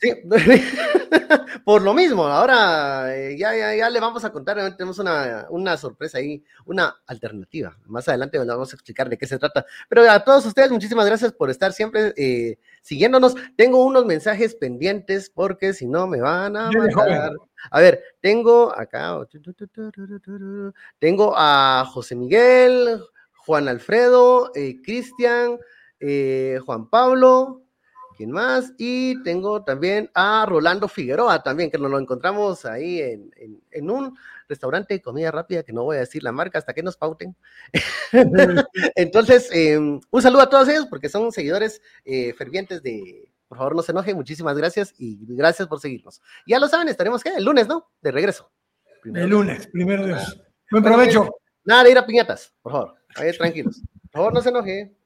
Sí, 0.00 0.14
por 1.64 1.82
lo 1.82 1.92
mismo, 1.92 2.24
ahora 2.26 3.14
eh, 3.14 3.36
ya, 3.36 3.76
ya, 3.76 3.90
le 3.90 4.00
vamos 4.00 4.24
a 4.24 4.32
contar, 4.32 4.56
tenemos 4.74 4.98
una, 4.98 5.46
una, 5.50 5.76
sorpresa 5.76 6.16
ahí, 6.16 6.42
una 6.64 6.96
alternativa. 7.06 7.76
Más 7.84 8.08
adelante 8.08 8.38
vamos 8.38 8.72
a 8.72 8.76
explicar 8.76 9.10
de 9.10 9.18
qué 9.18 9.26
se 9.26 9.38
trata. 9.38 9.66
Pero 9.90 10.10
a 10.10 10.24
todos 10.24 10.46
ustedes, 10.46 10.70
muchísimas 10.70 11.04
gracias 11.04 11.32
por 11.34 11.50
estar 11.50 11.74
siempre 11.74 12.14
eh, 12.16 12.58
siguiéndonos. 12.80 13.34
Tengo 13.56 13.84
unos 13.84 14.06
mensajes 14.06 14.54
pendientes 14.54 15.28
porque 15.28 15.74
si 15.74 15.86
no 15.86 16.06
me 16.06 16.22
van 16.22 16.56
a 16.56 16.70
matar. 16.70 17.32
A 17.70 17.80
ver, 17.80 18.02
tengo 18.22 18.74
acá, 18.74 19.18
tengo 20.98 21.34
a 21.36 21.84
José 21.92 22.14
Miguel, 22.16 23.02
Juan 23.34 23.68
Alfredo, 23.68 24.50
eh, 24.54 24.80
Cristian, 24.82 25.58
Juan 26.64 26.88
Pablo, 26.88 27.64
¿Quién 28.20 28.32
más? 28.32 28.74
Y 28.76 29.22
tengo 29.22 29.64
también 29.64 30.10
a 30.12 30.44
Rolando 30.44 30.88
Figueroa 30.88 31.42
también, 31.42 31.70
que 31.70 31.78
nos 31.78 31.90
lo 31.90 31.98
encontramos 31.98 32.66
ahí 32.66 33.00
en, 33.00 33.90
un 33.90 34.14
restaurante 34.46 34.92
de 34.92 35.00
comida 35.00 35.30
rápida, 35.30 35.62
que 35.62 35.72
no 35.72 35.84
voy 35.84 35.96
a 35.96 36.00
decir 36.00 36.22
la 36.22 36.30
marca 36.30 36.58
hasta 36.58 36.74
que 36.74 36.82
nos 36.82 36.98
pauten. 36.98 37.34
Entonces, 38.94 39.48
em, 39.52 39.98
un 40.10 40.20
saludo 40.20 40.42
a 40.42 40.50
todos 40.50 40.68
ellos 40.68 40.86
porque 40.90 41.08
son 41.08 41.32
seguidores 41.32 41.80
eh, 42.04 42.34
fervientes 42.34 42.82
de, 42.82 43.32
por 43.48 43.56
favor 43.56 43.74
no 43.74 43.80
se 43.80 43.92
enojen, 43.92 44.16
muchísimas 44.16 44.54
gracias 44.54 44.92
y 44.98 45.16
gracias 45.22 45.66
por 45.66 45.80
seguirnos. 45.80 46.20
Ya 46.46 46.58
lo 46.58 46.68
saben, 46.68 46.88
estaremos 46.88 47.24
¿qué? 47.24 47.30
el 47.38 47.44
lunes, 47.44 47.68
¿no? 47.68 47.90
De 48.02 48.10
regreso. 48.10 48.50
el 49.02 49.30
lunes, 49.30 49.66
primero 49.68 50.04
Dios. 50.04 50.42
Buen 50.70 50.84
provecho. 50.84 51.30
Nada 51.64 51.84
de 51.84 51.92
ir 51.92 51.96
a 51.96 52.04
piñatas, 52.04 52.52
por 52.60 52.72
favor. 52.72 52.94
Ahí 53.16 53.32
tranquilos. 53.38 53.80
Por 54.12 54.20
favor, 54.20 54.34
no 54.34 54.42
se 54.42 54.50
enoje. 54.50 54.99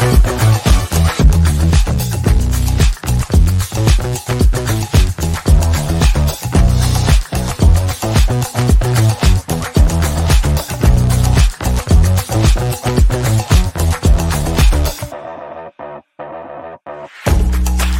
Thank 0.00 0.29